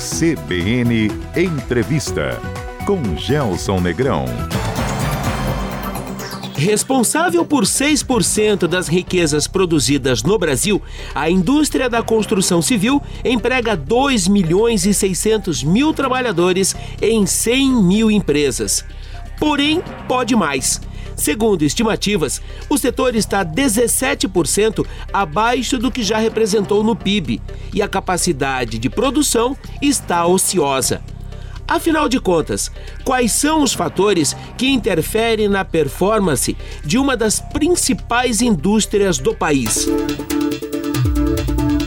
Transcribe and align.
CBN 0.00 1.10
Entrevista 1.36 2.40
com 2.86 3.18
Gelson 3.18 3.80
Negrão. 3.80 4.24
Responsável 6.56 7.44
por 7.44 7.64
6% 7.64 8.66
das 8.66 8.88
riquezas 8.88 9.46
produzidas 9.46 10.22
no 10.22 10.38
Brasil, 10.38 10.80
a 11.14 11.28
indústria 11.28 11.90
da 11.90 12.02
construção 12.02 12.62
civil 12.62 13.02
emprega 13.22 13.76
2 13.76 14.26
milhões 14.26 14.86
e 14.86 14.94
600 14.94 15.62
mil 15.62 15.92
trabalhadores 15.92 16.74
em 17.02 17.26
100 17.26 17.82
mil 17.82 18.10
empresas. 18.10 18.82
Porém, 19.38 19.82
pode 20.08 20.34
mais. 20.34 20.80
Segundo 21.20 21.62
estimativas, 21.62 22.40
o 22.66 22.78
setor 22.78 23.14
está 23.14 23.44
17% 23.44 24.86
abaixo 25.12 25.76
do 25.76 25.90
que 25.90 26.02
já 26.02 26.16
representou 26.16 26.82
no 26.82 26.96
PIB 26.96 27.42
e 27.74 27.82
a 27.82 27.88
capacidade 27.88 28.78
de 28.78 28.88
produção 28.88 29.54
está 29.82 30.24
ociosa. 30.24 31.02
Afinal 31.68 32.08
de 32.08 32.18
contas, 32.18 32.72
quais 33.04 33.32
são 33.32 33.62
os 33.62 33.74
fatores 33.74 34.34
que 34.56 34.70
interferem 34.70 35.46
na 35.46 35.62
performance 35.62 36.56
de 36.82 36.96
uma 36.96 37.14
das 37.18 37.38
principais 37.38 38.40
indústrias 38.40 39.18
do 39.18 39.34
país? 39.34 39.86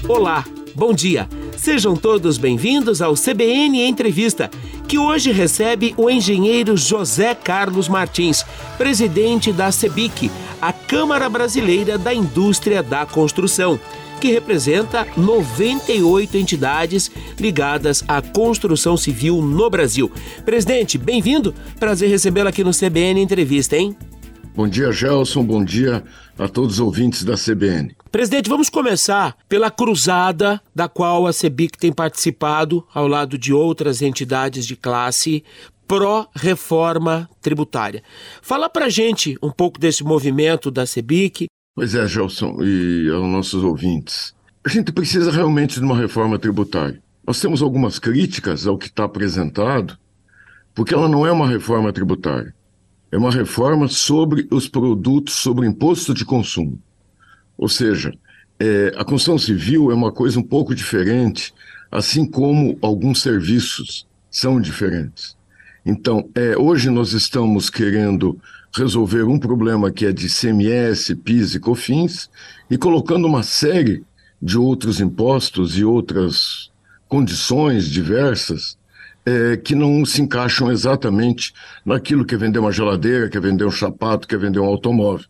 Olá, 0.08 0.46
bom 0.76 0.94
dia. 0.94 1.28
Sejam 1.58 1.96
todos 1.96 2.38
bem-vindos 2.38 3.02
ao 3.02 3.16
CBN 3.16 3.82
Entrevista, 3.82 4.52
que 4.94 5.00
hoje 5.00 5.32
recebe 5.32 5.96
o 5.98 6.08
engenheiro 6.08 6.78
José 6.78 7.34
Carlos 7.34 7.90
Martins, 7.90 8.46
presidente 8.78 9.52
da 9.52 9.72
CEBIC, 9.72 10.30
a 10.62 10.72
Câmara 10.72 11.28
Brasileira 11.28 11.98
da 11.98 12.14
Indústria 12.14 12.84
da 12.84 13.04
Construção 13.04 13.80
que 14.22 14.32
representa 14.32 15.08
98 15.18 16.38
entidades 16.38 17.10
ligadas 17.40 18.04
à 18.08 18.22
construção 18.22 18.96
civil 18.96 19.42
no 19.42 19.68
Brasil. 19.68 20.12
Presidente, 20.46 21.00
bem-vindo. 21.00 21.56
Prazer 21.80 22.08
recebê-lo 22.08 22.50
aqui 22.50 22.64
no 22.64 22.70
CBN 22.70 23.20
Entrevista, 23.20 23.76
hein? 23.76 23.98
Bom 24.56 24.68
dia, 24.68 24.92
Gelson. 24.92 25.44
Bom 25.44 25.64
dia 25.64 26.04
a 26.38 26.48
todos 26.48 26.76
os 26.76 26.80
ouvintes 26.80 27.24
da 27.24 27.34
CBN. 27.34 27.96
Presidente, 28.12 28.48
vamos 28.48 28.70
começar 28.70 29.36
pela 29.50 29.72
cruzada 29.72 30.62
da 30.76 30.88
qual 30.88 31.26
a 31.26 31.34
CEBIC 31.34 31.76
tem 31.78 31.92
participado 31.92 32.86
ao 32.94 33.08
lado 33.08 33.36
de 33.36 33.52
outras 33.52 34.04
entidades 34.04 34.68
de 34.68 34.76
classe 34.76 35.44
pró-reforma 35.88 37.28
tributária. 37.42 38.04
Fala 38.44 38.70
pra 38.70 38.90
gente 38.90 39.36
um 39.42 39.50
pouco 39.50 39.80
desse 39.80 40.04
movimento 40.04 40.70
da 40.70 40.86
CEBIC, 40.86 41.48
Pois 41.76 41.96
é, 41.96 42.08
Gelson, 42.08 42.58
e 42.62 43.10
aos 43.10 43.28
nossos 43.28 43.64
ouvintes. 43.64 44.36
A 44.64 44.70
gente 44.70 44.92
precisa 44.92 45.32
realmente 45.32 45.80
de 45.80 45.86
uma 45.86 45.98
reforma 45.98 46.38
tributária. 46.38 47.02
Nós 47.26 47.42
temos 47.42 47.64
algumas 47.64 47.98
críticas 47.98 48.68
ao 48.68 48.78
que 48.78 48.86
está 48.86 49.06
apresentado, 49.06 49.98
porque 50.76 50.94
ela 50.94 51.10
não 51.10 51.26
é 51.26 51.32
uma 51.32 51.48
reforma 51.48 51.92
tributária. 51.92 52.54
É 53.14 53.18
uma 53.18 53.30
reforma 53.30 53.88
sobre 53.88 54.48
os 54.50 54.68
produtos, 54.68 55.36
sobre 55.36 55.68
o 55.68 55.70
imposto 55.70 56.16
de 56.16 56.26
consumo. 56.26 56.82
Ou 57.56 57.70
seja, 57.70 58.12
é, 58.60 58.92
a 58.98 59.06
construção 59.06 59.38
civil 59.38 59.92
é 59.92 59.94
uma 59.94 60.12
coisa 60.12 60.40
um 60.40 60.44
pouco 60.44 60.74
diferente, 60.74 61.54
assim 61.92 62.26
como 62.26 62.76
alguns 62.82 63.22
serviços 63.22 64.08
são 64.32 64.60
diferentes. 64.60 65.38
Então, 65.86 66.28
é, 66.34 66.58
hoje 66.58 66.90
nós 66.90 67.14
estamos 67.14 67.70
querendo 67.70 68.36
resolver 68.76 69.22
um 69.22 69.38
problema 69.38 69.92
que 69.92 70.08
é 70.08 70.12
de 70.12 70.28
CMS, 70.28 71.14
PIS 71.24 71.54
e 71.54 71.60
COFINS 71.60 72.32
e 72.68 72.80
colocando 72.80 73.28
uma 73.28 73.44
série 73.44 74.04
de 74.42 74.58
outros 74.58 75.00
impostos 75.00 75.78
e 75.78 75.86
outras 75.86 76.72
condições 77.08 77.88
diversas 77.88 78.76
é, 79.26 79.58
que 79.58 79.76
não 79.76 80.06
se 80.06 80.22
encaixam 80.22 80.72
exatamente 80.72 81.54
naquilo 81.86 82.26
que 82.26 82.36
é 82.36 82.38
vender 82.38 82.60
uma 82.60 82.72
geladeira, 82.72 83.30
que 83.30 83.38
é 83.38 83.42
vender 83.42 83.66
um 83.66 83.72
sapato, 83.72 84.28
que 84.28 84.36
é 84.36 84.38
vender 84.38 84.60
um 84.60 84.66
automóvel. 84.66 85.26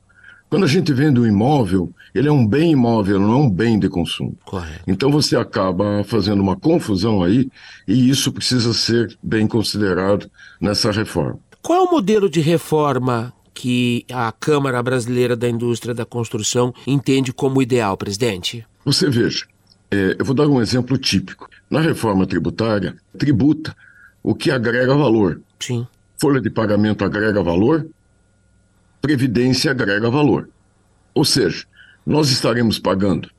Quando 0.50 0.66
a 0.66 0.68
gente 0.68 0.94
vende 0.94 1.20
um 1.20 1.26
imóvel, 1.26 1.92
ele 2.14 2.28
é 2.28 2.32
um 2.32 2.46
bem 2.46 2.74
imóvel, 2.74 3.20
não 3.20 3.32
é 3.32 3.36
um 3.38 3.50
bem 3.50 3.80
de 3.80 3.90
consumo. 3.90 4.38
Correto. 4.46 4.84
Então 4.86 5.12
você 5.12 5.36
acaba 5.36 6.04
fazendo 6.04 6.44
uma 6.44 6.56
confusão 6.56 7.24
aí 7.24 7.50
e 7.88 8.08
isso 8.08 8.32
precisa 8.32 8.72
ser 8.72 9.18
bem 9.24 9.48
considerado 9.48 10.30
nessa 10.62 10.92
reforma. 10.92 11.40
Qual 11.60 11.80
é 11.80 11.82
o 11.82 11.92
modelo 11.92 12.30
de 12.30 12.40
reforma 12.40 13.34
que 13.52 14.06
a 14.12 14.32
Câmara 14.32 14.84
Brasileira 14.84 15.36
da 15.36 15.50
Indústria 15.50 15.94
da 15.94 16.06
Construção 16.06 16.72
entende 16.86 17.34
como 17.34 17.62
ideal, 17.62 17.98
presidente? 17.98 18.64
Você 18.86 19.10
veja, 19.10 19.46
é, 19.94 20.16
eu 20.18 20.26
vou 20.26 20.34
dar 20.34 20.48
um 20.48 20.60
exemplo 20.60 20.98
típico. 20.98 21.48
Na 21.70 21.80
reforma 21.80 22.26
tributária, 22.26 22.96
tributa 23.18 23.76
o 24.24 24.34
que 24.34 24.50
agrega 24.50 24.96
valor. 24.96 25.40
Sim. 25.60 25.86
Folha 26.20 26.42
de 26.42 26.50
pagamento 26.50 27.06
agrega 27.06 27.44
valor, 27.44 27.88
previdência 29.00 29.70
agrega 29.70 30.10
valor. 30.10 30.50
Ou 31.14 31.24
seja, 31.24 31.66
nós 32.06 32.32
estaremos 32.32 32.80
pagando 32.80 33.30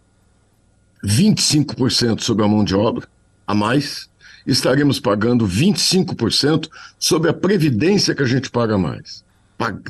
25% 1.05 2.21
sobre 2.21 2.45
a 2.45 2.49
mão 2.49 2.63
de 2.63 2.75
obra 2.75 3.09
a 3.47 3.55
mais, 3.55 4.09
estaremos 4.47 5.01
pagando 5.01 5.49
25% 5.49 6.69
sobre 6.99 7.31
a 7.31 7.35
previdência 7.35 8.15
que 8.15 8.23
a 8.23 8.27
gente 8.27 8.49
paga 8.49 8.79
mais. 8.79 9.25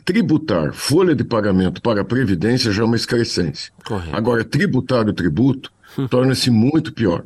Tributar 0.04 0.72
folha 0.72 1.14
de 1.14 1.25
pagamento 1.25 1.82
para 1.82 2.00
a 2.00 2.04
previdência 2.04 2.72
já 2.72 2.82
é 2.82 2.86
uma 2.86 2.96
excrescência. 2.96 3.72
Correto. 3.84 4.16
Agora, 4.16 4.44
tributar 4.44 5.06
o 5.08 5.12
tributo 5.12 5.72
torna-se 6.10 6.50
muito 6.50 6.93
pior. 6.93 7.25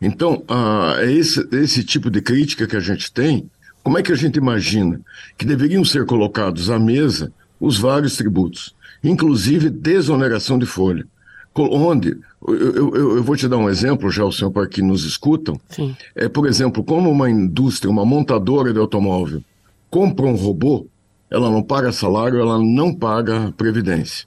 Então, 0.00 0.44
ah, 0.48 0.96
é 0.98 1.10
esse, 1.10 1.46
esse 1.52 1.82
tipo 1.82 2.10
de 2.10 2.20
crítica 2.20 2.66
que 2.66 2.76
a 2.76 2.80
gente 2.80 3.12
tem. 3.12 3.50
Como 3.82 3.98
é 3.98 4.02
que 4.02 4.12
a 4.12 4.16
gente 4.16 4.36
imagina 4.36 5.00
que 5.36 5.46
deveriam 5.46 5.84
ser 5.84 6.04
colocados 6.04 6.70
à 6.70 6.78
mesa 6.78 7.32
os 7.60 7.78
vários 7.78 8.16
tributos, 8.16 8.74
inclusive 9.02 9.70
desoneração 9.70 10.58
de 10.58 10.66
folha? 10.66 11.06
Onde, 11.56 12.16
eu, 12.46 12.94
eu, 12.94 13.16
eu 13.16 13.22
vou 13.22 13.34
te 13.34 13.48
dar 13.48 13.56
um 13.56 13.68
exemplo, 13.68 14.10
já 14.10 14.24
o 14.24 14.30
senhor 14.30 14.50
para 14.50 14.68
que 14.68 14.80
nos 14.80 15.04
escutam. 15.04 15.60
Sim. 15.70 15.96
É, 16.14 16.28
por 16.28 16.46
exemplo, 16.46 16.84
como 16.84 17.10
uma 17.10 17.28
indústria, 17.28 17.90
uma 17.90 18.04
montadora 18.04 18.72
de 18.72 18.78
automóvel, 18.78 19.42
compra 19.90 20.26
um 20.26 20.36
robô, 20.36 20.86
ela 21.30 21.50
não 21.50 21.62
paga 21.62 21.90
salário, 21.90 22.38
ela 22.38 22.58
não 22.58 22.94
paga 22.94 23.52
previdência. 23.56 24.26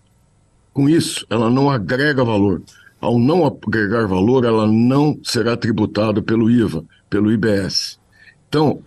Com 0.74 0.90
isso, 0.90 1.26
ela 1.30 1.50
não 1.50 1.70
agrega 1.70 2.24
valor. 2.24 2.62
Ao 3.02 3.18
não 3.18 3.44
agregar 3.46 4.06
valor, 4.08 4.46
ela 4.46 4.68
não 4.68 5.20
será 5.24 5.58
tributada 5.58 6.22
pelo 6.22 6.52
IVA, 6.52 6.86
pelo 7.10 7.32
IBS. 7.32 8.00
Então, 8.48 8.80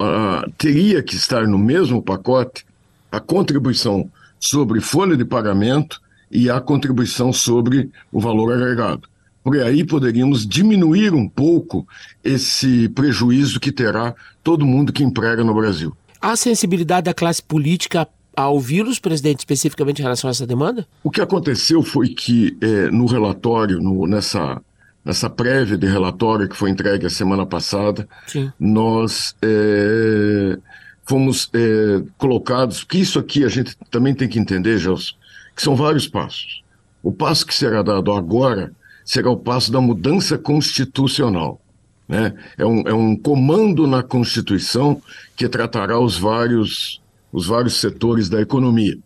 teria 0.56 1.02
que 1.02 1.16
estar 1.16 1.46
no 1.48 1.58
mesmo 1.58 2.00
pacote 2.00 2.64
a 3.10 3.18
contribuição 3.18 4.08
sobre 4.38 4.80
folha 4.80 5.16
de 5.16 5.24
pagamento 5.24 6.00
e 6.30 6.48
a 6.48 6.60
contribuição 6.60 7.32
sobre 7.32 7.90
o 8.12 8.20
valor 8.20 8.52
agregado. 8.52 9.08
Por 9.42 9.58
aí 9.58 9.84
poderíamos 9.84 10.46
diminuir 10.46 11.12
um 11.12 11.28
pouco 11.28 11.86
esse 12.22 12.88
prejuízo 12.90 13.58
que 13.58 13.72
terá 13.72 14.14
todo 14.42 14.64
mundo 14.64 14.92
que 14.92 15.02
emprega 15.02 15.42
no 15.42 15.54
Brasil. 15.54 15.94
A 16.20 16.36
sensibilidade 16.36 17.04
da 17.06 17.14
classe 17.14 17.42
política 17.42 18.08
a 18.36 18.48
ouvi-los, 18.48 18.98
presidente, 18.98 19.40
especificamente 19.40 20.00
em 20.00 20.02
relação 20.02 20.28
a 20.28 20.32
essa 20.32 20.46
demanda? 20.46 20.86
O 21.02 21.10
que 21.10 21.20
aconteceu 21.20 21.82
foi 21.82 22.08
que 22.08 22.56
é, 22.60 22.90
no 22.90 23.06
relatório, 23.06 23.80
no, 23.80 24.06
nessa, 24.06 24.60
nessa 25.04 25.28
prévia 25.30 25.76
de 25.76 25.86
relatório 25.86 26.48
que 26.48 26.56
foi 26.56 26.70
entregue 26.70 27.06
a 27.06 27.10
semana 27.10 27.44
passada, 27.46 28.08
Sim. 28.26 28.52
nós 28.58 29.34
é, 29.42 30.58
fomos 31.04 31.50
é, 31.52 32.02
colocados, 32.16 32.84
que 32.84 32.98
isso 32.98 33.18
aqui 33.18 33.44
a 33.44 33.48
gente 33.48 33.76
também 33.90 34.14
tem 34.14 34.28
que 34.28 34.38
entender, 34.38 34.78
Gelson, 34.78 35.14
que 35.54 35.62
são 35.62 35.76
vários 35.76 36.08
passos. 36.08 36.62
O 37.02 37.12
passo 37.12 37.46
que 37.46 37.54
será 37.54 37.82
dado 37.82 38.12
agora 38.12 38.72
será 39.04 39.30
o 39.30 39.36
passo 39.36 39.70
da 39.70 39.80
mudança 39.80 40.38
constitucional. 40.38 41.60
Né? 42.08 42.34
É, 42.56 42.64
um, 42.64 42.80
é 42.86 42.94
um 42.94 43.16
comando 43.16 43.86
na 43.86 44.02
Constituição 44.02 45.00
que 45.36 45.48
tratará 45.48 45.98
os 45.98 46.18
vários, 46.18 47.00
os 47.34 47.48
vários 47.48 47.80
setores 47.80 48.28
da 48.28 48.40
economia. 48.40 48.96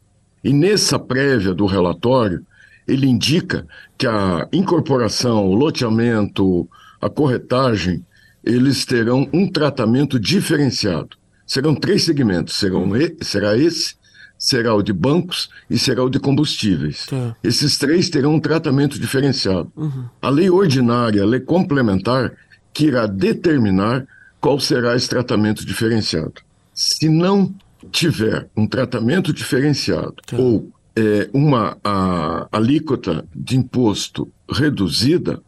E 0.45 0.53
nessa 0.53 0.99
prévia 0.99 1.55
do 1.55 1.65
relatório, 1.65 2.45
ele 2.87 3.07
indica 3.07 3.67
que 3.97 4.07
a 4.07 4.47
incorporação, 4.53 5.47
o 5.47 5.55
loteamento, 5.55 6.69
a 7.01 7.09
corretagem, 7.09 8.05
eles 8.45 8.85
terão 8.85 9.27
um 9.33 9.51
tratamento 9.51 10.21
diferenciado. 10.21 11.17
Serão 11.47 11.75
três 11.75 12.05
segmentos: 12.05 12.57
serão 12.57 12.95
e, 12.95 13.17
será 13.23 13.57
esse, 13.57 13.95
será 14.39 14.75
o 14.75 14.83
de 14.83 14.93
bancos 14.93 15.49
e 15.69 15.79
será 15.79 16.05
o 16.05 16.11
de 16.11 16.21
combustíveis. 16.21 17.07
Tá. 17.07 17.35
Esses 17.43 17.79
três 17.79 18.11
terão 18.11 18.35
um 18.35 18.41
tratamento 18.41 19.01
diferenciado. 19.01 19.73
A 20.21 20.29
lei 20.29 20.51
ordinária, 20.51 21.23
a 21.23 21.27
lei 21.27 21.41
complementar, 21.41 22.33
que 22.75 22.87
irá 22.87 23.07
determinar 23.07 24.07
qual 24.39 24.61
será 24.61 24.95
esse 24.95 25.09
tratamento 25.09 25.65
diferenciado. 25.65 26.35
Se 26.75 27.09
não 27.09 27.53
tiver 27.91 28.49
um 28.57 28.67
tratamento 28.67 29.33
diferenciado 29.33 30.15
Tá. 30.27 30.37
ou 30.37 30.71
é, 30.97 31.29
uma 31.33 31.77
a, 31.85 32.49
alíquota 32.51 33.25
de 33.35 33.57
imposto 33.57 34.29
reduzida, 34.51 35.41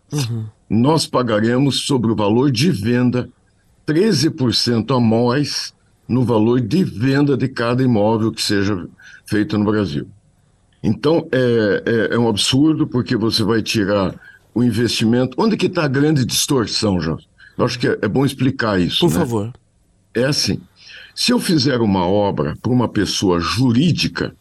nós 0.68 1.06
pagaremos 1.06 1.80
sobre 1.80 2.12
o 2.12 2.16
valor 2.16 2.50
de 2.50 2.70
venda 2.70 3.28
13% 3.86 4.96
a 4.96 5.00
mais 5.00 5.74
no 6.08 6.24
valor 6.24 6.60
de 6.60 6.84
venda 6.84 7.36
de 7.36 7.48
cada 7.48 7.82
imóvel 7.82 8.30
que 8.30 8.42
seja 8.42 8.86
feito 9.26 9.58
no 9.58 9.64
Brasil. 9.64 10.06
Então, 10.82 11.26
é, 11.30 11.82
é, 11.84 12.14
é 12.14 12.18
um 12.18 12.28
absurdo, 12.28 12.86
porque 12.86 13.16
você 13.16 13.42
vai 13.42 13.62
tirar 13.62 14.14
o 14.54 14.62
investimento. 14.62 15.36
Onde 15.40 15.56
que 15.56 15.66
está 15.66 15.84
a 15.84 15.88
grande 15.88 16.24
distorção, 16.24 17.00
João? 17.00 17.18
Eu 17.56 17.64
acho 17.64 17.78
que 17.78 17.86
é, 17.86 17.98
é 18.02 18.08
bom 18.08 18.24
explicar 18.24 18.80
isso. 18.80 19.00
Por 19.00 19.10
né? 19.10 19.18
favor. 19.18 19.52
É 20.14 20.24
assim: 20.24 20.60
se 21.20 21.32
eu 21.32 21.38
fizer 21.38 21.82
uma 21.82 22.06
obra 22.06 22.56
para 22.62 22.72
uma 22.72 22.88
pessoa 22.88 23.38
jurídica, 23.38 24.34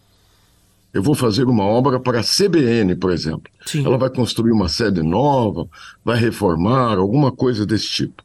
eu 0.93 1.03
vou 1.03 1.13
fazer 1.13 1.43
uma 1.43 1.65
obra 1.65 1.99
para 1.99 2.21
a 2.21 2.23
CBN, 2.23 2.95
por 2.95 3.11
exemplo. 3.11 3.51
Sim. 3.65 3.85
Ela 3.85 3.97
vai 3.97 4.09
construir 4.09 4.53
uma 4.53 4.69
sede 4.69 5.03
nova, 5.03 5.67
vai 6.05 6.17
reformar, 6.17 6.97
alguma 6.97 7.33
coisa 7.33 7.65
desse 7.65 7.89
tipo. 7.89 8.23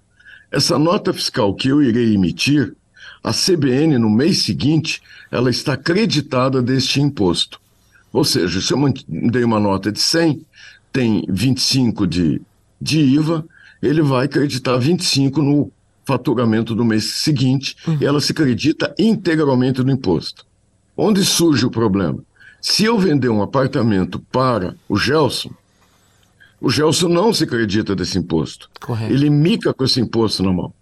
Essa 0.53 0.79
nota 0.79 1.13
fiscal 1.13 1.53
que 1.53 1.67
eu 1.67 1.83
irei 1.83 2.15
emitir, 2.15 2.77
a 3.25 3.33
CBN, 3.33 3.99
no 3.99 4.09
mês 4.09 4.45
seguinte, 4.45 5.03
ela 5.33 5.51
está 5.51 5.77
creditada 5.77 6.63
deste 6.63 7.01
imposto. 7.01 7.61
Ou 8.13 8.23
seja, 8.23 8.61
se 8.61 8.73
eu 8.73 8.79
dei 9.09 9.43
uma 9.43 9.59
nota 9.59 9.91
de 9.91 9.99
100, 9.99 10.47
tem 10.93 11.27
25 11.29 12.07
de, 12.07 12.41
de 12.81 13.01
IVA, 13.01 13.45
ele 13.83 14.01
vai 14.01 14.27
acreditar 14.27 14.77
25 14.77 15.43
no 15.43 15.73
faturamento 16.05 16.75
do 16.75 16.85
mês 16.85 17.17
seguinte 17.17 17.77
uhum. 17.87 17.99
ela 18.01 18.21
se 18.21 18.33
acredita 18.33 18.95
integralmente 18.99 19.83
no 19.83 19.91
imposto. 19.91 20.45
Onde 20.97 21.25
surge 21.25 21.67
o 21.67 21.71
problema? 21.71 22.19
Se 22.61 22.85
eu 22.85 22.99
vender 22.99 23.29
um 23.29 23.43
apartamento 23.43 24.19
para 24.33 24.75
o 24.89 24.97
Gelson, 24.97 25.51
o 26.61 26.71
Gelson 26.71 27.09
não 27.09 27.33
se 27.33 27.45
acredita 27.45 27.95
desse 27.95 28.17
imposto. 28.17 28.71
Correto. 28.81 29.13
Ele 29.13 29.29
mica 29.29 29.75
com 29.75 29.85
esse 29.85 30.01
imposto 30.01 30.43
na 30.43 30.53
mão. 30.53 30.73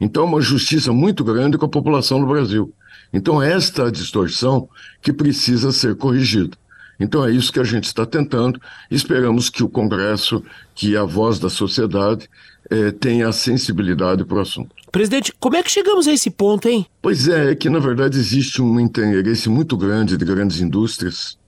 Então 0.00 0.22
é 0.22 0.26
uma 0.26 0.40
justiça 0.40 0.92
muito 0.92 1.24
grande 1.24 1.58
com 1.58 1.66
a 1.66 1.68
população 1.68 2.20
do 2.20 2.26
Brasil. 2.26 2.72
Então 3.12 3.42
esta 3.42 3.90
distorção 3.90 4.68
que 5.00 5.12
precisa 5.12 5.72
ser 5.72 5.96
corrigida. 5.96 6.56
Então 6.98 7.26
é 7.26 7.32
isso 7.32 7.52
que 7.52 7.58
a 7.58 7.64
gente 7.64 7.84
está 7.84 8.06
tentando. 8.06 8.60
Esperamos 8.90 9.50
que 9.50 9.64
o 9.64 9.68
Congresso, 9.68 10.44
que 10.74 10.94
é 10.94 10.98
a 10.98 11.04
voz 11.04 11.38
da 11.38 11.50
sociedade, 11.50 12.28
eh, 12.72 12.90
tenha 12.90 13.28
a 13.28 13.32
sensibilidade 13.32 14.24
para 14.24 14.38
o 14.38 14.40
assunto. 14.40 14.74
Presidente, 14.90 15.30
como 15.38 15.56
é 15.56 15.62
que 15.62 15.70
chegamos 15.70 16.08
a 16.08 16.12
esse 16.12 16.30
ponto, 16.30 16.66
hein? 16.66 16.86
Pois 17.02 17.28
é, 17.28 17.50
é 17.50 17.54
que 17.54 17.68
na 17.68 17.78
verdade 17.78 18.18
existe 18.18 18.62
um 18.62 18.80
interesse 18.80 19.50
muito 19.50 19.76
grande 19.76 20.16
de 20.16 20.24
grandes 20.24 20.62
indústrias, 20.62 21.38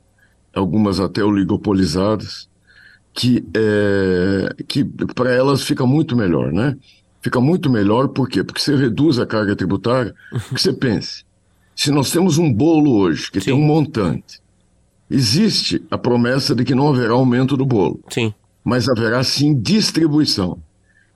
algumas 0.55 1.01
até 1.01 1.25
oligopolizadas, 1.25 2.47
que, 3.15 3.43
é, 3.55 4.55
que 4.69 4.85
para 5.15 5.33
elas 5.33 5.63
fica 5.63 5.87
muito 5.87 6.15
melhor, 6.15 6.53
né? 6.53 6.77
Fica 7.23 7.41
muito 7.41 7.71
melhor, 7.71 8.09
por 8.09 8.29
quê? 8.29 8.45
Porque 8.45 8.61
você 8.61 8.77
reduz 8.77 9.19
a 9.19 9.25
carga 9.25 9.57
tributária, 9.57 10.15
que 10.55 10.61
você 10.61 10.75
pense. 10.75 11.25
Se 11.75 11.91
nós 11.91 12.11
temos 12.11 12.37
um 12.37 12.53
bolo 12.53 12.99
hoje 12.99 13.31
que 13.31 13.41
Sim. 13.41 13.47
tem 13.47 13.55
um 13.55 13.63
montante, 13.63 14.41
existe 15.11 15.83
a 15.91 15.97
promessa 15.97 16.55
de 16.55 16.65
que 16.65 16.75
não 16.75 16.89
haverá 16.89 17.15
aumento 17.15 17.57
do 17.57 17.65
bolo. 17.65 17.99
Sim. 18.11 18.35
Mas 18.63 18.91
haverá 18.91 19.25
sim 19.25 19.59
distribuição. 19.59 20.59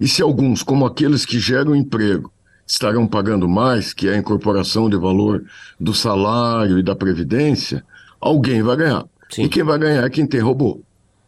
E 0.01 0.07
se 0.07 0.23
alguns, 0.23 0.63
como 0.63 0.87
aqueles 0.87 1.27
que 1.27 1.39
geram 1.39 1.75
emprego, 1.75 2.33
estarão 2.67 3.07
pagando 3.07 3.49
mais, 3.49 3.93
que 3.93 4.09
é 4.09 4.15
a 4.15 4.19
incorporação 4.19 4.91
de 4.91 4.97
valor 4.97 5.45
do 5.81 5.95
salário 5.95 6.79
e 6.79 6.83
da 6.83 6.95
previdência, 6.95 7.85
alguém 8.21 8.63
vai 8.63 8.77
ganhar. 8.77 9.05
Sim. 9.31 9.45
E 9.45 9.49
quem 9.49 9.63
vai 9.63 9.79
ganhar 9.79 10.05
é 10.05 10.11
quem 10.11 10.27
tem 10.27 10.41
robô. 10.41 10.81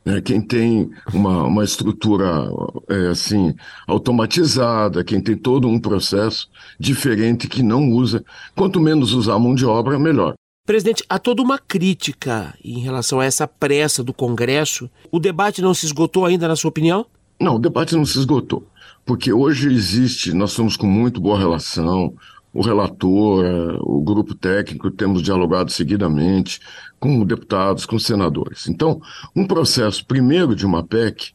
Né? 0.04 0.20
Quem 0.20 0.40
tem 0.40 0.90
uma, 1.12 1.44
uma 1.44 1.64
estrutura 1.64 2.48
é, 2.88 3.08
assim 3.08 3.54
automatizada, 3.86 5.04
quem 5.04 5.20
tem 5.20 5.36
todo 5.36 5.68
um 5.68 5.78
processo 5.78 6.48
diferente 6.78 7.48
que 7.48 7.62
não 7.62 7.90
usa. 7.90 8.24
Quanto 8.54 8.80
menos 8.80 9.12
usar 9.12 9.34
a 9.34 9.38
mão 9.38 9.54
de 9.54 9.64
obra, 9.64 9.98
melhor. 9.98 10.34
Presidente, 10.66 11.04
há 11.08 11.18
toda 11.18 11.42
uma 11.42 11.58
crítica 11.58 12.54
em 12.64 12.80
relação 12.80 13.18
a 13.18 13.24
essa 13.24 13.46
pressa 13.46 14.04
do 14.04 14.12
Congresso. 14.12 14.90
O 15.10 15.18
debate 15.18 15.60
não 15.60 15.74
se 15.74 15.86
esgotou 15.86 16.24
ainda, 16.24 16.46
na 16.46 16.54
sua 16.54 16.68
opinião? 16.68 17.06
Não, 17.40 17.56
o 17.56 17.58
debate 17.58 17.96
não 17.96 18.04
se 18.04 18.18
esgotou. 18.18 18.66
Porque 19.04 19.32
hoje 19.32 19.72
existe, 19.72 20.32
nós 20.34 20.50
estamos 20.50 20.76
com 20.76 20.86
muito 20.86 21.20
boa 21.20 21.38
relação, 21.38 22.14
o 22.52 22.62
relator, 22.62 23.78
o 23.80 24.02
grupo 24.02 24.34
técnico, 24.34 24.90
temos 24.90 25.22
dialogado 25.22 25.70
seguidamente 25.70 26.60
com 26.98 27.24
deputados, 27.24 27.86
com 27.86 27.98
senadores. 27.98 28.68
Então, 28.68 29.00
um 29.34 29.46
processo, 29.46 30.04
primeiro 30.04 30.54
de 30.54 30.66
uma 30.66 30.84
PEC, 30.84 31.32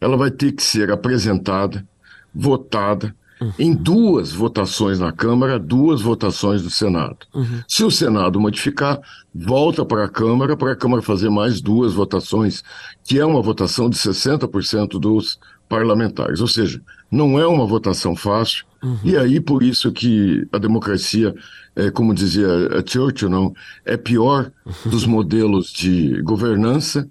ela 0.00 0.16
vai 0.16 0.30
ter 0.30 0.52
que 0.52 0.62
ser 0.62 0.90
apresentada, 0.90 1.86
votada, 2.34 3.14
Uhum. 3.38 3.52
em 3.58 3.74
duas 3.74 4.32
votações 4.32 4.98
na 4.98 5.12
Câmara, 5.12 5.58
duas 5.58 6.00
votações 6.00 6.62
no 6.62 6.70
Senado. 6.70 7.18
Uhum. 7.34 7.60
Se 7.68 7.84
o 7.84 7.90
Senado 7.90 8.40
modificar, 8.40 8.98
volta 9.34 9.84
para 9.84 10.04
a 10.04 10.08
Câmara, 10.08 10.56
para 10.56 10.72
a 10.72 10.76
Câmara 10.76 11.02
fazer 11.02 11.28
mais 11.28 11.60
duas 11.60 11.92
votações, 11.92 12.62
que 13.04 13.18
é 13.18 13.24
uma 13.26 13.42
votação 13.42 13.90
de 13.90 13.96
60% 13.96 14.98
dos 14.98 15.38
parlamentares. 15.68 16.40
Ou 16.40 16.48
seja, 16.48 16.80
não 17.10 17.38
é 17.38 17.46
uma 17.46 17.66
votação 17.66 18.16
fácil, 18.16 18.64
uhum. 18.82 18.98
e 19.04 19.16
aí 19.16 19.38
por 19.38 19.62
isso 19.62 19.92
que 19.92 20.46
a 20.50 20.56
democracia, 20.56 21.34
é, 21.74 21.90
como 21.90 22.14
dizia 22.14 22.48
a 22.48 22.86
Churchill, 22.86 23.28
não, 23.28 23.54
é 23.84 23.96
pior 23.96 24.50
dos 24.86 25.04
modelos 25.04 25.70
de 25.70 26.22
governança 26.22 27.06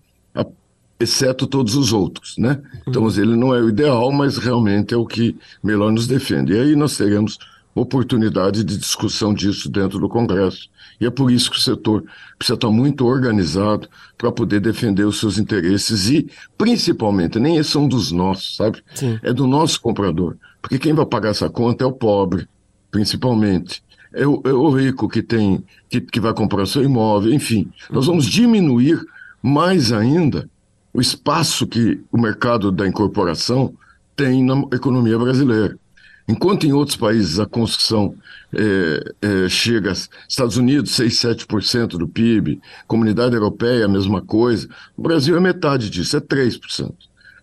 exceto 0.99 1.45
todos 1.45 1.75
os 1.75 1.91
outros, 1.91 2.37
né? 2.37 2.61
Então 2.87 3.07
ele 3.09 3.35
não 3.35 3.53
é 3.53 3.59
o 3.59 3.69
ideal, 3.69 4.11
mas 4.11 4.37
realmente 4.37 4.93
é 4.93 4.97
o 4.97 5.05
que 5.05 5.35
melhor 5.63 5.91
nos 5.91 6.07
defende. 6.07 6.53
E 6.53 6.59
aí 6.59 6.75
nós 6.75 6.97
teremos 6.97 7.37
oportunidade 7.73 8.63
de 8.63 8.77
discussão 8.77 9.33
disso 9.33 9.69
dentro 9.69 9.99
do 9.99 10.07
Congresso. 10.07 10.69
E 10.99 11.05
é 11.05 11.09
por 11.09 11.29
isso 11.29 11.51
que 11.51 11.57
o 11.57 11.61
setor 11.61 12.05
precisa 12.37 12.55
estar 12.55 12.69
muito 12.69 13.05
organizado 13.05 13.89
para 14.17 14.31
poder 14.31 14.61
defender 14.61 15.03
os 15.03 15.19
seus 15.19 15.37
interesses 15.37 16.09
e, 16.09 16.29
principalmente, 16.57 17.37
nem 17.37 17.57
esses 17.57 17.73
são 17.73 17.85
dos 17.85 18.13
nossos, 18.13 18.55
sabe? 18.55 18.81
Sim. 18.93 19.19
É 19.21 19.33
do 19.33 19.45
nosso 19.45 19.81
comprador. 19.81 20.37
Porque 20.61 20.79
quem 20.79 20.93
vai 20.93 21.05
pagar 21.05 21.31
essa 21.31 21.49
conta 21.49 21.83
é 21.83 21.87
o 21.87 21.91
pobre, 21.91 22.47
principalmente. 22.89 23.83
É 24.13 24.25
o, 24.25 24.41
é 24.45 24.53
o 24.53 24.69
rico 24.69 25.09
que 25.09 25.21
tem 25.21 25.61
que, 25.89 25.99
que 25.99 26.21
vai 26.21 26.33
comprar 26.33 26.65
seu 26.65 26.81
imóvel, 26.81 27.33
enfim. 27.33 27.69
Nós 27.91 28.05
vamos 28.05 28.25
diminuir 28.25 28.97
mais 29.43 29.91
ainda 29.91 30.49
o 30.95 31.01
espaço 31.01 31.67
que 31.67 31.99
o 32.09 32.17
mercado 32.17 32.71
da 32.71 32.87
incorporação 32.87 33.73
tem 34.15 34.41
na 34.41 34.61
economia 34.71 35.19
brasileira. 35.19 35.77
Enquanto 36.25 36.65
em 36.65 36.71
outros 36.71 36.95
países 36.95 37.37
a 37.37 37.45
construção 37.45 38.15
é, 38.53 39.13
é, 39.21 39.49
chega, 39.49 39.91
Estados 40.27 40.55
Unidos, 40.55 40.91
6, 40.91 41.13
7% 41.13 41.97
do 41.97 42.07
PIB, 42.07 42.61
comunidade 42.87 43.35
europeia, 43.35 43.83
a 43.83 43.89
mesma 43.89 44.21
coisa, 44.21 44.69
o 44.95 45.01
Brasil 45.01 45.35
é 45.35 45.39
metade 45.41 45.89
disso, 45.89 46.15
é 46.15 46.21
3%. 46.21 46.93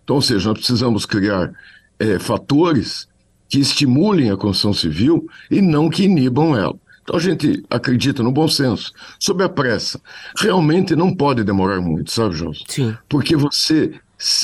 Então, 0.03 0.15
ou 0.15 0.21
seja, 0.21 0.49
nós 0.49 0.57
precisamos 0.57 1.05
criar 1.05 1.53
é, 1.99 2.17
fatores 2.17 3.07
que 3.47 3.59
estimulem 3.59 4.31
a 4.31 4.35
construção 4.35 4.73
civil 4.73 5.29
e 5.51 5.61
não 5.61 5.91
que 5.91 6.05
inibam 6.05 6.57
ela. 6.57 6.75
Então 7.03 7.17
a 7.17 7.19
gente 7.19 7.63
acredita 7.69 8.23
no 8.23 8.31
bom 8.31 8.47
senso. 8.47 8.91
Sobre 9.19 9.43
a 9.43 9.49
pressa, 9.49 10.01
realmente 10.37 10.95
não 10.95 11.13
pode 11.13 11.43
demorar 11.43 11.81
muito, 11.81 12.11
sabe, 12.11 12.35
João? 12.35 12.53
Sim. 12.67 12.95
Porque 13.07 13.35
você 13.35 13.93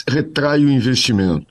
retrai 0.07 0.63
o 0.63 0.69
investimento. 0.69 1.47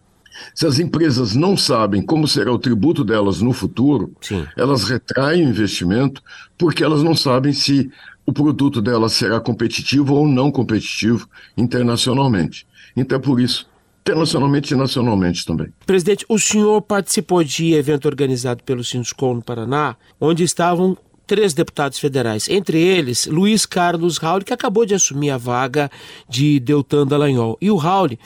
Se 0.55 0.67
as 0.67 0.79
empresas 0.79 1.35
não 1.35 1.57
sabem 1.57 2.01
como 2.03 2.29
será 2.29 2.53
o 2.53 2.59
tributo 2.59 3.05
delas 3.05 3.41
no 3.41 3.53
futuro, 3.53 4.13
Sim. 4.21 4.47
elas 4.57 4.85
retraem 4.85 5.45
o 5.45 5.49
investimento 5.49 6.23
porque 6.57 6.85
elas 6.85 7.03
não 7.03 7.17
sabem 7.17 7.53
se 7.53 7.91
o 8.25 8.33
produto 8.33 8.81
delas 8.81 9.15
será 9.15 9.41
competitivo 9.41 10.15
ou 10.15 10.29
não 10.29 10.51
competitivo 10.51 11.29
internacionalmente. 11.57 12.67
Então 12.95 13.17
é 13.17 13.21
por 13.21 13.41
isso 13.41 13.67
internacionalmente 14.09 14.75
e 14.75 14.77
nacionalmente 14.77 15.45
também. 15.45 15.69
Presidente, 15.87 16.25
o 16.29 16.39
senhor 16.39 16.81
participou 16.83 17.45
de 17.45 17.75
evento 17.75 18.07
organizado 18.07 18.63
pelo 18.65 18.83
Sinscom 18.83 19.35
no 19.35 19.43
Paraná, 19.43 19.97
onde 20.21 20.43
estavam 20.43 20.97
três 21.27 21.53
deputados 21.53 21.99
federais, 21.99 22.49
entre 22.49 22.81
eles 22.81 23.27
Luiz 23.27 23.67
Carlos 23.67 24.17
Raul, 24.17 24.41
que 24.41 24.53
acabou 24.53 24.87
de 24.87 24.95
assumir 24.95 25.31
a 25.31 25.37
vaga 25.37 25.91
de 26.27 26.59
Deltan 26.59 27.07
Dallagnol. 27.07 27.59
E 27.61 27.71
o 27.71 27.77
Raul 27.77 28.19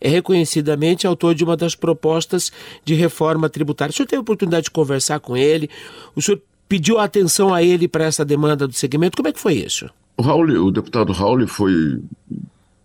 é 0.00 0.08
reconhecidamente 0.08 1.06
autor 1.06 1.34
de 1.34 1.44
uma 1.44 1.56
das 1.56 1.74
propostas 1.74 2.50
de 2.82 2.94
reforma 2.94 3.50
tributária. 3.50 3.92
O 3.92 3.94
senhor 3.94 4.06
teve 4.06 4.18
a 4.18 4.22
oportunidade 4.22 4.64
de 4.64 4.70
conversar 4.70 5.20
com 5.20 5.36
ele? 5.36 5.68
O 6.14 6.22
senhor 6.22 6.40
pediu 6.66 6.98
atenção 6.98 7.52
a 7.52 7.62
ele 7.62 7.86
para 7.86 8.04
essa 8.04 8.24
demanda 8.24 8.66
do 8.66 8.72
segmento? 8.72 9.16
Como 9.16 9.28
é 9.28 9.32
que 9.32 9.40
foi 9.40 9.54
isso? 9.54 9.88
O 10.16 10.22
Raul, 10.22 10.48
o 10.66 10.70
deputado 10.70 11.12
Raul 11.12 11.46
foi 11.46 12.00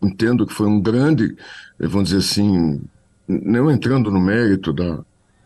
entendo 0.01 0.45
que 0.45 0.53
foi 0.53 0.67
um 0.67 0.79
grande, 0.79 1.35
eh, 1.79 1.87
vamos 1.87 2.09
dizer 2.09 2.19
assim, 2.19 2.81
não 3.27 3.69
entrando 3.69 4.09
no 4.09 4.19
mérito 4.19 4.73
da, 4.73 4.99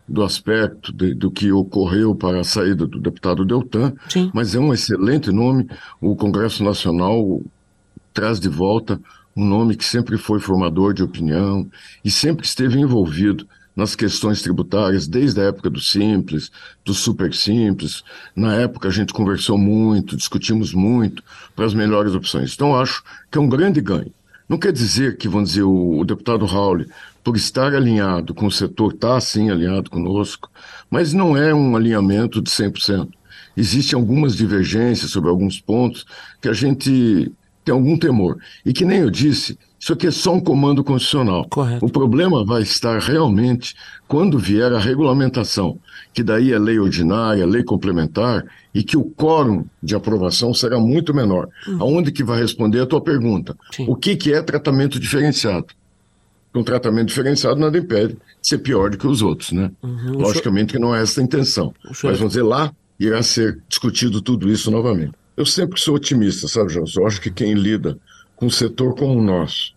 do 0.08 0.22
aspecto 0.22 0.92
de, 0.92 1.14
do 1.14 1.30
que 1.30 1.52
ocorreu 1.52 2.14
para 2.14 2.40
a 2.40 2.44
saída 2.44 2.86
do 2.86 3.00
deputado 3.00 3.44
Deltan, 3.44 3.92
Sim. 4.08 4.30
mas 4.32 4.54
é 4.54 4.58
um 4.58 4.72
excelente 4.72 5.30
nome. 5.30 5.68
O 6.00 6.16
Congresso 6.16 6.62
Nacional 6.62 7.42
traz 8.14 8.40
de 8.40 8.48
volta 8.48 9.00
um 9.36 9.44
nome 9.44 9.76
que 9.76 9.84
sempre 9.84 10.16
foi 10.16 10.40
formador 10.40 10.94
de 10.94 11.02
opinião 11.02 11.68
e 12.02 12.10
sempre 12.10 12.46
esteve 12.46 12.78
envolvido 12.78 13.46
nas 13.76 13.94
questões 13.94 14.40
tributárias 14.40 15.06
desde 15.06 15.38
a 15.38 15.44
época 15.44 15.68
do 15.68 15.78
simples, 15.78 16.50
do 16.82 16.94
super 16.94 17.34
simples. 17.34 18.02
Na 18.34 18.54
época 18.54 18.88
a 18.88 18.90
gente 18.90 19.12
conversou 19.12 19.58
muito, 19.58 20.16
discutimos 20.16 20.72
muito 20.72 21.22
para 21.54 21.66
as 21.66 21.74
melhores 21.74 22.14
opções. 22.14 22.54
Então 22.54 22.74
acho 22.74 23.04
que 23.30 23.36
é 23.36 23.40
um 23.40 23.48
grande 23.48 23.82
ganho. 23.82 24.10
Não 24.48 24.58
quer 24.58 24.72
dizer 24.72 25.16
que, 25.16 25.28
vamos 25.28 25.50
dizer, 25.50 25.64
o, 25.64 25.98
o 25.98 26.04
deputado 26.04 26.46
Raul, 26.46 26.86
por 27.24 27.36
estar 27.36 27.74
alinhado 27.74 28.32
com 28.32 28.46
o 28.46 28.50
setor, 28.50 28.92
está 28.92 29.20
sim 29.20 29.50
alinhado 29.50 29.90
conosco, 29.90 30.50
mas 30.88 31.12
não 31.12 31.36
é 31.36 31.52
um 31.52 31.74
alinhamento 31.74 32.40
de 32.40 32.50
100%. 32.50 33.08
Existem 33.56 33.98
algumas 33.98 34.36
divergências 34.36 35.10
sobre 35.10 35.30
alguns 35.30 35.60
pontos 35.60 36.06
que 36.40 36.48
a 36.48 36.52
gente 36.52 37.32
tem 37.64 37.72
algum 37.72 37.98
temor. 37.98 38.38
E 38.64 38.72
que 38.72 38.84
nem 38.84 39.00
eu 39.00 39.10
disse, 39.10 39.58
isso 39.86 39.92
aqui 39.92 40.08
é 40.08 40.10
só 40.10 40.34
um 40.34 40.40
comando 40.40 40.82
constitucional. 40.82 41.46
Correto. 41.48 41.86
O 41.86 41.88
problema 41.88 42.44
vai 42.44 42.60
estar 42.60 42.98
realmente 42.98 43.76
quando 44.08 44.36
vier 44.36 44.72
a 44.72 44.80
regulamentação, 44.80 45.78
que 46.12 46.24
daí 46.24 46.52
é 46.52 46.58
lei 46.58 46.76
ordinária, 46.76 47.46
lei 47.46 47.62
complementar, 47.62 48.44
e 48.74 48.82
que 48.82 48.96
o 48.96 49.04
quórum 49.04 49.64
de 49.80 49.94
aprovação 49.94 50.52
será 50.52 50.80
muito 50.80 51.14
menor. 51.14 51.48
Uhum. 51.68 51.76
Aonde 51.80 52.10
que 52.10 52.24
vai 52.24 52.40
responder 52.40 52.80
a 52.80 52.86
tua 52.86 53.00
pergunta? 53.00 53.56
Sim. 53.70 53.86
O 53.88 53.94
que, 53.94 54.16
que 54.16 54.32
é 54.32 54.42
tratamento 54.42 54.98
diferenciado? 54.98 55.68
Um 56.52 56.64
tratamento 56.64 57.06
diferenciado 57.06 57.60
nada 57.60 57.78
impede 57.78 58.14
de 58.14 58.18
ser 58.42 58.58
pior 58.58 58.90
do 58.90 58.98
que 58.98 59.06
os 59.06 59.22
outros, 59.22 59.52
né? 59.52 59.70
Uhum. 59.84 60.14
Logicamente 60.14 60.72
que 60.72 60.80
não 60.80 60.96
é 60.96 61.02
essa 61.02 61.20
a 61.20 61.22
intenção. 61.22 61.72
Mas 61.84 62.18
vamos 62.18 62.30
dizer, 62.30 62.42
lá 62.42 62.72
irá 62.98 63.22
ser 63.22 63.62
discutido 63.68 64.20
tudo 64.20 64.50
isso 64.50 64.68
novamente. 64.68 65.12
Eu 65.36 65.46
sempre 65.46 65.80
sou 65.80 65.94
otimista, 65.94 66.48
sabe, 66.48 66.72
João? 66.72 66.86
Eu 66.96 67.06
acho 67.06 67.20
que 67.20 67.30
quem 67.30 67.54
lida 67.54 67.96
com 68.34 68.46
um 68.46 68.50
setor 68.50 68.96
como 68.96 69.16
o 69.16 69.22
nosso, 69.22 69.75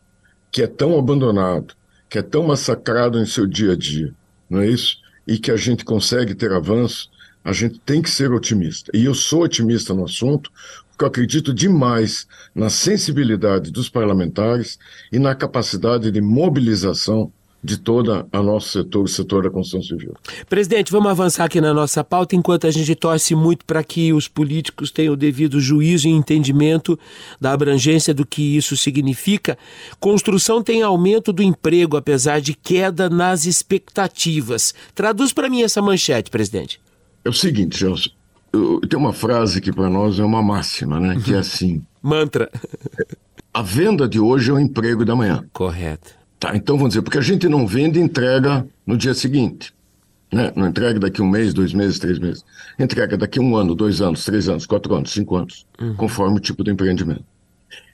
que 0.52 0.62
é 0.62 0.68
tão 0.68 0.98
abandonado, 0.98 1.74
que 2.10 2.18
é 2.18 2.22
tão 2.22 2.48
massacrado 2.48 3.20
em 3.20 3.26
seu 3.26 3.46
dia 3.46 3.74
a 3.74 3.76
dia, 3.76 4.14
não 4.50 4.60
é 4.60 4.68
isso? 4.68 4.98
E 5.28 5.38
que 5.38 5.52
a 5.52 5.58
gente 5.58 5.86
consegue 5.86 6.34
ter 6.34 6.52
avanço, 6.52 7.10
a 7.44 7.54
gente 7.54 7.80
tem 7.80 8.02
que 8.02 8.10
ser 8.10 8.32
otimista. 8.32 8.92
E 8.94 9.06
eu 9.06 9.14
sou 9.14 9.44
otimista 9.44 9.94
no 9.94 10.06
assunto, 10.06 10.52
porque 10.90 11.04
eu 11.04 11.08
acredito 11.08 11.54
demais 11.54 12.28
na 12.54 12.70
sensibilidade 12.70 13.72
dos 13.72 13.90
parlamentares 13.90 14.78
e 15.12 15.20
na 15.20 15.36
capacidade 15.36 16.12
de 16.12 16.22
mobilização 16.22 17.32
de 17.62 17.78
todo 17.78 18.26
o 18.32 18.42
nosso 18.42 18.70
setor, 18.70 19.04
o 19.04 19.08
setor 19.08 19.44
da 19.44 19.50
construção 19.50 19.82
civil. 19.82 20.14
Presidente, 20.48 20.92
vamos 20.92 21.12
avançar 21.12 21.44
aqui 21.44 21.60
na 21.60 21.74
nossa 21.74 22.04
pauta, 22.04 22.36
enquanto 22.36 22.66
a 22.66 22.72
gente 22.72 22.96
torce 22.96 23.36
muito 23.36 23.66
para 23.66 23.84
que 23.84 24.14
os 24.14 24.28
políticos 24.28 24.92
tenham 24.92 25.14
o 25.14 25.18
devido 25.18 25.60
juízo 25.60 26.08
e 26.08 26.12
entendimento 26.12 26.98
da 27.40 27.52
abrangência 27.52 28.14
do 28.14 28.26
que 28.26 28.56
isso 28.56 28.78
significa. 28.78 29.58
Construção 30.00 30.64
tem 30.64 30.82
aumento 30.82 31.34
do 31.34 31.44
emprego, 31.44 31.98
apesar 31.98 32.40
de 32.40 32.54
queda 32.54 33.10
nas 33.10 33.46
expectativas. 33.46 34.74
Traduz 34.96 35.34
para 35.34 35.50
mim 35.50 35.62
essa 35.62 35.82
manchete, 35.82 36.32
presidente. 36.32 36.80
É 37.26 37.30
o 37.30 37.34
seguinte, 37.34 37.78
Gelson, 37.78 38.10
tem 38.90 38.98
uma 38.98 39.12
frase 39.12 39.60
que 39.60 39.74
para 39.74 39.90
nós 39.90 40.18
é 40.18 40.24
uma 40.24 40.42
máxima, 40.42 41.00
né? 41.00 41.22
Que 41.24 41.34
é 41.34 41.40
assim... 41.40 41.84
Mantra. 42.02 42.50
A 43.54 43.62
venda 43.62 44.08
de 44.08 44.20
hoje 44.20 44.50
é 44.50 44.54
o 44.54 44.60
emprego 44.60 45.04
da 45.04 45.14
manhã. 45.16 45.44
Correto. 45.52 46.19
Tá, 46.40 46.56
então 46.56 46.78
vamos 46.78 46.92
dizer, 46.92 47.02
porque 47.02 47.18
a 47.18 47.22
gente 47.22 47.50
não 47.50 47.68
vende 47.68 48.00
e 48.00 48.02
entrega 48.02 48.66
no 48.88 48.98
dia 48.98 49.14
seguinte. 49.14 49.74
Né? 50.32 50.54
Não 50.56 50.68
entrega 50.68 51.00
daqui 51.00 51.22
um 51.22 51.28
mês, 51.28 51.54
dois 51.54 51.74
meses, 51.74 52.00
três 52.00 52.18
meses. 52.18 52.46
Entrega 52.78 53.18
daqui 53.18 53.40
um 53.40 53.56
ano, 53.58 53.76
dois 53.76 54.00
anos, 54.00 54.24
três 54.24 54.48
anos, 54.48 54.66
quatro 54.66 54.94
anos, 54.96 55.12
cinco 55.12 55.36
anos, 55.36 55.66
uhum. 55.80 55.96
conforme 55.96 56.38
o 56.38 56.40
tipo 56.40 56.64
de 56.64 56.72
empreendimento. 56.72 57.26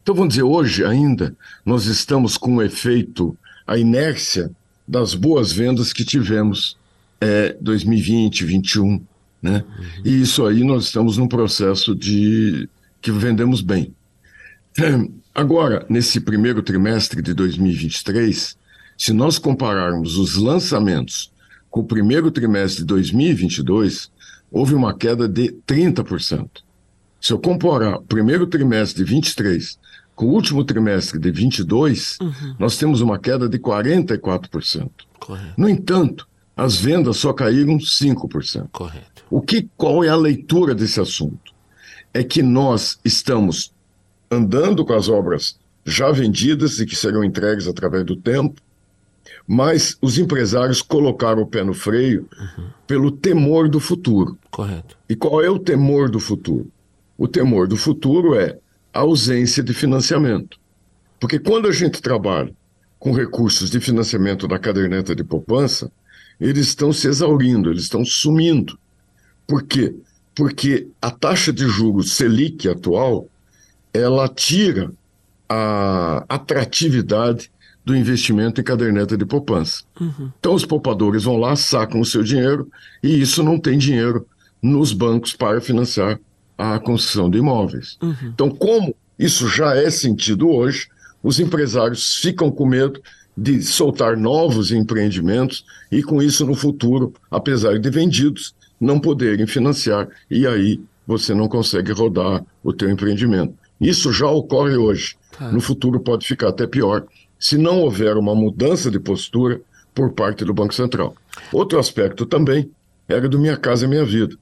Então 0.04 0.14
vamos 0.14 0.36
dizer, 0.36 0.44
hoje 0.44 0.86
ainda 0.86 1.36
nós 1.66 1.86
estamos 1.86 2.38
com 2.38 2.58
o 2.58 2.62
efeito, 2.62 3.36
a 3.66 3.78
inércia 3.78 4.52
das 4.88 5.16
boas 5.16 5.52
vendas 5.52 5.92
que 5.92 6.06
tivemos 6.06 6.78
é, 7.20 7.56
2020, 7.60 8.42
2021. 8.42 9.02
Né? 9.42 9.64
Uhum. 9.66 9.86
E 10.04 10.22
isso 10.22 10.46
aí 10.46 10.64
nós 10.64 10.86
estamos 10.86 11.18
num 11.18 11.28
processo 11.28 11.96
de 11.96 12.70
que 13.02 13.12
vendemos 13.12 13.62
bem. 13.62 13.92
Agora, 15.36 15.86
nesse 15.90 16.22
primeiro 16.22 16.64
trimestre 16.64 17.22
de 17.22 17.34
2023, 17.34 18.58
se 18.98 19.12
nós 19.12 19.38
compararmos 19.38 20.18
os 20.18 20.38
lançamentos 20.38 21.30
com 21.70 21.82
o 21.82 21.86
primeiro 21.86 22.32
trimestre 22.32 22.84
de 22.84 22.86
2022, 22.86 24.10
houve 24.50 24.74
uma 24.74 24.98
queda 24.98 25.28
de 25.28 25.54
30%. 25.68 26.50
Se 27.20 27.34
eu 27.34 27.40
comparar 27.40 27.98
o 27.98 28.04
primeiro 28.04 28.48
trimestre 28.48 29.04
de 29.04 29.12
23 29.12 29.78
com 30.16 30.28
o 30.28 30.30
último 30.30 30.64
trimestre 30.64 31.20
de 31.20 31.30
22, 31.30 32.18
uhum. 32.22 32.56
nós 32.58 32.78
temos 32.78 33.02
uma 33.02 33.20
queda 33.20 33.50
de 33.50 33.60
44%. 33.60 34.90
Correto. 35.20 35.54
No 35.58 35.68
entanto, 35.68 36.26
as 36.56 36.78
vendas 36.78 37.18
só 37.18 37.34
caíram 37.34 37.78
5%. 37.78 38.70
Correto. 38.72 39.26
O 39.30 39.42
que, 39.42 39.68
qual 39.76 40.02
é 40.02 40.08
a 40.08 40.16
leitura 40.16 40.74
desse 40.74 41.02
assunto? 41.02 41.54
É 42.14 42.24
que 42.24 42.42
nós 42.42 42.98
estamos 43.04 43.75
andando 44.30 44.86
com 44.86 44.94
as 44.94 45.10
obras 45.10 45.58
já 45.86 46.12
vendidas 46.12 46.80
e 46.80 46.86
que 46.86 46.96
serão 46.96 47.24
entregues 47.24 47.68
através 47.68 48.04
do 48.04 48.16
tempo, 48.16 48.62
mas 49.48 49.98
os 50.02 50.18
empresários 50.18 50.82
colocaram 50.82 51.44
o 51.44 51.48
pé 51.48 51.64
no 51.64 51.74
freio 51.74 52.28
uhum. 52.38 52.68
pelo 52.88 53.12
temor 53.12 53.70
do 53.70 53.80
futuro. 53.80 54.38
Correto. 54.50 54.98
E 55.08 55.16
qual 55.16 55.42
é 55.44 55.50
o 55.50 55.60
temor 55.60 56.10
do 56.10 56.20
futuro? 56.20 56.68
O 57.18 57.28
temor 57.28 57.68
do 57.68 57.78
futuro 57.78 58.36
é 58.36 58.58
a 58.92 59.00
ausência 59.02 59.62
de 59.62 59.74
financiamento. 59.74 60.58
Porque 61.20 61.40
quando 61.40 61.68
a 61.68 61.72
gente 61.72 62.02
trabalha 62.02 62.52
com 63.00 63.12
recursos 63.12 63.70
de 63.70 63.80
financiamento 63.80 64.48
da 64.48 64.58
caderneta 64.58 65.16
de 65.16 65.24
poupança, 65.24 65.92
eles 66.40 66.68
estão 66.68 66.92
se 66.92 67.08
exaurindo, 67.08 67.70
eles 67.70 67.84
estão 67.84 68.04
sumindo. 68.04 68.78
Por 69.48 69.64
quê? 69.64 69.96
Porque 70.34 70.88
a 71.02 71.12
taxa 71.12 71.54
de 71.54 71.68
juros 71.68 72.14
Selic 72.14 72.68
atual 72.68 73.30
ela 73.96 74.28
tira 74.28 74.92
a 75.48 76.26
atratividade 76.28 77.52
do 77.84 77.96
investimento 77.96 78.60
em 78.60 78.64
caderneta 78.64 79.16
de 79.16 79.26
poupança. 79.26 79.84
Uhum. 80.00 80.32
Então, 80.40 80.54
os 80.56 80.66
poupadores 80.66 81.24
vão 81.24 81.38
lá, 81.38 81.56
sacam 81.56 82.02
o 82.02 82.06
seu 82.06 82.24
dinheiro 82.24 82.68
e 83.04 83.22
isso 83.22 83.44
não 83.44 83.60
tem 83.60 83.78
dinheiro 83.78 84.28
nos 84.62 84.92
bancos 84.92 85.34
para 85.34 85.62
financiar 85.62 86.20
a 86.58 86.80
construção 86.80 87.30
de 87.30 87.38
imóveis. 87.38 87.98
Uhum. 88.02 88.16
Então, 88.34 88.50
como 88.50 88.96
isso 89.20 89.48
já 89.48 89.76
é 89.76 89.90
sentido 89.90 90.50
hoje, 90.50 90.88
os 91.22 91.40
empresários 91.40 92.18
ficam 92.18 92.50
com 92.50 92.66
medo 92.66 93.00
de 93.38 93.62
soltar 93.62 94.18
novos 94.18 94.72
empreendimentos 94.72 95.64
e, 95.92 96.02
com 96.02 96.22
isso, 96.24 96.46
no 96.46 96.56
futuro, 96.56 97.14
apesar 97.30 97.78
de 97.78 97.90
vendidos, 97.90 98.56
não 98.80 99.00
poderem 99.00 99.46
financiar 99.46 100.08
e 100.30 100.48
aí 100.48 100.82
você 101.06 101.34
não 101.34 101.48
consegue 101.48 101.92
rodar 101.92 102.44
o 102.64 102.74
teu 102.74 102.90
empreendimento. 102.90 103.54
Isso 103.80 104.12
já 104.12 104.28
ocorre 104.28 104.76
hoje. 104.76 105.16
Tá. 105.38 105.52
No 105.52 105.60
futuro 105.60 106.00
pode 106.00 106.26
ficar 106.26 106.50
até 106.50 106.66
pior, 106.66 107.06
se 107.40 107.58
não 107.58 107.82
houver 107.82 108.18
uma 108.18 108.34
mudança 108.34 108.90
de 108.90 109.00
postura 109.00 109.62
por 109.94 110.12
parte 110.12 110.44
do 110.46 110.54
Banco 110.54 110.74
Central. 110.74 111.16
Outro 111.52 111.80
aspecto 111.80 112.26
também 112.26 112.70
era 113.08 113.28
do 113.28 113.40
Minha 113.40 113.58
Casa 113.58 113.88
Minha 113.88 114.06
Vida, 114.06 114.36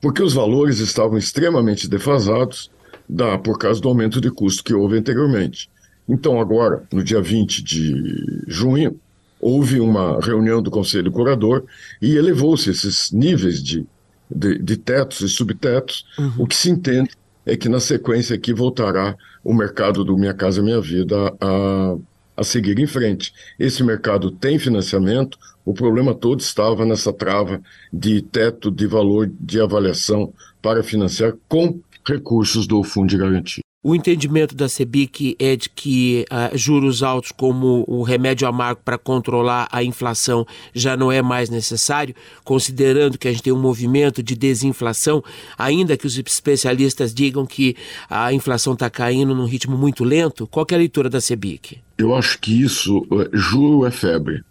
porque 0.00 0.22
os 0.22 0.34
valores 0.34 0.78
estavam 0.78 1.18
extremamente 1.18 1.88
defasados 1.88 2.70
da, 3.08 3.38
por 3.38 3.58
causa 3.58 3.80
do 3.80 3.88
aumento 3.88 4.20
de 4.20 4.30
custo 4.30 4.64
que 4.64 4.74
houve 4.74 4.98
anteriormente. 4.98 5.68
Então, 6.08 6.40
agora, 6.40 6.84
no 6.92 7.02
dia 7.02 7.20
20 7.20 7.62
de 7.62 8.44
junho, 8.46 8.98
houve 9.40 9.80
uma 9.80 10.20
reunião 10.20 10.62
do 10.62 10.70
Conselho 10.70 11.10
Curador 11.10 11.64
e 12.00 12.16
elevou-se 12.16 12.70
esses 12.70 13.10
níveis 13.10 13.62
de, 13.62 13.86
de, 14.30 14.58
de, 14.58 14.76
tetos 14.76 15.20
e 15.20 15.28
subtetos, 15.28 16.06
uhum. 16.18 16.32
o 16.38 16.46
que 16.46 16.56
se 16.56 16.70
entende 16.70 17.10
é 17.46 17.56
que 17.56 17.68
na 17.68 17.80
sequência 17.80 18.36
aqui 18.36 18.52
voltará 18.52 19.16
o 19.42 19.52
mercado 19.52 20.04
do 20.04 20.16
Minha 20.16 20.34
Casa 20.34 20.62
Minha 20.62 20.80
Vida 20.80 21.34
a, 21.40 21.96
a 22.36 22.44
seguir 22.44 22.78
em 22.78 22.86
frente. 22.86 23.32
Esse 23.58 23.82
mercado 23.82 24.30
tem 24.30 24.58
financiamento, 24.58 25.38
o 25.64 25.74
problema 25.74 26.14
todo 26.14 26.40
estava 26.40 26.84
nessa 26.84 27.12
trava 27.12 27.60
de 27.92 28.22
teto 28.22 28.70
de 28.70 28.86
valor 28.86 29.30
de 29.40 29.60
avaliação 29.60 30.32
para 30.62 30.82
financiar 30.82 31.34
com 31.48 31.80
recursos 32.06 32.66
do 32.66 32.82
Fundo 32.82 33.08
de 33.08 33.18
Garantia. 33.18 33.64
O 33.86 33.94
entendimento 33.94 34.54
da 34.54 34.66
CEBIC 34.66 35.36
é 35.38 35.54
de 35.56 35.68
que 35.68 36.24
uh, 36.32 36.56
juros 36.56 37.02
altos 37.02 37.32
como 37.32 37.84
o 37.86 38.02
remédio 38.02 38.48
amargo 38.48 38.80
para 38.82 38.96
controlar 38.96 39.68
a 39.70 39.84
inflação 39.84 40.46
já 40.72 40.96
não 40.96 41.12
é 41.12 41.20
mais 41.20 41.50
necessário, 41.50 42.14
considerando 42.42 43.18
que 43.18 43.28
a 43.28 43.30
gente 43.30 43.42
tem 43.42 43.52
um 43.52 43.60
movimento 43.60 44.22
de 44.22 44.34
desinflação, 44.34 45.22
ainda 45.58 45.98
que 45.98 46.06
os 46.06 46.16
especialistas 46.16 47.12
digam 47.12 47.44
que 47.44 47.76
a 48.08 48.32
inflação 48.32 48.72
está 48.72 48.88
caindo 48.88 49.34
num 49.34 49.44
ritmo 49.44 49.76
muito 49.76 50.02
lento. 50.02 50.46
Qual 50.46 50.64
é 50.70 50.74
a 50.74 50.78
leitura 50.78 51.10
da 51.10 51.20
CEBIC? 51.20 51.76
Eu 51.98 52.14
acho 52.14 52.38
que 52.38 52.62
isso, 52.62 53.06
é, 53.12 53.36
juro 53.36 53.84
é 53.84 53.90
febre 53.90 54.42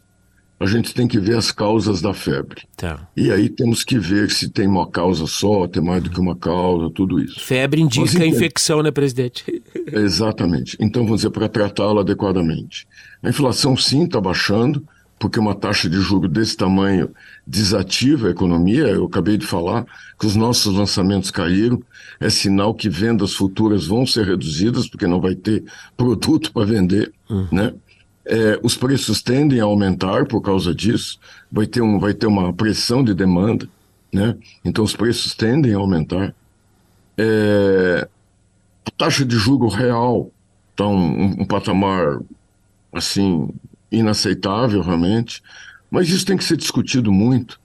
a 0.64 0.66
gente 0.66 0.94
tem 0.94 1.08
que 1.08 1.20
ver 1.20 1.38
as 1.38 1.52
causas 1.52 2.02
da 2.02 2.14
febre. 2.14 2.64
Tá. 2.78 3.08
E 3.16 3.32
aí 3.32 3.50
temos 3.50 3.84
que 3.84 4.00
ver 4.00 4.32
se 4.32 4.50
tem 4.50 4.66
uma 4.66 4.88
causa 4.88 5.28
só, 5.28 5.68
tem 5.68 5.84
mais 5.84 6.02
do 6.02 6.10
que 6.10 6.20
uma 6.20 6.36
causa, 6.36 6.90
tudo 6.90 7.20
isso. 7.20 7.40
Febre 7.40 7.82
indica 7.82 8.26
infecção, 8.26 8.82
né, 8.82 8.90
presidente? 8.90 9.62
Exatamente. 9.92 10.78
Então, 10.80 11.04
vamos 11.04 11.20
dizer, 11.20 11.32
para 11.32 11.50
tratá-la 11.50 12.02
adequadamente. 12.02 12.88
A 13.22 13.30
inflação, 13.30 13.76
sim, 13.76 14.06
está 14.06 14.22
baixando, 14.22 14.86
porque 15.20 15.40
uma 15.40 15.56
taxa 15.56 15.90
de 15.90 16.00
juro 16.00 16.28
desse 16.28 16.56
tamanho 16.56 17.10
desativa 17.46 18.28
a 18.28 18.32
economia. 18.32 18.88
Eu 18.88 19.06
acabei 19.06 19.38
de 19.38 19.46
falar 19.46 19.86
que 20.20 20.26
os 20.26 20.36
nossos 20.36 20.74
lançamentos 20.74 21.32
caíram, 21.32 21.82
é 22.20 22.30
sinal 22.30 22.74
que 22.74 22.90
vendas 22.90 23.34
futuras 23.34 23.86
vão 23.86 24.06
ser 24.06 24.26
reduzidas, 24.26 24.88
porque 24.88 25.08
não 25.08 25.20
vai 25.20 25.36
ter 25.36 25.64
produto 25.98 26.52
para 26.52 26.66
vender, 26.66 27.12
uhum. 27.30 27.48
né? 27.52 27.74
É, 28.26 28.60
os 28.64 28.78
preços 28.78 29.22
tendem 29.22 29.60
a 29.60 29.66
aumentar 29.66 30.26
por 30.26 30.42
causa 30.42 30.74
disso, 30.74 31.20
vai 31.52 31.68
ter, 31.68 31.82
um, 31.82 32.00
vai 32.00 32.14
ter 32.14 32.26
uma 32.26 32.54
pressão 32.54 33.04
de 33.04 33.14
demanda, 33.14 33.68
né? 34.14 34.38
Então 34.64 34.84
os 34.84 34.96
preços 34.96 35.36
tendem 35.36 35.74
a 35.74 35.78
aumentar. 35.78 36.34
É, 37.18 38.08
a 38.86 38.92
taxa 38.92 39.26
de 39.26 39.36
juro 39.36 39.68
real 39.68 40.32
está 40.72 40.88
um, 40.88 41.42
um, 41.42 41.46
patamar 41.46 42.20
assim 42.94 43.50
inaceitável 43.92 44.82
realmente, 44.82 45.42
mas 45.92 46.10
isso 46.10 46.26
tem 46.26 46.38
que 46.38 46.44
ser 46.44 46.58
discutido 46.58 47.12
muito 47.12 47.60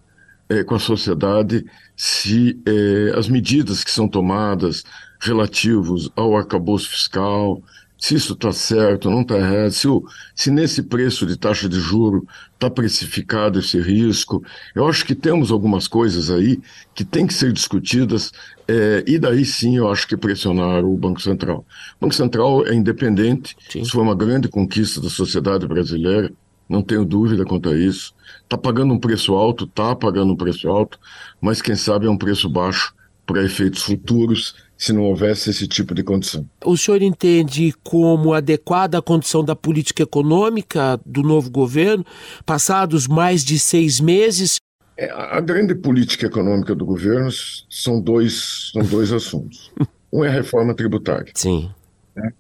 é, 0.48 0.64
com 0.64 0.74
a 0.74 0.78
sociedade 0.78 1.64
se 1.96 2.60
é, 2.66 3.18
as 3.18 3.28
medidas 3.28 3.84
que 3.84 3.90
são 3.90 4.08
tomadas 4.08 4.84
relativos 5.20 6.10
ao 6.14 6.36
arcabouço 6.36 6.88
fiscal, 6.88 7.62
se 7.99 8.14
isso 8.14 8.35
está 8.35 8.52
certo, 8.52 9.11
não 9.11 9.23
está 9.23 9.37
errado, 9.37 9.73
se, 9.73 9.88
o, 9.88 10.05
se 10.35 10.50
nesse 10.50 10.85
preço 10.85 11.26
de 11.26 11.37
taxa 11.37 11.69
de 11.69 11.81
juro 11.81 12.26
está 12.55 12.71
precificado 12.71 13.59
esse 13.59 13.81
risco. 13.81 14.43
Eu 14.75 14.87
acho 14.87 15.05
que 15.05 15.14
temos 15.14 15.50
algumas 15.50 15.88
coisas 15.88 16.31
aí 16.31 16.61
que 16.95 17.05
têm 17.05 17.26
que 17.26 17.35
ser 17.35 17.52
discutidas 17.52 18.33
é, 18.69 19.02
e 19.07 19.19
daí 19.19 19.45
sim 19.45 19.76
eu 19.76 19.90
acho 19.90 20.07
que 20.07 20.17
pressionar 20.17 20.85
o 20.85 20.97
Banco 20.97 21.21
Central. 21.21 21.67
O 21.97 22.05
Banco 22.05 22.14
Central 22.14 22.64
é 22.67 22.75
independente, 22.75 23.57
sim. 23.69 23.81
isso 23.81 23.93
foi 23.93 24.02
uma 24.02 24.14
grande 24.14 24.49
conquista 24.49 25.00
da 25.00 25.11
sociedade 25.11 25.67
brasileira, 25.67 26.33
não 26.69 26.83
tenho 26.83 27.05
dúvida 27.05 27.45
quanto 27.45 27.69
a 27.71 27.76
isso. 27.76 28.14
Está 28.43 28.57
pagando 28.57 28.95
um 28.95 28.99
preço 28.99 29.35
alto, 29.35 29.64
está 29.64 29.97
pagando 29.97 30.35
um 30.35 30.37
preço 30.37 30.69
alto, 30.69 30.99
mas 31.40 31.62
quem 31.62 31.75
sabe 31.75 32.07
é 32.07 32.11
um 32.11 32.19
preço 32.19 32.49
baixo 32.49 32.95
para 33.26 33.45
efeitos 33.45 33.83
futuros 33.83 34.55
se 34.78 34.92
não 34.92 35.02
houvesse 35.02 35.50
esse 35.50 35.66
tipo 35.66 35.92
de 35.92 36.04
condição. 36.04 36.49
O 36.64 36.76
senhor 36.76 37.02
entende 37.02 37.75
como 37.82 38.32
adequada 38.32 38.97
a 38.97 39.02
condição 39.02 39.44
da 39.44 39.56
política 39.56 40.04
econômica 40.04 41.00
do 41.04 41.23
novo 41.23 41.50
governo, 41.50 42.06
passados 42.47 43.08
mais 43.08 43.44
de 43.44 43.58
seis 43.58 43.99
meses? 43.99 44.61
É, 44.97 45.11
a 45.11 45.40
grande 45.40 45.75
política 45.75 46.26
econômica 46.26 46.76
do 46.76 46.87
governo 46.87 47.28
são 47.68 48.00
dois, 48.00 48.70
são 48.73 48.82
dois 48.82 49.12
assuntos. 49.12 49.73
Um 50.11 50.25
é 50.25 50.28
a 50.28 50.32
reforma 50.32 50.75
tributária. 50.75 51.30
Sim. 51.35 51.70
Né? 52.16 52.32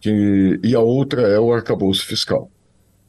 Que, 0.00 0.60
e 0.62 0.76
a 0.76 0.80
outra 0.80 1.22
é 1.22 1.40
o 1.40 1.52
arcabouço 1.52 2.06
fiscal. 2.06 2.48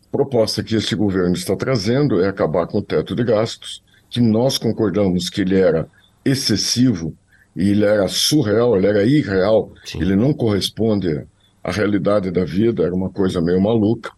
A 0.08 0.12
proposta 0.12 0.64
que 0.64 0.76
esse 0.76 0.96
governo 0.96 1.36
está 1.36 1.56
trazendo 1.56 2.20
é 2.20 2.28
acabar 2.28 2.66
com 2.66 2.80
o 2.80 2.82
teto 2.82 3.16
de 3.16 3.24
gastos, 3.24 3.84
que 4.10 4.20
nós 4.20 4.58
concordamos 4.58 5.30
que 5.30 5.42
ele 5.42 5.56
era 5.56 5.88
excessivo 6.26 7.16
e 7.56 7.70
ele 7.70 7.86
era 7.86 8.08
surreal, 8.08 8.76
ele 8.78 8.88
era 8.88 9.04
irreal, 9.04 9.72
Sim. 9.86 10.02
ele 10.02 10.16
não 10.16 10.34
corresponde 10.34 11.26
à 11.64 11.72
realidade 11.72 12.32
da 12.32 12.46
vida, 12.46 12.84
era 12.84 12.94
uma 12.94 13.10
coisa 13.10 13.42
meio 13.42 13.62
maluca. 13.62 14.12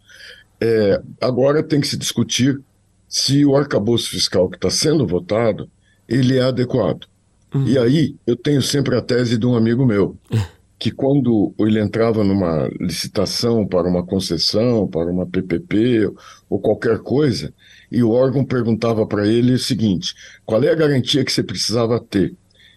É, 0.62 1.02
agora 1.20 1.64
tem 1.64 1.82
que 1.82 1.88
se 1.88 1.98
discutir 1.98 2.60
se 3.08 3.46
o 3.46 3.56
arcabouço 3.56 4.10
fiscal 4.10 4.50
que 4.50 4.58
está 4.58 4.70
sendo 4.70 5.06
votado, 5.06 5.70
ele 6.08 6.38
é 6.38 6.44
adequado. 6.44 7.06
Uhum. 7.54 7.68
E 7.68 7.78
aí 7.78 8.16
eu 8.26 8.36
tenho 8.36 8.62
sempre 8.62 8.96
a 8.96 9.02
tese 9.02 9.38
de 9.38 9.46
um 9.46 9.56
amigo 9.56 9.86
meu, 9.86 10.18
que 10.80 10.92
quando 10.92 11.54
ele 11.60 11.80
entrava 11.80 12.24
numa 12.24 12.70
licitação 12.80 13.66
para 13.68 13.88
uma 13.88 14.04
concessão, 14.04 14.88
para 14.88 15.12
uma 15.12 15.26
PPP 15.26 16.12
ou 16.50 16.60
qualquer 16.60 17.00
coisa, 17.00 17.54
e 17.92 18.04
o 18.04 18.10
órgão 18.10 18.44
perguntava 18.44 19.06
para 19.06 19.28
ele 19.28 19.54
o 19.54 19.60
seguinte: 19.60 20.16
qual 20.46 20.64
é 20.64 20.70
a 20.70 20.76
garantia 20.76 21.24
que 21.24 21.32
você 21.32 21.44
precisava 21.44 22.00
ter? 22.00 22.36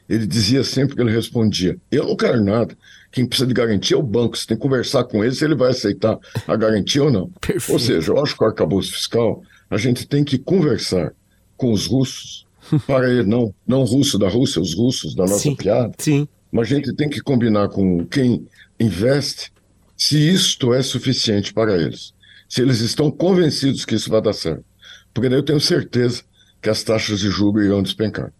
Ele 0.08 0.26
dizia 0.26 0.62
sempre 0.62 0.94
que 0.94 1.02
ele 1.02 1.10
respondia: 1.12 1.76
Eu 1.90 2.06
não 2.06 2.16
quero 2.16 2.42
nada. 2.42 2.76
Quem 3.10 3.26
precisa 3.26 3.46
de 3.46 3.54
garantia 3.54 3.96
é 3.96 3.98
o 3.98 4.02
banco. 4.02 4.36
Você 4.36 4.46
tem 4.46 4.56
que 4.56 4.62
conversar 4.62 5.04
com 5.04 5.24
ele 5.24 5.34
se 5.34 5.44
ele 5.44 5.54
vai 5.54 5.70
aceitar 5.70 6.18
a 6.46 6.56
garantia 6.56 7.02
ou 7.02 7.10
não. 7.10 7.30
Perfeito. 7.40 7.72
Ou 7.72 7.78
seja, 7.78 8.12
eu 8.12 8.22
acho 8.22 8.36
que 8.36 8.44
o 8.44 8.46
arcabouço 8.46 8.92
fiscal, 8.92 9.42
a 9.70 9.76
gente 9.76 10.06
tem 10.06 10.22
que 10.22 10.38
conversar 10.38 11.12
com 11.56 11.72
os 11.72 11.86
russos, 11.86 12.46
para 12.86 13.08
ele, 13.08 13.24
não, 13.24 13.54
não 13.66 13.84
russo 13.84 14.18
da 14.18 14.28
Rússia, 14.28 14.60
os 14.60 14.74
russos 14.74 15.14
da 15.14 15.24
nossa 15.24 15.38
sim, 15.38 15.56
piada. 15.56 15.92
Sim. 15.98 16.28
Mas 16.52 16.70
a 16.70 16.74
gente 16.76 16.92
tem 16.94 17.08
que 17.08 17.20
combinar 17.20 17.68
com 17.68 18.04
quem 18.06 18.46
investe 18.78 19.52
se 19.96 20.16
isto 20.18 20.74
é 20.74 20.82
suficiente 20.82 21.52
para 21.52 21.76
eles. 21.76 22.12
Se 22.48 22.60
eles 22.60 22.80
estão 22.80 23.10
convencidos 23.10 23.84
que 23.84 23.94
isso 23.94 24.10
vai 24.10 24.20
dar 24.20 24.32
certo. 24.32 24.64
Porque 25.12 25.28
daí 25.28 25.38
eu 25.38 25.42
tenho 25.44 25.60
certeza 25.60 26.22
que 26.60 26.68
as 26.68 26.82
taxas 26.82 27.20
de 27.20 27.30
juros 27.30 27.64
irão 27.64 27.82
despencar. 27.82 28.32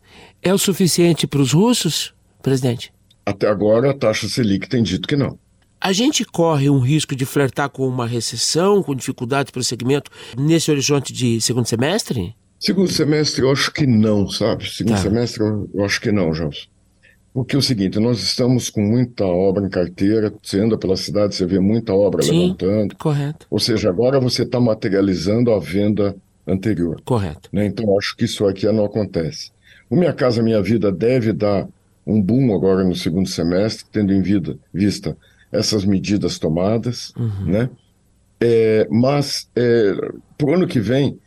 É 0.46 0.54
o 0.54 0.58
suficiente 0.58 1.26
para 1.26 1.40
os 1.40 1.52
russos, 1.52 2.14
presidente? 2.40 2.92
Até 3.26 3.48
agora, 3.48 3.90
a 3.90 3.94
taxa 3.94 4.28
Selic 4.28 4.68
tem 4.68 4.80
dito 4.80 5.08
que 5.08 5.16
não. 5.16 5.36
A 5.80 5.92
gente 5.92 6.24
corre 6.24 6.70
um 6.70 6.78
risco 6.78 7.16
de 7.16 7.26
flertar 7.26 7.68
com 7.68 7.84
uma 7.88 8.06
recessão, 8.06 8.80
com 8.80 8.94
dificuldades 8.94 9.50
para 9.50 9.58
o 9.58 9.64
segmento, 9.64 10.08
nesse 10.38 10.70
horizonte 10.70 11.12
de 11.12 11.40
segundo 11.40 11.66
semestre? 11.66 12.32
Segundo 12.60 12.88
semestre, 12.92 13.42
eu 13.42 13.50
acho 13.50 13.72
que 13.72 13.88
não, 13.88 14.28
sabe? 14.28 14.70
Segundo 14.70 14.94
tá. 14.94 15.02
semestre, 15.02 15.42
eu 15.42 15.84
acho 15.84 16.00
que 16.00 16.12
não, 16.12 16.32
João. 16.32 16.50
Porque 17.34 17.56
é 17.56 17.58
o 17.58 17.62
seguinte, 17.62 17.98
nós 17.98 18.22
estamos 18.22 18.70
com 18.70 18.82
muita 18.82 19.24
obra 19.24 19.66
em 19.66 19.68
carteira, 19.68 20.32
você 20.40 20.60
anda 20.60 20.78
pela 20.78 20.96
cidade, 20.96 21.34
você 21.34 21.44
vê 21.44 21.58
muita 21.58 21.92
obra 21.92 22.22
Sim, 22.22 22.42
levantando. 22.42 22.94
Correto. 22.94 23.48
Ou 23.50 23.58
seja, 23.58 23.88
agora 23.88 24.20
você 24.20 24.44
está 24.44 24.60
materializando 24.60 25.50
a 25.50 25.58
venda 25.58 26.14
anterior. 26.46 27.02
Correto. 27.04 27.48
Né? 27.52 27.66
Então, 27.66 27.98
acho 27.98 28.16
que 28.16 28.26
isso 28.26 28.46
aqui 28.46 28.64
não 28.66 28.84
acontece. 28.84 29.55
O 29.88 29.96
Minha 29.96 30.12
Casa 30.12 30.42
Minha 30.42 30.62
Vida 30.62 30.90
deve 30.90 31.32
dar 31.32 31.68
um 32.06 32.20
boom 32.20 32.54
agora 32.54 32.84
no 32.84 32.94
segundo 32.94 33.28
semestre, 33.28 33.86
tendo 33.90 34.12
em 34.12 34.22
vida, 34.22 34.58
vista 34.72 35.16
essas 35.50 35.84
medidas 35.84 36.38
tomadas, 36.38 37.12
uhum. 37.16 37.46
né? 37.46 37.70
É, 38.40 38.86
mas 38.90 39.48
é, 39.56 39.94
para 40.36 40.46
o 40.46 40.54
ano 40.54 40.66
que 40.66 40.78
vem, 40.78 41.18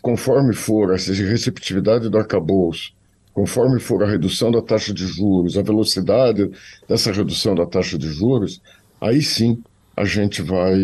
conforme 0.00 0.54
for 0.54 0.92
a 0.92 0.96
receptividade 0.96 2.08
do 2.08 2.16
arcabouço, 2.16 2.92
conforme 3.34 3.78
for 3.80 4.02
a 4.02 4.08
redução 4.08 4.50
da 4.50 4.62
taxa 4.62 4.92
de 4.92 5.06
juros, 5.06 5.58
a 5.58 5.62
velocidade 5.62 6.50
dessa 6.88 7.12
redução 7.12 7.54
da 7.54 7.66
taxa 7.66 7.98
de 7.98 8.08
juros, 8.08 8.60
aí 9.00 9.22
sim 9.22 9.62
a 9.96 10.04
gente 10.04 10.42
vai. 10.42 10.74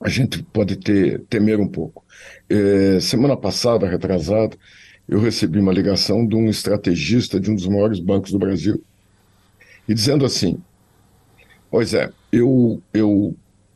A 0.00 0.08
gente 0.08 0.42
pode 0.44 0.76
ter, 0.76 1.20
temer 1.28 1.58
um 1.58 1.66
pouco. 1.66 2.04
É, 2.48 3.00
semana 3.00 3.36
passada, 3.36 3.88
retrasada, 3.88 4.56
eu 5.08 5.18
recebi 5.18 5.58
uma 5.58 5.72
ligação 5.72 6.26
de 6.26 6.36
um 6.36 6.48
estrategista 6.48 7.40
de 7.40 7.50
um 7.50 7.54
dos 7.54 7.66
maiores 7.66 7.98
bancos 7.98 8.30
do 8.30 8.38
Brasil, 8.38 8.82
e 9.88 9.94
dizendo 9.94 10.24
assim: 10.26 10.60
Pois 11.70 11.94
é, 11.94 12.12
eu 12.30 12.82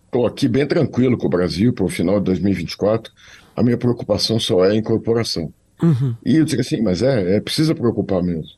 estou 0.06 0.26
aqui 0.26 0.46
bem 0.46 0.66
tranquilo 0.66 1.16
com 1.16 1.26
o 1.26 1.30
Brasil 1.30 1.72
para 1.72 1.84
o 1.84 1.88
final 1.88 2.18
de 2.18 2.26
2024, 2.26 3.10
a 3.56 3.62
minha 3.62 3.78
preocupação 3.78 4.38
só 4.38 4.64
é 4.64 4.72
a 4.72 4.76
incorporação. 4.76 5.52
Uhum. 5.82 6.14
E 6.24 6.36
eu 6.36 6.44
disse 6.44 6.60
assim: 6.60 6.82
Mas 6.82 7.02
é, 7.02 7.36
é 7.36 7.40
precisa 7.40 7.74
preocupar 7.74 8.22
mesmo, 8.22 8.52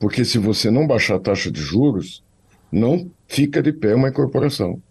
porque 0.00 0.24
se 0.24 0.38
você 0.38 0.70
não 0.70 0.86
baixar 0.86 1.14
a 1.14 1.20
taxa 1.20 1.52
de 1.52 1.60
juros, 1.60 2.22
não 2.70 3.08
fica 3.28 3.62
de 3.62 3.72
pé 3.72 3.94
uma 3.94 4.08
incorporação. 4.08 4.82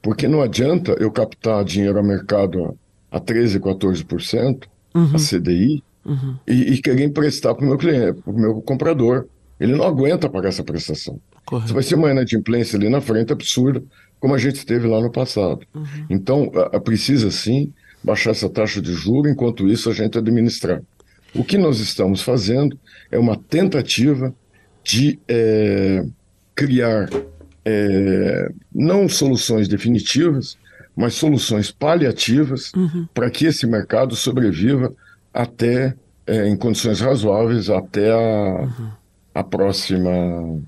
Porque 0.00 0.26
não 0.26 0.42
adianta 0.42 0.96
eu 0.98 1.12
captar 1.12 1.64
dinheiro 1.64 1.96
ao 1.96 2.04
mercado 2.04 2.76
a, 3.10 3.18
a 3.18 3.20
13%, 3.20 3.60
14%, 3.60 4.64
uhum. 4.94 5.10
a 5.14 5.18
CDI, 5.18 5.84
uhum. 6.04 6.36
e, 6.46 6.74
e, 6.74 6.82
querer 6.82 7.04
emprestar 7.04 7.54
para 7.54 7.64
o 7.64 7.68
meu 7.68 7.78
cliente, 7.78 8.20
para 8.20 8.32
o 8.32 8.38
meu 8.38 8.62
comprador. 8.62 9.26
Ele 9.58 9.76
não 9.76 9.84
aguenta 9.84 10.28
pagar 10.28 10.48
essa 10.48 10.64
prestação. 10.64 11.20
Correto. 11.44 11.66
Isso 11.66 11.74
vai 11.74 11.82
ser 11.82 11.94
uma 11.94 12.10
inadimplência 12.10 12.76
ali 12.76 12.88
na 12.88 13.00
frente 13.00 13.32
absurda, 13.32 13.82
como 14.18 14.34
a 14.34 14.38
gente 14.38 14.64
teve 14.66 14.86
lá 14.86 15.00
no 15.00 15.10
passado. 15.10 15.60
Uhum. 15.74 16.06
Então, 16.10 16.50
a, 16.54 16.76
a 16.76 16.80
precisa 16.80 17.30
sim 17.30 17.72
baixar 18.02 18.30
essa 18.30 18.48
taxa 18.48 18.80
de 18.80 18.92
juro, 18.92 19.28
enquanto 19.28 19.68
isso 19.68 19.88
a 19.88 19.94
gente 19.94 20.18
administrar. 20.18 20.82
O 21.34 21.44
que 21.44 21.56
nós 21.56 21.78
estamos 21.78 22.20
fazendo 22.20 22.78
é 23.10 23.18
uma 23.18 23.36
tentativa 23.36 24.34
de 24.84 25.18
é, 25.28 26.04
criar 26.54 27.08
é, 27.64 28.52
não 28.74 29.08
soluções 29.08 29.68
definitivas, 29.68 30.58
mas 30.94 31.14
soluções 31.14 31.70
paliativas 31.70 32.72
uhum. 32.74 33.06
para 33.14 33.30
que 33.30 33.46
esse 33.46 33.66
mercado 33.66 34.14
sobreviva 34.14 34.92
até, 35.32 35.94
é, 36.26 36.48
em 36.48 36.56
condições 36.56 37.00
razoáveis, 37.00 37.70
até 37.70 38.10
a, 38.10 38.62
uhum. 38.62 38.88
a 39.34 39.44
próxima. 39.44 40.60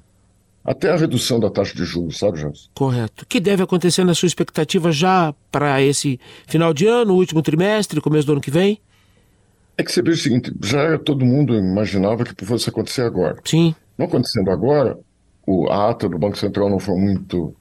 Até 0.65 0.91
a 0.91 0.97
redução 0.97 1.39
da 1.39 1.51
taxa 1.51 1.75
de 1.75 1.85
juros, 1.85 2.19
sabe, 2.19 2.41
Jans? 2.41 2.71
Correto. 2.75 3.25
O 3.25 3.27
que 3.27 3.39
deve 3.39 3.63
acontecer 3.63 4.03
na 4.03 4.15
sua 4.15 4.27
expectativa 4.27 4.91
já 4.91 5.35
para 5.53 5.83
esse 5.83 6.19
final 6.47 6.73
de 6.73 6.87
ano, 6.87 7.13
último 7.13 7.43
trimestre, 7.43 8.01
começo 8.01 8.27
do 8.27 8.33
ano 8.33 8.41
que 8.41 8.51
vem? 8.51 8.81
É 9.77 9.83
que 9.83 9.93
você 9.93 10.01
vê 10.01 10.13
o 10.13 10.17
seguinte, 10.17 10.51
já 10.63 10.97
todo 10.99 11.25
mundo 11.27 11.55
imaginava 11.55 12.25
que 12.25 12.45
fosse 12.47 12.71
acontecer 12.71 13.03
agora. 13.03 13.37
Sim. 13.45 13.75
Não 13.99 14.07
acontecendo 14.07 14.51
agora, 14.51 14.99
o, 15.47 15.69
a 15.69 15.91
ata 15.91 16.09
do 16.09 16.19
Banco 16.19 16.39
Central 16.39 16.71
não 16.71 16.79
foi 16.79 16.97
muito 16.97 17.55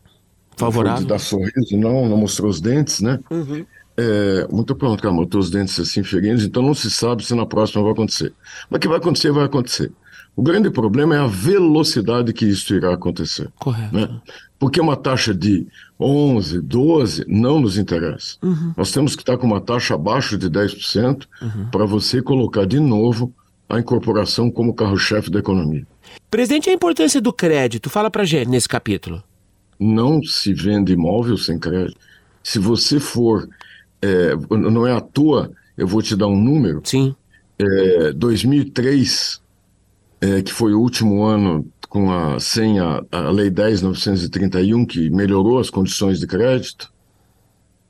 favorável. 0.56 0.92
Não 0.92 0.98
foi 0.98 1.06
de 1.06 1.10
dar 1.10 1.20
sorriso, 1.20 1.78
não, 1.78 2.08
não 2.08 2.18
mostrou 2.18 2.50
os 2.50 2.62
dentes, 2.62 3.02
né? 3.02 3.20
Uhum. 3.30 3.66
É, 3.98 4.48
muito 4.52 4.76
pronto, 4.76 5.12
botou 5.12 5.40
os 5.40 5.50
dentes 5.50 5.80
assim 5.80 6.04
ferindo, 6.04 6.42
então 6.42 6.64
não 6.64 6.74
se 6.74 6.90
sabe 6.90 7.24
se 7.24 7.36
na 7.36 7.46
próxima 7.46 7.84
vai 7.84 7.92
acontecer. 7.92 8.34
Mas 8.70 8.80
que 8.80 8.88
vai 8.88 8.98
acontecer, 8.98 9.32
vai 9.32 9.46
acontecer. 9.46 9.92
O 10.36 10.42
grande 10.42 10.72
problema 10.72 11.16
é 11.16 11.20
a 11.20 11.28
velocidade 11.28 12.34
que 12.34 12.46
isso 12.46 12.74
irá 12.74 12.94
acontecer. 12.94 13.52
Correto. 13.60 13.96
Né? 13.96 14.10
Porque 14.58 14.82
uma 14.82 14.96
taxa 14.96 15.34
de 15.34 15.68
11, 16.00 16.60
12 16.62 17.26
não 17.28 17.60
nos 17.60 17.78
interessa. 17.78 18.38
Uhum. 18.42 18.74
Nós 18.76 18.92
temos 18.92 19.16
que 19.16 19.22
estar 19.22 19.38
com 19.38 19.46
uma 19.46 19.62
taxa 19.62 19.94
abaixo 19.94 20.38
de 20.38 20.50
10% 20.50 21.28
para 21.72 21.86
você 21.86 22.22
colocar 22.22 22.66
de 22.66 22.80
novo 22.80 23.32
a 23.70 23.80
incorporação 23.80 24.50
como 24.50 24.74
carro-chefe 24.74 25.30
da 25.30 25.40
economia. 25.40 25.86
Presidente, 26.32 26.70
a 26.70 26.74
importância 26.74 27.22
do 27.22 27.32
crédito, 27.32 27.90
fala 27.90 28.10
pra 28.10 28.26
gente 28.26 28.48
nesse 28.48 28.68
capítulo. 28.68 29.24
Não 29.80 30.24
se 30.24 30.54
vende 30.54 30.94
imóvel 30.94 31.38
sem 31.38 31.60
crédito. 31.60 32.00
Se 32.44 32.58
você 32.58 33.00
for, 33.00 33.48
é, 34.04 34.36
não 34.58 34.86
é 34.86 34.92
à 34.92 35.00
toa, 35.00 35.52
eu 35.78 35.88
vou 35.88 36.02
te 36.02 36.16
dar 36.16 36.28
um 36.28 36.40
número. 36.40 36.82
Sim. 36.84 37.16
É, 37.58 38.12
2003, 38.12 39.42
é, 40.20 40.42
que 40.42 40.52
foi 40.52 40.74
o 40.74 40.82
último 40.82 41.24
ano 41.24 41.66
com 41.88 42.12
a, 42.12 42.40
sem 42.40 42.80
a, 42.80 43.02
a 43.12 43.30
Lei 43.30 43.50
10.931, 43.50 44.86
que 44.86 45.10
melhorou 45.10 45.60
as 45.60 45.70
condições 45.70 46.20
de 46.20 46.28
crédito, 46.28 46.92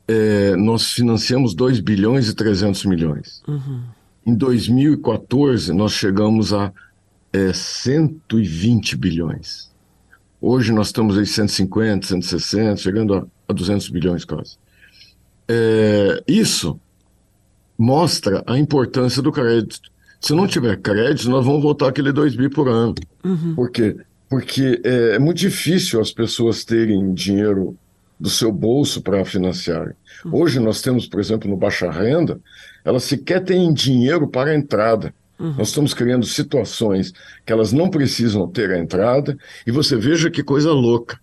é, 0.08 0.56
nós 0.56 0.92
financiamos 0.92 1.56
2 1.56 1.80
bilhões 1.80 2.30
e 2.30 2.36
300 2.36 2.86
milhões. 2.86 3.42
Em 4.26 4.36
2014, 4.36 5.74
nós 5.74 5.94
chegamos 5.94 6.54
a 6.54 6.72
é, 7.32 7.52
120 7.54 8.98
bilhões. 8.98 9.72
Hoje 10.40 10.74
nós 10.74 10.88
estamos 10.88 11.18
em 11.18 11.26
150, 11.26 12.06
160, 12.06 12.76
chegando 12.76 13.16
a, 13.16 13.26
a 13.48 13.54
200 13.54 13.90
bilhões 13.90 14.26
quase. 14.26 14.58
É, 15.48 16.24
isso 16.28 16.80
mostra 17.78 18.44
a 18.48 18.58
importância 18.58 19.22
do 19.22 19.32
crédito. 19.32 19.92
Se 20.22 20.34
não 20.34 20.48
tiver 20.48 20.78
crédito, 20.78 21.30
nós 21.30 21.46
vamos 21.46 21.62
voltar 21.62 21.90
aquele 21.90 22.12
2 22.12 22.36
bi 22.36 22.50
por 22.50 22.70
ano. 22.70 22.96
Por 23.56 23.70
quê? 23.70 23.98
Porque 24.30 24.82
é, 24.84 25.16
é 25.16 25.20
muito 25.20 25.38
difícil 25.38 26.00
as 26.00 26.12
pessoas 26.12 26.64
terem 26.64 27.14
dinheiro 27.14 27.76
do 28.20 28.30
seu 28.30 28.52
bolso 28.52 29.02
para 29.02 29.26
financiarem. 29.26 29.94
Hoje 30.32 30.60
nós 30.60 30.82
temos, 30.82 31.06
por 31.08 31.20
exemplo, 31.20 31.50
no 31.50 31.58
Baixa 31.58 31.92
Renda, 31.92 32.40
elas 32.86 33.04
sequer 33.04 33.44
têm 33.44 33.74
dinheiro 33.74 34.28
para 34.28 34.52
a 34.52 34.56
entrada. 34.56 35.14
Nós 35.58 35.70
estamos 35.70 35.94
criando 35.94 36.26
situações 36.26 37.12
que 37.46 37.52
elas 37.52 37.74
não 37.74 37.90
precisam 37.90 38.48
ter 38.48 38.72
a 38.72 38.80
entrada, 38.80 39.38
e 39.68 39.72
você 39.72 39.98
veja 39.98 40.32
que 40.32 40.42
coisa 40.42 40.72
louca. 40.72 41.20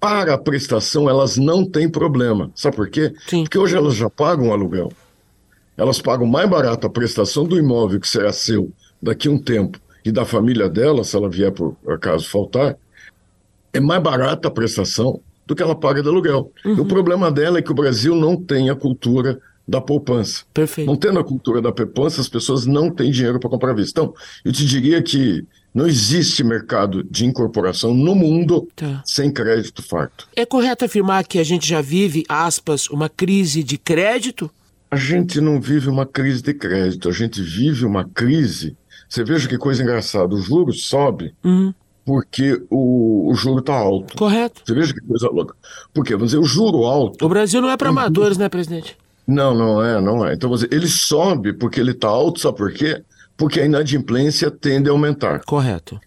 Para 0.00 0.34
a 0.34 0.38
prestação, 0.38 1.08
elas 1.08 1.36
não 1.36 1.64
têm 1.64 1.88
problema. 1.88 2.50
Sabe 2.54 2.76
por 2.76 2.88
quê? 2.88 3.12
Sim. 3.26 3.42
Porque 3.42 3.58
hoje 3.58 3.76
elas 3.76 3.94
já 3.94 4.08
pagam 4.08 4.52
aluguel. 4.52 4.92
Elas 5.76 6.00
pagam 6.00 6.26
mais 6.26 6.48
barato 6.48 6.86
a 6.86 6.90
prestação 6.90 7.44
do 7.44 7.58
imóvel 7.58 8.00
que 8.00 8.08
será 8.08 8.32
seu 8.32 8.70
daqui 9.00 9.28
a 9.28 9.30
um 9.30 9.38
tempo 9.38 9.80
e 10.04 10.12
da 10.12 10.24
família 10.24 10.68
dela, 10.68 11.04
se 11.04 11.16
ela 11.16 11.28
vier 11.28 11.52
por 11.52 11.76
acaso 11.86 12.28
faltar, 12.28 12.76
é 13.72 13.80
mais 13.80 14.02
barata 14.02 14.48
a 14.48 14.50
prestação 14.50 15.20
do 15.46 15.54
que 15.54 15.62
ela 15.62 15.74
paga 15.74 16.02
de 16.02 16.08
aluguel. 16.08 16.52
E 16.64 16.80
o 16.80 16.84
problema 16.84 17.30
dela 17.30 17.58
é 17.58 17.62
que 17.62 17.70
o 17.70 17.74
Brasil 17.74 18.14
não 18.14 18.36
tem 18.36 18.70
a 18.70 18.74
cultura 18.74 19.38
da 19.66 19.80
poupança. 19.80 20.44
Perfeito. 20.52 20.86
Não 20.86 20.96
tendo 20.96 21.18
a 21.18 21.24
cultura 21.24 21.60
da 21.60 21.70
poupança, 21.70 22.20
as 22.20 22.28
pessoas 22.28 22.64
não 22.64 22.90
têm 22.90 23.10
dinheiro 23.10 23.38
para 23.38 23.50
comprar 23.50 23.74
vista. 23.74 24.00
Então, 24.00 24.14
eu 24.44 24.52
te 24.52 24.64
diria 24.64 25.02
que 25.02 25.46
não 25.74 25.86
existe 25.86 26.42
mercado 26.42 27.04
de 27.04 27.24
incorporação 27.26 27.94
no 27.94 28.14
mundo 28.14 28.66
Tá. 28.74 29.02
sem 29.04 29.30
crédito 29.30 29.82
farto. 29.82 30.26
É 30.34 30.44
correto 30.46 30.84
afirmar 30.84 31.24
que 31.24 31.38
a 31.38 31.44
gente 31.44 31.66
já 31.68 31.80
vive, 31.80 32.24
aspas, 32.28 32.88
uma 32.88 33.08
crise 33.08 33.62
de 33.62 33.78
crédito? 33.78 34.50
A 34.90 34.96
gente 34.96 35.40
não 35.40 35.60
vive 35.60 35.88
uma 35.88 36.06
crise 36.06 36.42
de 36.42 36.54
crédito, 36.54 37.08
a 37.08 37.12
gente 37.12 37.42
vive 37.42 37.84
uma 37.84 38.04
crise. 38.04 38.76
Você 39.08 39.22
veja 39.22 39.48
que 39.48 39.58
coisa 39.58 39.82
engraçada: 39.82 40.34
o 40.34 40.40
juro 40.40 40.72
sobe 40.72 41.34
Uhum. 41.44 41.72
porque 42.04 42.60
o, 42.70 43.30
o 43.30 43.34
juro 43.34 43.60
está 43.60 43.74
alto. 43.74 44.16
Correto. 44.16 44.62
Você 44.64 44.72
veja 44.74 44.94
que 44.94 45.00
coisa 45.00 45.28
louca. 45.28 45.54
Por 45.92 46.04
quê? 46.04 46.14
Vamos 46.14 46.28
dizer, 46.30 46.38
o 46.38 46.44
juro 46.44 46.84
alto. 46.84 47.24
O 47.24 47.28
Brasil 47.28 47.60
não 47.60 47.68
é 47.70 47.76
para 47.76 47.90
amadores, 47.90 48.38
né, 48.38 48.48
presidente? 48.48 48.96
Não, 49.26 49.54
não 49.54 49.84
é, 49.84 50.00
não 50.00 50.26
é. 50.26 50.32
Então, 50.32 50.48
vamos 50.48 50.62
dizer, 50.64 50.74
ele 50.74 50.86
sobe 50.88 51.52
porque 51.52 51.78
ele 51.78 51.90
está 51.90 52.08
alto, 52.08 52.40
sabe 52.40 52.56
por 52.56 52.72
quê? 52.72 53.02
Porque 53.38 53.60
a 53.60 53.64
inadimplência 53.64 54.50
tende 54.50 54.90
a 54.90 54.92
aumentar. 54.92 55.40
Correto. 55.46 55.98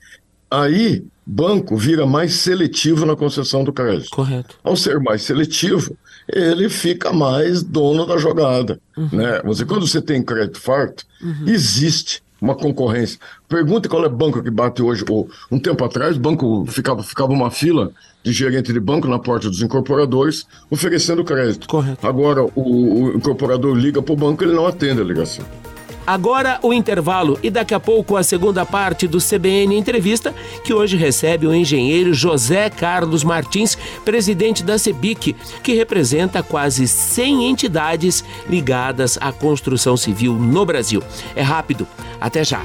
Aí, 0.52 1.04
banco 1.26 1.78
vira 1.78 2.06
mais 2.06 2.34
seletivo 2.34 3.06
na 3.06 3.16
concessão 3.16 3.64
do 3.64 3.72
crédito. 3.72 4.12
Correto. 4.12 4.58
Ao 4.64 4.76
ser 4.76 5.00
mais 5.00 5.24
seletivo, 5.24 5.98
ele 6.28 6.70
fica 6.70 7.12
mais 7.14 7.64
dono 7.64 8.06
da 8.06 8.18
jogada. 8.18 8.80
Né? 9.12 9.42
Você, 9.46 9.66
quando 9.66 9.88
você 9.88 10.02
tem 10.02 10.22
crédito 10.22 10.60
farto, 10.60 11.06
existe 11.48 12.22
uma 12.42 12.56
concorrência. 12.56 13.20
Pergunta 13.48 13.88
qual 13.88 14.04
é 14.04 14.08
o 14.08 14.10
banco 14.10 14.42
que 14.42 14.50
bate 14.50 14.82
hoje. 14.82 15.06
Ou, 15.08 15.30
um 15.50 15.60
tempo 15.60 15.86
atrás, 15.86 16.18
banco 16.18 16.66
ficava, 16.68 17.04
ficava 17.04 17.32
uma 17.32 17.52
fila 17.52 17.92
de 18.24 18.34
gerente 18.34 18.74
de 18.74 18.80
banco 18.80 19.08
na 19.08 19.20
porta 19.20 19.48
dos 19.48 19.62
incorporadores 19.62 20.46
oferecendo 20.70 21.24
crédito. 21.24 21.68
Correto. 21.68 22.06
Agora, 22.06 22.44
o, 22.44 22.52
o 22.56 23.16
incorporador 23.16 23.76
liga 23.76 24.02
para 24.02 24.14
o 24.14 24.18
banco 24.18 24.44
ele 24.44 24.54
não 24.54 24.66
atende 24.66 25.02
a 25.02 25.04
ligação. 25.04 25.46
Agora 26.06 26.60
o 26.62 26.74
intervalo 26.74 27.40
e 27.44 27.50
daqui 27.50 27.74
a 27.74 27.80
pouco 27.80 28.18
a 28.18 28.24
segunda 28.24 28.66
parte 28.66 29.08
do 29.08 29.20
CBN 29.20 29.78
Entrevista, 29.78 30.34
que 30.64 30.74
hoje 30.74 30.98
recebe 30.98 31.48
o 31.48 31.54
engenheiro 31.54 32.14
José 32.14 32.70
Carlos 32.70 33.24
Martins, 33.24 33.78
presidente 34.04 34.64
da 34.64 34.78
CEBIC, 34.78 35.36
que 35.64 35.74
representa 35.74 36.42
quase 36.42 36.88
100 36.88 37.50
entidades 37.50 38.24
ligadas 38.50 39.18
à 39.22 39.32
construção 39.32 39.96
civil 39.96 40.34
no 40.34 40.66
Brasil. 40.66 41.02
É 41.36 41.42
rápido. 41.42 41.88
Até 42.20 42.44
já. 42.44 42.62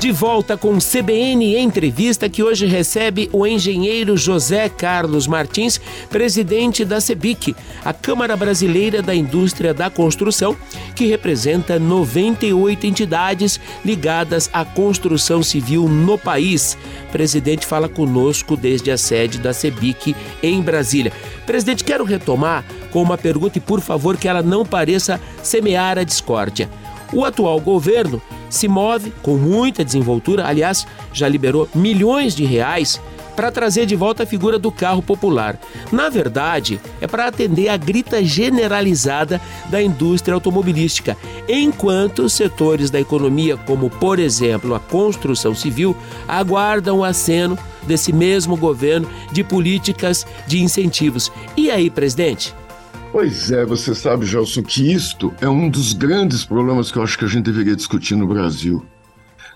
De 0.00 0.12
volta 0.12 0.56
com 0.56 0.74
o 0.74 0.78
CBN 0.78 1.56
Entrevista, 1.56 2.28
que 2.28 2.40
hoje 2.40 2.66
recebe 2.66 3.28
o 3.32 3.44
engenheiro 3.44 4.16
José 4.16 4.68
Carlos 4.68 5.26
Martins, 5.26 5.80
presidente 6.08 6.84
da 6.84 7.00
CEBIC, 7.00 7.56
a 7.84 7.92
Câmara 7.92 8.36
Brasileira 8.36 9.02
da 9.02 9.12
Indústria 9.12 9.74
da 9.74 9.90
Construção, 9.90 10.56
que 10.94 11.06
representa 11.06 11.80
98 11.80 12.86
entidades 12.86 13.58
ligadas 13.84 14.48
à 14.52 14.64
construção 14.64 15.42
civil 15.42 15.88
no 15.88 16.16
país. 16.16 16.78
O 17.08 17.12
presidente 17.12 17.66
fala 17.66 17.88
conosco 17.88 18.56
desde 18.56 18.92
a 18.92 18.96
sede 18.96 19.38
da 19.38 19.52
CEBIC 19.52 20.14
em 20.40 20.62
Brasília. 20.62 21.12
Presidente, 21.44 21.82
quero 21.82 22.04
retomar 22.04 22.64
com 22.92 23.02
uma 23.02 23.18
pergunta 23.18 23.58
e, 23.58 23.60
por 23.60 23.80
favor, 23.80 24.16
que 24.16 24.28
ela 24.28 24.42
não 24.44 24.64
pareça 24.64 25.20
semear 25.42 25.98
a 25.98 26.04
discórdia. 26.04 26.70
O 27.12 27.24
atual 27.24 27.60
governo 27.60 28.20
se 28.50 28.68
move 28.68 29.12
com 29.22 29.36
muita 29.36 29.84
desenvoltura, 29.84 30.46
aliás, 30.46 30.86
já 31.12 31.28
liberou 31.28 31.68
milhões 31.74 32.34
de 32.34 32.44
reais 32.44 33.00
para 33.38 33.52
trazer 33.52 33.86
de 33.86 33.94
volta 33.94 34.24
a 34.24 34.26
figura 34.26 34.58
do 34.58 34.72
carro 34.72 35.00
popular. 35.00 35.60
Na 35.92 36.08
verdade, 36.08 36.80
é 37.00 37.06
para 37.06 37.28
atender 37.28 37.68
a 37.68 37.76
grita 37.76 38.22
generalizada 38.24 39.40
da 39.70 39.80
indústria 39.80 40.34
automobilística, 40.34 41.16
enquanto 41.48 42.28
setores 42.28 42.90
da 42.90 43.00
economia, 43.00 43.56
como 43.56 43.88
por 43.88 44.18
exemplo 44.18 44.74
a 44.74 44.80
construção 44.80 45.54
civil, 45.54 45.96
aguardam 46.26 46.98
o 46.98 47.04
aceno 47.04 47.56
desse 47.84 48.12
mesmo 48.12 48.56
governo 48.56 49.08
de 49.30 49.44
políticas 49.44 50.26
de 50.48 50.60
incentivos. 50.60 51.30
E 51.56 51.70
aí, 51.70 51.88
presidente? 51.90 52.52
Pois 53.10 53.50
é, 53.50 53.64
você 53.64 53.94
sabe, 53.94 54.26
Gelson, 54.26 54.62
que 54.62 54.92
isto 54.92 55.32
é 55.40 55.48
um 55.48 55.68
dos 55.68 55.92
grandes 55.92 56.44
problemas 56.44 56.90
que 56.90 56.98
eu 56.98 57.02
acho 57.02 57.18
que 57.18 57.24
a 57.24 57.28
gente 57.28 57.44
deveria 57.44 57.74
discutir 57.74 58.14
no 58.14 58.26
Brasil. 58.28 58.84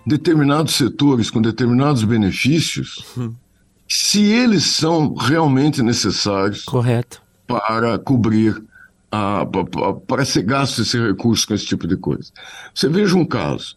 Determinados 0.06 0.74
setores 0.74 1.30
com 1.30 1.40
determinados 1.40 2.02
benefícios, 2.02 3.04
se 3.88 4.22
eles 4.22 4.64
são 4.64 5.14
realmente 5.14 5.80
necessários 5.82 6.64
Correto. 6.64 7.22
para 7.46 7.98
cobrir, 7.98 8.60
a, 9.10 9.46
pa- 9.46 9.64
pa- 9.64 9.94
para 9.94 10.24
ser 10.24 10.42
gasto 10.42 10.82
esse 10.82 10.98
recurso 11.00 11.46
com 11.46 11.54
esse 11.54 11.66
tipo 11.66 11.86
de 11.86 11.96
coisa. 11.96 12.32
Você 12.74 12.88
veja 12.88 13.14
um 13.16 13.24
caso. 13.24 13.76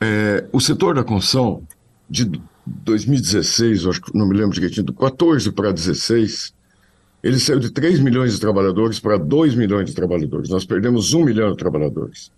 É, 0.00 0.46
o 0.52 0.60
setor 0.60 0.94
da 0.94 1.04
construção, 1.04 1.62
de 2.08 2.40
2016, 2.64 3.82
eu 3.82 3.90
acho 3.90 4.00
que 4.00 4.16
não 4.16 4.26
me 4.26 4.34
lembro 4.34 4.54
direitinho, 4.54 4.86
do 4.86 4.94
14 4.94 5.50
para 5.52 5.72
16, 5.72 6.54
ele 7.22 7.38
saiu 7.38 7.58
de 7.58 7.70
3 7.70 8.00
milhões 8.00 8.34
de 8.34 8.40
trabalhadores 8.40 8.98
para 8.98 9.18
2 9.18 9.54
milhões 9.54 9.86
de 9.86 9.94
trabalhadores. 9.94 10.48
Nós 10.48 10.64
perdemos 10.64 11.12
1 11.12 11.24
milhão 11.24 11.50
de 11.50 11.56
trabalhadores. 11.56 12.32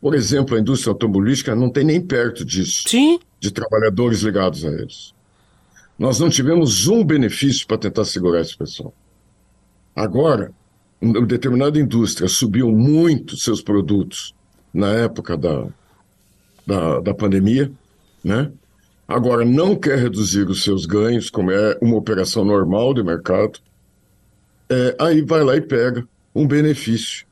Por 0.00 0.14
exemplo, 0.14 0.56
a 0.56 0.60
indústria 0.60 0.92
automobilística 0.92 1.54
não 1.54 1.70
tem 1.70 1.84
nem 1.84 2.00
perto 2.00 2.44
disso, 2.44 2.88
Sim, 2.88 3.18
de 3.40 3.50
trabalhadores 3.50 4.20
ligados 4.20 4.64
a 4.64 4.68
eles. 4.68 5.14
Nós 5.98 6.18
não 6.18 6.28
tivemos 6.28 6.88
um 6.88 7.04
benefício 7.04 7.66
para 7.66 7.78
tentar 7.78 8.04
segurar 8.04 8.40
esse 8.40 8.56
pessoal. 8.56 8.92
Agora, 9.94 10.52
uma 11.00 11.24
determinada 11.24 11.78
indústria 11.78 12.28
subiu 12.28 12.70
muito 12.70 13.36
seus 13.36 13.62
produtos 13.62 14.34
na 14.72 14.88
época 14.88 15.36
da, 15.36 15.68
da, 16.66 17.00
da 17.00 17.14
pandemia, 17.14 17.70
né? 18.22 18.50
Agora 19.06 19.44
não 19.44 19.76
quer 19.76 19.98
reduzir 19.98 20.48
os 20.48 20.64
seus 20.64 20.86
ganhos, 20.86 21.28
como 21.28 21.50
é 21.50 21.78
uma 21.80 21.96
operação 21.96 22.44
normal 22.44 22.94
de 22.94 23.02
mercado. 23.02 23.60
É, 24.68 24.96
aí 24.98 25.22
vai 25.22 25.42
lá 25.42 25.56
e 25.56 25.60
pega 25.60 26.06
um 26.34 26.46
benefício, 26.46 27.26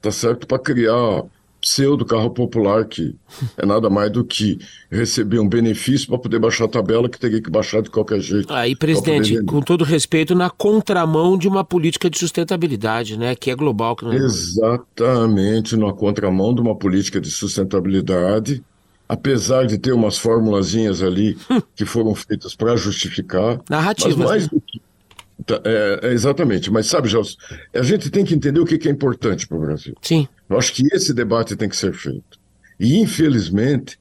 tá 0.00 0.10
certo? 0.10 0.46
Para 0.46 0.58
criar 0.58 1.24
pseudo 1.62 2.04
carro 2.04 2.28
popular, 2.28 2.84
que 2.84 3.14
é 3.56 3.64
nada 3.64 3.88
mais 3.88 4.10
do 4.10 4.24
que 4.24 4.58
receber 4.90 5.38
um 5.38 5.48
benefício 5.48 6.08
para 6.08 6.18
poder 6.18 6.40
baixar 6.40 6.64
a 6.64 6.68
tabela 6.68 7.08
que 7.08 7.18
teria 7.18 7.40
que 7.40 7.48
baixar 7.48 7.80
de 7.80 7.88
qualquer 7.88 8.20
jeito. 8.20 8.52
Aí, 8.52 8.74
presidente, 8.74 9.42
com 9.44 9.60
todo 9.60 9.84
respeito, 9.84 10.34
na 10.34 10.50
contramão 10.50 11.38
de 11.38 11.46
uma 11.46 11.64
política 11.64 12.10
de 12.10 12.18
sustentabilidade, 12.18 13.16
né, 13.16 13.36
que 13.36 13.48
é 13.48 13.54
global. 13.54 13.94
Que 13.94 14.04
não... 14.04 14.12
É 14.12 14.16
Exatamente, 14.16 15.76
na 15.76 15.92
contramão 15.92 16.52
de 16.52 16.60
uma 16.60 16.74
política 16.74 17.20
de 17.20 17.30
sustentabilidade, 17.30 18.62
apesar 19.08 19.64
de 19.64 19.78
ter 19.78 19.92
umas 19.92 20.18
formulazinhas 20.18 21.00
ali 21.00 21.38
que 21.76 21.84
foram 21.84 22.12
feitas 22.12 22.56
para 22.56 22.74
justificar. 22.74 23.60
Narrativas. 23.70 24.16
Mas 24.16 24.28
mais 24.28 24.42
né? 24.44 24.48
do 24.52 24.60
que 24.60 24.80
é, 25.64 26.00
é, 26.02 26.12
exatamente, 26.12 26.70
mas 26.70 26.86
sabe, 26.86 27.08
Gelson, 27.08 27.36
a 27.74 27.82
gente 27.82 28.10
tem 28.10 28.24
que 28.24 28.34
entender 28.34 28.60
o 28.60 28.64
que, 28.64 28.78
que 28.78 28.88
é 28.88 28.90
importante 28.90 29.46
para 29.46 29.56
o 29.56 29.60
Brasil. 29.60 29.94
Sim. 30.00 30.28
Eu 30.48 30.58
acho 30.58 30.72
que 30.72 30.86
esse 30.92 31.12
debate 31.12 31.56
tem 31.56 31.68
que 31.68 31.76
ser 31.76 31.92
feito. 31.92 32.38
E, 32.78 32.98
infelizmente, 32.98 33.98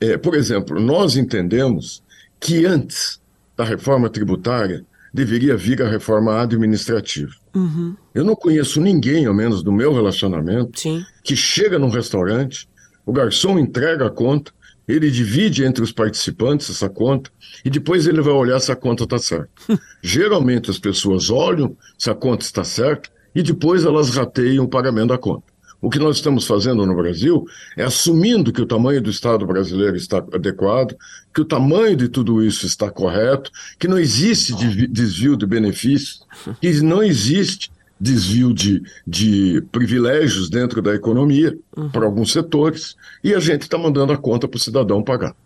é, 0.00 0.16
por 0.16 0.34
exemplo, 0.34 0.80
nós 0.80 1.16
entendemos 1.16 2.02
que 2.40 2.66
antes 2.66 3.20
da 3.56 3.64
reforma 3.64 4.08
tributária 4.08 4.84
deveria 5.12 5.56
vir 5.56 5.82
a 5.82 5.88
reforma 5.88 6.40
administrativa. 6.40 7.32
Uhum. 7.54 7.94
Eu 8.14 8.24
não 8.24 8.34
conheço 8.34 8.80
ninguém, 8.80 9.26
ao 9.26 9.34
menos 9.34 9.62
do 9.62 9.70
meu 9.70 9.92
relacionamento, 9.92 10.80
Sim. 10.80 11.04
que 11.22 11.36
chega 11.36 11.78
num 11.78 11.90
restaurante, 11.90 12.68
o 13.04 13.12
garçom 13.12 13.58
entrega 13.58 14.06
a 14.06 14.10
conta, 14.10 14.52
ele 14.86 15.10
divide 15.10 15.64
entre 15.64 15.82
os 15.82 15.92
participantes 15.92 16.70
essa 16.70 16.88
conta 16.88 17.30
e 17.64 17.70
depois 17.70 18.06
ele 18.06 18.20
vai 18.20 18.32
olhar 18.32 18.60
se 18.60 18.72
a 18.72 18.76
conta 18.76 19.04
está 19.04 19.18
certa. 19.18 19.50
Geralmente 20.02 20.70
as 20.70 20.78
pessoas 20.78 21.30
olham 21.30 21.76
se 21.98 22.10
a 22.10 22.14
conta 22.14 22.44
está 22.44 22.64
certa 22.64 23.10
e 23.34 23.42
depois 23.42 23.84
elas 23.84 24.10
rateiam 24.10 24.64
o 24.64 24.68
pagamento 24.68 25.08
da 25.08 25.18
conta. 25.18 25.52
O 25.82 25.90
que 25.90 25.98
nós 25.98 26.16
estamos 26.16 26.46
fazendo 26.46 26.86
no 26.86 26.94
Brasil 26.94 27.44
é 27.76 27.82
assumindo 27.82 28.52
que 28.52 28.62
o 28.62 28.66
tamanho 28.66 29.02
do 29.02 29.10
Estado 29.10 29.44
brasileiro 29.44 29.96
está 29.96 30.18
adequado, 30.18 30.96
que 31.34 31.40
o 31.40 31.44
tamanho 31.44 31.96
de 31.96 32.08
tudo 32.08 32.40
isso 32.40 32.64
está 32.66 32.88
correto, 32.88 33.50
que 33.80 33.88
não 33.88 33.98
existe 33.98 34.54
desvio 34.86 35.36
de 35.36 35.44
benefícios, 35.44 36.20
que 36.60 36.70
não 36.82 37.02
existe 37.02 37.71
desvio 38.02 38.52
de, 38.52 38.82
de 39.06 39.62
privilégios 39.70 40.50
dentro 40.50 40.82
da 40.82 40.92
economia 40.92 41.56
uhum. 41.76 41.88
para 41.88 42.04
alguns 42.04 42.32
setores, 42.32 42.96
e 43.22 43.32
a 43.32 43.38
gente 43.38 43.62
está 43.62 43.78
mandando 43.78 44.12
a 44.12 44.16
conta 44.16 44.48
para 44.48 44.56
o 44.56 44.60
cidadão 44.60 45.04
pagar, 45.04 45.36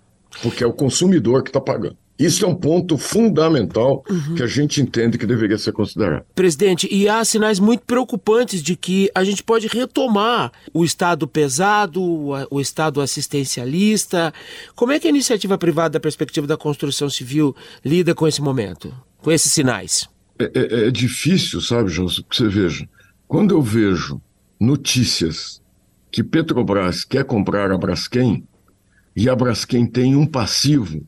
porque 0.43 0.65
é 0.65 0.67
o 0.67 0.73
consumidor 0.73 1.43
que 1.43 1.51
está 1.51 1.61
pagando. 1.61 1.99
Isso 2.19 2.47
é 2.47 2.49
um 2.49 2.55
ponto 2.55 2.97
fundamental 2.97 4.03
uhum. 4.09 4.37
que 4.37 4.43
a 4.43 4.47
gente 4.47 4.81
entende 4.81 5.19
que 5.19 5.27
deveria 5.27 5.59
ser 5.59 5.73
considerado. 5.73 6.25
Presidente, 6.35 6.89
e 6.91 7.07
há 7.07 7.23
sinais 7.27 7.61
muito 7.61 7.85
preocupantes 7.85 8.63
de 8.63 8.75
que 8.75 9.11
a 9.15 9.23
gente 9.23 9.43
pode 9.43 9.67
retomar 9.67 10.51
o 10.73 10.83
Estado 10.83 11.29
pesado, 11.29 12.03
o 12.51 12.59
Estado 12.59 13.03
assistencialista. 13.03 14.33
Como 14.75 14.93
é 14.93 14.99
que 14.99 15.07
a 15.07 15.11
iniciativa 15.11 15.59
privada 15.59 15.91
da 15.91 16.01
perspectiva 16.01 16.47
da 16.47 16.57
construção 16.57 17.11
civil 17.11 17.55
lida 17.85 18.15
com 18.15 18.27
esse 18.27 18.41
momento, 18.41 18.95
com 19.19 19.31
esses 19.31 19.53
sinais? 19.53 20.09
É, 20.39 20.45
é, 20.45 20.89
é 20.89 20.91
difícil, 20.91 21.61
sabe, 21.61 21.89
João, 21.89 22.09
que 22.09 22.37
você 22.37 22.49
veja. 22.49 22.89
Quando 23.27 23.55
eu 23.55 23.63
vejo 23.63 24.21
notícias 24.61 25.63
que 26.11 26.23
Petrobras 26.23 27.05
quer 27.05 27.25
comprar 27.25 27.71
a 27.71 27.79
Braskem 27.79 28.45
e 29.15 29.29
a 29.29 29.35
Braskem 29.35 29.87
tem 29.87 30.15
um 30.15 30.27
passivo 30.27 31.03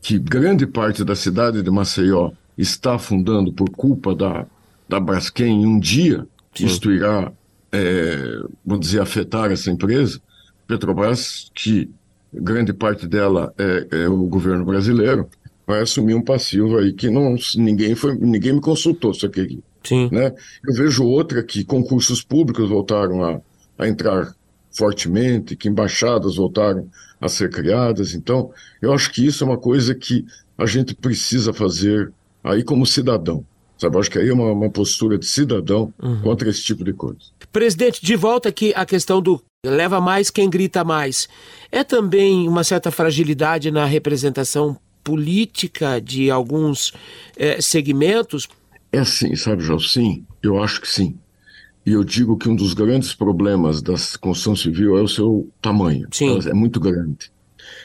que 0.00 0.18
grande 0.18 0.66
parte 0.66 1.04
da 1.04 1.14
cidade 1.14 1.62
de 1.62 1.70
Maceió 1.70 2.32
está 2.56 2.94
afundando 2.94 3.52
por 3.52 3.70
culpa 3.70 4.14
da, 4.14 4.46
da 4.88 4.98
Braskem, 4.98 5.66
um 5.66 5.78
dia 5.78 6.26
Sim. 6.54 6.66
isto 6.66 6.90
irá, 6.90 7.32
é, 7.70 8.42
vamos 8.64 8.86
dizer, 8.86 9.00
afetar 9.00 9.50
essa 9.50 9.70
empresa. 9.70 10.20
Petrobras, 10.66 11.50
que 11.54 11.90
grande 12.32 12.72
parte 12.72 13.06
dela 13.06 13.52
é, 13.58 14.02
é 14.02 14.08
o 14.08 14.24
governo 14.24 14.64
brasileiro, 14.64 15.28
vai 15.70 15.82
assumir 15.82 16.14
um 16.14 16.22
passivo 16.22 16.78
aí 16.78 16.92
que 16.92 17.08
não, 17.08 17.36
ninguém, 17.54 17.94
foi, 17.94 18.16
ninguém 18.16 18.54
me 18.54 18.60
consultou 18.60 19.14
se 19.14 19.28
queria. 19.28 19.60
Sim. 19.84 20.08
Né? 20.10 20.34
Eu 20.66 20.74
vejo 20.74 21.04
outra 21.04 21.42
que 21.42 21.64
concursos 21.64 22.22
públicos 22.22 22.68
voltaram 22.68 23.22
a, 23.22 23.40
a 23.78 23.88
entrar 23.88 24.34
fortemente, 24.72 25.54
que 25.54 25.68
embaixadas 25.68 26.36
voltaram 26.36 26.88
a 27.20 27.28
ser 27.28 27.50
criadas. 27.50 28.14
Então, 28.14 28.50
eu 28.82 28.92
acho 28.92 29.12
que 29.12 29.24
isso 29.24 29.44
é 29.44 29.46
uma 29.46 29.56
coisa 29.56 29.94
que 29.94 30.24
a 30.58 30.66
gente 30.66 30.94
precisa 30.94 31.52
fazer 31.52 32.12
aí 32.42 32.64
como 32.64 32.84
cidadão. 32.84 33.44
Sabe, 33.78 33.96
acho 33.96 34.10
que 34.10 34.18
aí 34.18 34.28
é 34.28 34.32
uma, 34.32 34.52
uma 34.52 34.68
postura 34.68 35.16
de 35.16 35.24
cidadão 35.24 35.94
uhum. 36.02 36.20
contra 36.20 36.50
esse 36.50 36.62
tipo 36.62 36.84
de 36.84 36.92
coisa. 36.92 37.20
Presidente, 37.50 38.04
de 38.04 38.14
volta 38.14 38.48
aqui 38.48 38.74
a 38.76 38.84
questão 38.84 39.22
do 39.22 39.40
leva 39.64 40.00
mais 40.00 40.30
quem 40.30 40.50
grita 40.50 40.84
mais. 40.84 41.28
É 41.72 41.82
também 41.84 42.46
uma 42.46 42.64
certa 42.64 42.90
fragilidade 42.90 43.70
na 43.70 43.86
representação 43.86 44.76
política 45.02 46.00
de 46.00 46.30
alguns 46.30 46.92
é, 47.36 47.60
segmentos? 47.60 48.48
É 48.92 49.04
sim, 49.04 49.34
sabe, 49.36 49.62
João? 49.62 49.78
Sim, 49.78 50.24
eu 50.42 50.62
acho 50.62 50.80
que 50.80 50.88
sim. 50.88 51.16
E 51.84 51.92
eu 51.92 52.04
digo 52.04 52.36
que 52.36 52.48
um 52.48 52.54
dos 52.54 52.74
grandes 52.74 53.14
problemas 53.14 53.80
da 53.80 53.94
construção 54.20 54.54
civil 54.54 54.98
é 54.98 55.02
o 55.02 55.08
seu 55.08 55.50
tamanho. 55.62 56.08
Sim. 56.12 56.30
Ela 56.30 56.50
é 56.50 56.54
muito 56.54 56.78
grande. 56.78 57.32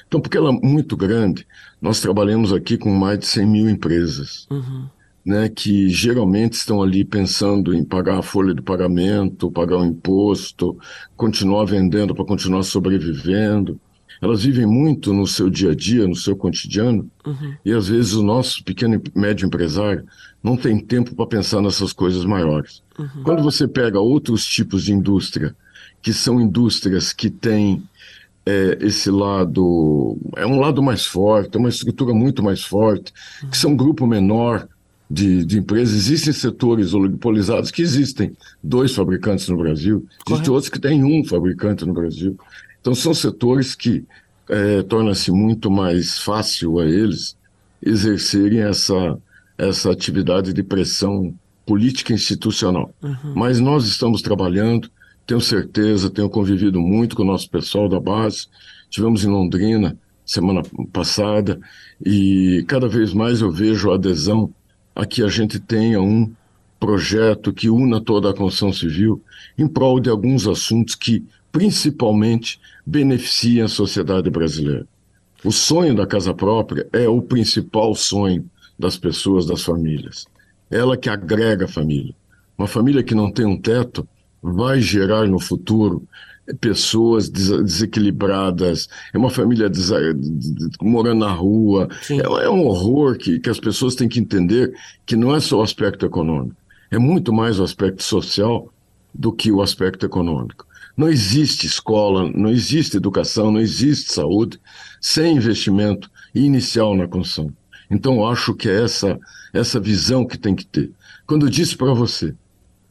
Então, 0.08 0.20
porque 0.20 0.38
ela 0.38 0.50
é 0.50 0.52
muito 0.52 0.96
grande, 0.96 1.46
nós 1.82 2.00
trabalhamos 2.00 2.54
aqui 2.54 2.78
com 2.78 2.90
mais 2.92 3.20
de 3.20 3.28
100 3.28 3.46
mil 3.48 3.70
empresas, 3.70 4.48
uhum. 4.50 4.88
né, 5.26 5.50
que 5.50 5.90
geralmente 5.90 6.54
estão 6.54 6.82
ali 6.82 7.04
pensando 7.04 7.74
em 7.74 7.84
pagar 7.84 8.20
a 8.20 8.24
folha 8.24 8.54
de 8.54 8.62
pagamento, 8.62 9.52
pagar 9.52 9.78
o 9.78 9.86
imposto, 9.86 10.78
continuar 11.16 11.66
vendendo 11.66 12.16
para 12.16 12.26
continuar 12.26 12.64
sobrevivendo. 12.64 13.80
Elas 14.26 14.44
vivem 14.44 14.66
muito 14.66 15.14
no 15.14 15.28
seu 15.28 15.52
dia 15.52 15.70
a 15.70 15.76
dia, 15.76 16.08
no 16.08 16.16
seu 16.16 16.36
cotidiano, 16.36 17.08
uhum. 17.24 17.54
e 17.64 17.72
às 17.72 17.90
vezes 17.90 18.14
o 18.14 18.24
nosso 18.24 18.64
pequeno 18.64 18.96
e 18.96 19.20
médio 19.20 19.46
empresário 19.46 20.04
não 20.42 20.58
tem 20.58 20.80
tempo 20.80 21.14
para 21.14 21.28
pensar 21.28 21.62
nessas 21.62 21.94
coisas 21.94 22.26
maiores. 22.26 22.82
Uhum. 22.98 23.22
Quando 23.24 23.44
você 23.44 23.68
pega 23.68 24.00
outros 24.00 24.44
tipos 24.44 24.84
de 24.84 24.94
indústria, 24.94 25.56
que 26.02 26.12
são 26.12 26.42
indústrias 26.42 27.14
que 27.14 27.30
têm 27.30 27.84
é, 28.48 28.80
esse 28.82 29.12
lado, 29.12 30.18
é 30.36 30.46
um 30.48 30.60
lado 30.60 30.82
mais 30.82 31.06
forte, 31.06 31.56
é 31.56 31.60
uma 31.60 31.70
estrutura 31.70 32.12
muito 32.12 32.42
mais 32.42 32.64
forte, 32.64 33.14
uhum. 33.44 33.50
que 33.52 33.58
são 33.60 33.74
um 33.74 33.78
grupo 33.78 34.08
menor 34.08 34.68
de, 35.08 35.46
de, 35.46 35.60
empresas. 35.60 35.96
Existem 35.96 36.34
setores 36.34 36.96
oligopolizados 36.96 37.70
que 37.70 37.84
existem 37.84 38.36
dois 38.64 38.96
fabricantes 38.96 39.48
no 39.50 39.58
Brasil, 39.58 40.04
existem 40.28 40.52
outros 40.52 40.70
que 40.70 40.80
têm 40.80 41.04
um 41.04 41.24
fabricante 41.24 41.86
no 41.86 41.94
Brasil. 41.94 42.36
Então, 42.86 42.94
são 42.94 43.16
setores 43.16 43.74
que 43.74 44.06
é, 44.48 44.84
torna-se 44.84 45.32
muito 45.32 45.72
mais 45.72 46.20
fácil 46.20 46.78
a 46.80 46.86
eles 46.86 47.36
exercerem 47.82 48.60
essa, 48.62 49.18
essa 49.58 49.92
atividade 49.92 50.54
de 50.54 50.62
pressão 50.62 51.34
política 51.66 52.14
institucional. 52.14 52.94
Uhum. 53.02 53.34
Mas 53.36 53.60
nós 53.60 53.88
estamos 53.88 54.22
trabalhando, 54.22 54.88
tenho 55.26 55.42
certeza, 55.42 56.12
tenho 56.12 56.30
convivido 56.30 56.80
muito 56.80 57.16
com 57.16 57.24
o 57.24 57.26
nosso 57.26 57.50
pessoal 57.50 57.90
da 57.90 58.00
base. 58.00 58.46
Tivemos 58.88 59.26
em 59.26 59.30
Londrina 59.30 59.98
semana 60.24 60.62
passada 60.94 61.60
e 62.06 62.64
cada 62.68 62.88
vez 62.88 63.16
mais 63.16 63.42
eu 63.42 63.52
vejo 63.52 63.90
a 63.90 63.96
adesão 63.96 64.54
a 64.96 65.08
que 65.08 65.24
a 65.24 65.28
gente 65.28 65.60
tenha 65.60 66.00
um 66.00 66.32
projeto 66.80 67.52
que 67.52 67.68
una 67.68 68.00
toda 68.00 68.30
a 68.30 68.34
construção 68.36 68.72
civil 68.72 69.24
em 69.58 69.68
prol 69.68 70.00
de 70.00 70.08
alguns 70.08 70.48
assuntos 70.48 70.94
que 70.94 71.24
principalmente 71.56 72.60
beneficia 72.86 73.64
a 73.64 73.70
sociedade 73.70 74.30
brasileira. 74.30 74.86
O 75.42 75.54
sonho 75.54 75.96
da 75.96 76.06
casa 76.06 76.34
própria 76.34 76.86
é 76.92 77.08
o 77.08 77.22
principal 77.22 77.96
sonho 77.96 78.46
das 78.78 78.98
pessoas, 78.98 79.46
das 79.46 79.64
famílias. 79.64 80.28
Ela 80.70 80.98
que 80.98 81.10
agrega 81.10 81.64
a 81.64 81.70
família. 81.70 82.14
Uma 82.58 82.68
família 82.68 83.02
que 83.02 83.16
não 83.16 83.32
tem 83.32 83.46
um 83.46 83.58
teto 83.58 84.06
vai 84.44 84.82
gerar 84.82 85.30
no 85.30 85.40
futuro 85.40 86.06
pessoas 86.60 87.30
desequilibradas, 87.30 88.90
é 89.14 89.18
uma 89.18 89.30
família 89.30 89.72
morando 90.82 91.20
na 91.22 91.32
rua. 91.32 91.88
É, 92.10 92.18
é, 92.18 92.50
um 92.50 92.66
horror 92.66 93.18
que, 93.18 93.40
que 93.40 93.50
as 93.50 93.62
pessoas 93.62 93.96
têm 93.96 94.10
que 94.10 94.20
entender 94.20 94.74
que 95.06 95.16
não 95.16 95.34
é 95.34 95.40
só 95.40 95.60
o 95.60 95.64
aspecto 95.64 96.06
econômico, 96.06 96.58
é 96.92 97.00
muito 97.00 97.32
mais 97.32 97.62
o 97.62 97.64
aspecto 97.64 98.04
social 98.04 98.70
do 99.14 99.32
que 99.32 99.54
o 99.54 99.62
aspecto 99.62 100.06
econômico. 100.06 100.68
Não 100.96 101.10
existe 101.10 101.68
escola, 101.68 102.32
não 102.34 102.50
existe 102.50 102.98
educação, 102.98 103.52
não 103.52 103.60
existe 103.60 104.14
saúde 104.14 104.60
sem 105.02 105.36
investimento 105.36 106.10
inicial 106.34 106.96
na 106.96 107.08
construção. 107.08 107.52
Então, 107.90 108.26
acho 108.26 108.54
que 108.54 108.70
é 108.70 108.84
essa, 108.84 109.20
essa 109.54 109.80
visão 109.80 110.26
que 110.26 110.38
tem 110.38 110.56
que 110.56 110.66
ter. 110.66 110.92
Quando 111.28 111.46
eu 111.46 111.50
disse 111.50 111.76
para 111.76 111.94
você 111.94 112.34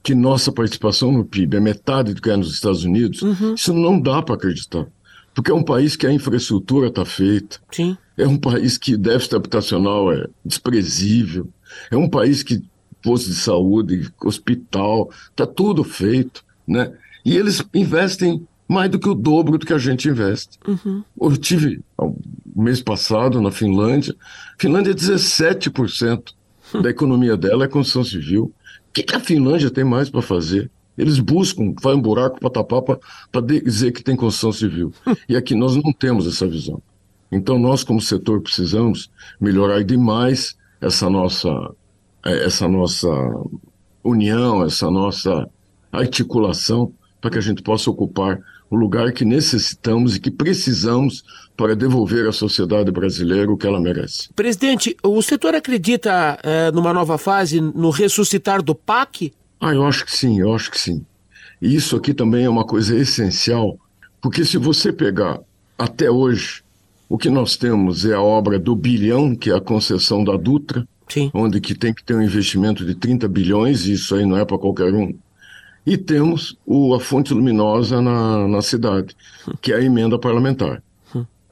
que 0.02 0.14
nossa 0.14 0.52
participação 0.52 1.10
no 1.10 1.24
PIB 1.24 1.56
é 1.56 1.60
metade 1.60 2.12
do 2.12 2.20
que 2.20 2.30
é 2.30 2.36
nos 2.36 2.52
Estados 2.52 2.84
Unidos, 2.84 3.22
uhum. 3.22 3.54
isso 3.54 3.72
não 3.72 3.98
dá 3.98 4.22
para 4.22 4.34
acreditar. 4.34 4.86
Porque 5.34 5.50
é 5.50 5.54
um 5.54 5.64
país 5.64 5.96
que 5.96 6.06
a 6.06 6.12
infraestrutura 6.12 6.88
está 6.88 7.04
feita, 7.04 7.58
Sim. 7.72 7.96
é 8.16 8.26
um 8.26 8.36
país 8.36 8.78
que 8.78 8.96
déficit 8.96 9.34
habitacional 9.34 10.12
é 10.12 10.26
desprezível, 10.44 11.48
é 11.90 11.96
um 11.96 12.08
país 12.08 12.42
que 12.42 12.62
posto 13.02 13.28
de 13.28 13.34
saúde, 13.34 14.10
hospital, 14.22 15.10
está 15.30 15.46
tudo 15.46 15.84
feito, 15.84 16.44
né? 16.66 16.92
E 17.24 17.36
eles 17.36 17.62
investem 17.74 18.46
mais 18.68 18.90
do 18.90 18.98
que 18.98 19.08
o 19.08 19.14
dobro 19.14 19.58
do 19.58 19.66
que 19.66 19.72
a 19.72 19.78
gente 19.78 20.08
investe. 20.08 20.58
Uhum. 20.66 21.02
Eu 21.20 21.36
tive, 21.36 21.82
mês 22.54 22.82
passado, 22.82 23.40
na 23.40 23.50
Finlândia, 23.50 24.14
Finlândia 24.58 24.90
é 24.90 24.94
17% 24.94 26.32
da 26.80 26.90
economia 26.90 27.36
dela 27.36 27.64
é 27.64 27.68
construção 27.68 28.04
civil. 28.04 28.52
O 28.88 28.92
que, 28.92 29.02
que 29.02 29.14
a 29.14 29.20
Finlândia 29.20 29.70
tem 29.70 29.84
mais 29.84 30.08
para 30.10 30.22
fazer? 30.22 30.70
Eles 30.96 31.18
buscam, 31.18 31.74
fazem 31.80 31.98
um 31.98 32.02
buraco 32.02 32.38
para 32.38 32.50
tapar 32.50 32.82
para 32.82 33.40
dizer 33.40 33.92
que 33.92 34.02
tem 34.02 34.16
construção 34.16 34.52
civil. 34.52 34.92
E 35.28 35.36
aqui 35.36 35.54
nós 35.54 35.76
não 35.76 35.92
temos 35.92 36.26
essa 36.26 36.46
visão. 36.46 36.80
Então 37.30 37.58
nós, 37.58 37.82
como 37.82 38.00
setor, 38.00 38.40
precisamos 38.40 39.10
melhorar 39.40 39.82
demais 39.82 40.56
essa 40.80 41.10
nossa, 41.10 41.50
é, 42.24 42.44
essa 42.44 42.68
nossa 42.68 43.08
união, 44.04 44.62
essa 44.64 44.90
nossa 44.90 45.48
articulação, 45.90 46.92
para 47.24 47.30
que 47.30 47.38
a 47.38 47.40
gente 47.40 47.62
possa 47.62 47.90
ocupar 47.90 48.38
o 48.68 48.76
lugar 48.76 49.10
que 49.10 49.24
necessitamos 49.24 50.14
e 50.14 50.20
que 50.20 50.30
precisamos 50.30 51.24
para 51.56 51.74
devolver 51.74 52.28
à 52.28 52.32
sociedade 52.32 52.90
brasileira 52.90 53.50
o 53.50 53.56
que 53.56 53.66
ela 53.66 53.80
merece. 53.80 54.28
Presidente, 54.36 54.94
o 55.02 55.22
setor 55.22 55.54
acredita 55.54 56.38
é, 56.42 56.70
numa 56.70 56.92
nova 56.92 57.16
fase, 57.16 57.62
no 57.62 57.88
ressuscitar 57.88 58.60
do 58.60 58.74
PAC? 58.74 59.32
Ah, 59.58 59.72
eu 59.72 59.86
acho 59.86 60.04
que 60.04 60.14
sim, 60.14 60.38
eu 60.38 60.54
acho 60.54 60.70
que 60.70 60.78
sim. 60.78 61.02
E 61.62 61.74
isso 61.74 61.96
aqui 61.96 62.12
também 62.12 62.44
é 62.44 62.50
uma 62.50 62.66
coisa 62.66 62.94
essencial, 62.94 63.78
porque 64.20 64.44
se 64.44 64.58
você 64.58 64.92
pegar 64.92 65.40
até 65.78 66.10
hoje, 66.10 66.62
o 67.08 67.16
que 67.16 67.30
nós 67.30 67.56
temos 67.56 68.04
é 68.04 68.12
a 68.12 68.20
obra 68.20 68.58
do 68.58 68.76
bilhão, 68.76 69.34
que 69.34 69.50
é 69.50 69.54
a 69.54 69.62
concessão 69.62 70.22
da 70.22 70.36
Dutra, 70.36 70.86
sim. 71.08 71.30
onde 71.32 71.58
que 71.58 71.74
tem 71.74 71.94
que 71.94 72.04
ter 72.04 72.14
um 72.14 72.20
investimento 72.20 72.84
de 72.84 72.94
30 72.94 73.26
bilhões, 73.28 73.86
e 73.86 73.92
isso 73.92 74.14
aí 74.14 74.26
não 74.26 74.36
é 74.36 74.44
para 74.44 74.58
qualquer 74.58 74.92
um. 74.92 75.14
E 75.86 75.96
temos 75.96 76.56
o, 76.64 76.94
a 76.94 77.00
fonte 77.00 77.34
luminosa 77.34 78.00
na, 78.00 78.48
na 78.48 78.62
cidade, 78.62 79.14
que 79.60 79.72
é 79.72 79.76
a 79.76 79.82
emenda 79.82 80.18
parlamentar. 80.18 80.82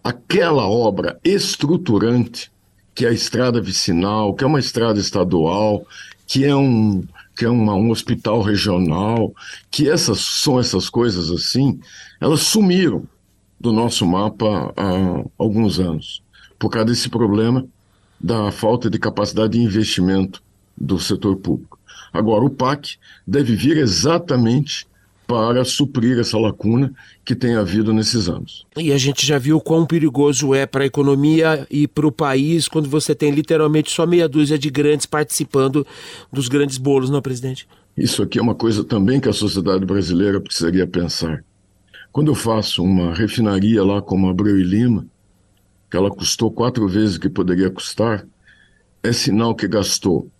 Aquela 0.03 0.67
obra 0.67 1.19
estruturante, 1.23 2.51
que 2.95 3.05
é 3.05 3.11
a 3.11 3.13
estrada 3.13 3.61
vicinal, 3.61 4.35
que 4.35 4.43
é 4.43 4.47
uma 4.47 4.59
estrada 4.59 4.99
estadual, 4.99 5.87
que 6.27 6.45
é 6.45 6.55
um, 6.57 7.05
que 7.37 7.45
é 7.45 7.49
uma, 7.49 7.75
um 7.75 7.91
hospital 7.91 8.41
regional, 8.41 9.35
que 9.71 9.89
essas 9.89 10.21
são 10.21 10.59
essas 10.59 10.89
coisas 10.89 11.31
assim, 11.31 11.79
elas 12.21 12.41
sumiram 12.41 13.05
do 13.61 13.73
nosso 13.73 14.07
mapa 14.07 14.73
há 14.77 15.25
alguns 15.39 15.79
anos, 15.79 16.23
por 16.59 16.69
causa 16.69 16.87
desse 16.87 17.09
problema 17.09 17.67
da 18.19 18.51
falta 18.51 18.89
de 18.89 18.99
capacidade 18.99 19.53
de 19.53 19.61
investimento 19.61 20.43
do 20.77 20.99
setor 20.99 21.37
público. 21.37 21.79
Agora, 22.13 22.45
o 22.45 22.51
PAC 22.51 22.97
deve 23.27 23.57
vir 23.57 23.79
exatamente 23.79 24.87
para 25.27 25.65
suprir 25.65 26.19
essa 26.19 26.37
lacuna 26.39 26.93
que 27.25 27.35
tem 27.35 27.55
havido 27.55 27.93
nesses 27.93 28.29
anos. 28.29 28.67
E 28.77 28.93
a 28.93 28.99
gente 28.99 29.25
já 29.25 29.39
viu 29.39 29.61
quão 29.61 29.87
perigoso 29.87 30.55
é 30.55 30.67
para 30.67 30.85
a 30.85 30.87
economia 30.87 31.67
e 31.71 31.89
para 31.89 32.07
o 32.07 32.13
país 32.13 32.69
quando 32.69 32.89
você 32.89 33.15
tem 33.15 33.31
literalmente 33.31 33.91
só 33.91 34.07
meia 34.07 34.29
dúzia 34.29 34.59
de 34.59 34.69
grandes 34.69 35.07
participando 35.07 35.87
dos 36.31 36.49
grandes 36.49 36.77
bolos, 36.77 37.09
não, 37.09 37.23
presidente? 37.23 37.67
Isso 37.97 38.23
aqui 38.23 38.39
é 38.39 38.43
uma 38.43 38.55
coisa 38.55 38.85
também 38.85 39.21
que 39.21 39.29
a 39.29 39.33
sociedade 39.33 39.87
brasileira 39.87 40.41
precisaria 40.41 40.87
pensar. 40.87 41.43
Quando 42.11 42.31
eu 42.31 42.35
faço 42.35 42.83
uma 42.83 43.15
refinaria 43.15 43.83
lá 43.83 44.03
como 44.03 44.29
Abreu 44.29 44.59
e 44.59 44.63
Lima, 44.63 45.07
que 45.91 45.97
ela 45.97 46.11
custou 46.11 46.51
quatro 46.51 46.87
vezes 46.87 47.17
o 47.17 47.21
que 47.21 47.29
poderia 47.29 47.71
custar, 47.71 48.27
é 49.03 49.13
sinal 49.13 49.55
que 49.55 49.67
gastou 49.67 50.31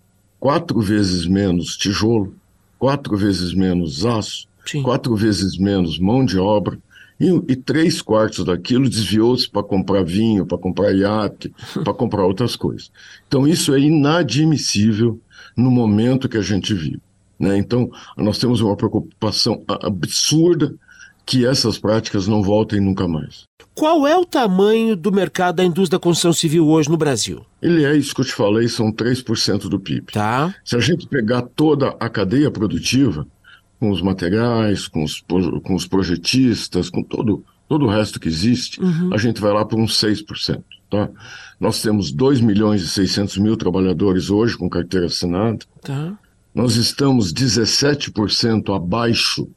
quatro 0.43 0.81
vezes 0.81 1.25
menos 1.25 1.77
tijolo, 1.77 2.35
quatro 2.77 3.15
vezes 3.15 3.53
menos 3.53 4.05
aço, 4.05 4.45
Sim. 4.65 4.83
quatro 4.83 5.15
vezes 5.15 5.57
menos 5.57 5.97
mão 5.97 6.25
de 6.25 6.37
obra, 6.37 6.77
e, 7.17 7.29
e 7.47 7.55
três 7.55 8.01
quartos 8.01 8.43
daquilo 8.43 8.89
desviou-se 8.89 9.49
para 9.49 9.63
comprar 9.63 10.03
vinho, 10.03 10.45
para 10.45 10.57
comprar 10.57 10.91
iate, 10.91 11.49
para 11.81 11.93
comprar 11.93 12.25
outras 12.25 12.57
coisas. 12.57 12.91
Então, 13.25 13.47
isso 13.47 13.73
é 13.73 13.79
inadmissível 13.79 15.17
no 15.55 15.71
momento 15.71 16.27
que 16.27 16.35
a 16.35 16.41
gente 16.41 16.73
vive. 16.73 16.99
Né? 17.39 17.57
Então, 17.57 17.89
nós 18.17 18.37
temos 18.37 18.59
uma 18.59 18.75
preocupação 18.75 19.63
absurda 19.65 20.75
que 21.25 21.45
essas 21.45 21.77
práticas 21.77 22.27
não 22.27 22.41
voltem 22.41 22.79
nunca 22.79 23.07
mais. 23.07 23.43
Qual 23.73 24.05
é 24.05 24.15
o 24.15 24.25
tamanho 24.25 24.95
do 24.95 25.11
mercado 25.11 25.55
da 25.55 25.63
indústria 25.63 25.97
da 25.97 26.03
construção 26.03 26.33
civil 26.33 26.67
hoje 26.67 26.89
no 26.89 26.97
Brasil? 26.97 27.43
Ele 27.61 27.83
é 27.83 27.95
isso 27.95 28.13
que 28.13 28.21
eu 28.21 28.25
te 28.25 28.33
falei, 28.33 28.67
são 28.67 28.91
3% 28.91 29.69
do 29.69 29.79
PIB. 29.79 30.11
Tá. 30.11 30.53
Se 30.63 30.75
a 30.75 30.79
gente 30.79 31.07
pegar 31.07 31.41
toda 31.41 31.95
a 31.99 32.09
cadeia 32.09 32.51
produtiva, 32.51 33.25
com 33.79 33.89
os 33.89 34.01
materiais, 34.01 34.87
com 34.87 35.03
os, 35.03 35.21
com 35.21 35.75
os 35.75 35.85
projetistas, 35.85 36.89
com 36.89 37.03
todo, 37.03 37.43
todo 37.67 37.85
o 37.85 37.89
resto 37.89 38.19
que 38.19 38.29
existe, 38.29 38.81
uhum. 38.81 39.13
a 39.13 39.17
gente 39.17 39.41
vai 39.41 39.51
lá 39.51 39.65
para 39.65 39.77
uns 39.77 39.99
6%. 39.99 40.63
Tá? 40.89 41.09
Nós 41.59 41.81
temos 41.81 42.11
2 42.11 42.39
milhões 42.39 42.81
e 42.81 42.87
600 42.87 43.37
mil 43.39 43.57
trabalhadores 43.57 44.29
hoje 44.29 44.57
com 44.57 44.69
carteira 44.69 45.07
assinada. 45.07 45.59
Tá. 45.81 46.17
Nós 46.55 46.75
estamos 46.75 47.33
17% 47.33 48.73
abaixo 48.73 49.49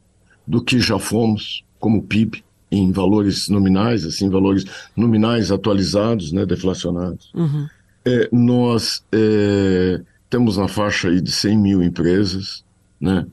do 0.46 0.62
que 0.62 0.78
já 0.78 0.98
fomos 0.98 1.64
como 1.78 2.02
PIB 2.02 2.44
em 2.70 2.90
valores 2.90 3.48
nominais, 3.48 4.04
assim, 4.04 4.28
valores 4.28 4.64
nominais 4.96 5.52
atualizados, 5.52 6.32
né, 6.32 6.44
deflacionados. 6.44 7.30
Uhum. 7.35 7.66
É, 8.04 8.28
nós 8.32 9.04
é, 9.12 10.00
temos 10.28 10.56
na 10.56 10.68
faixa 10.68 11.09
aí 11.09 11.20
de 11.20 11.30
100 11.30 11.59
mil 11.59 11.82
empresas, 11.82 12.64
né? 13.00 13.26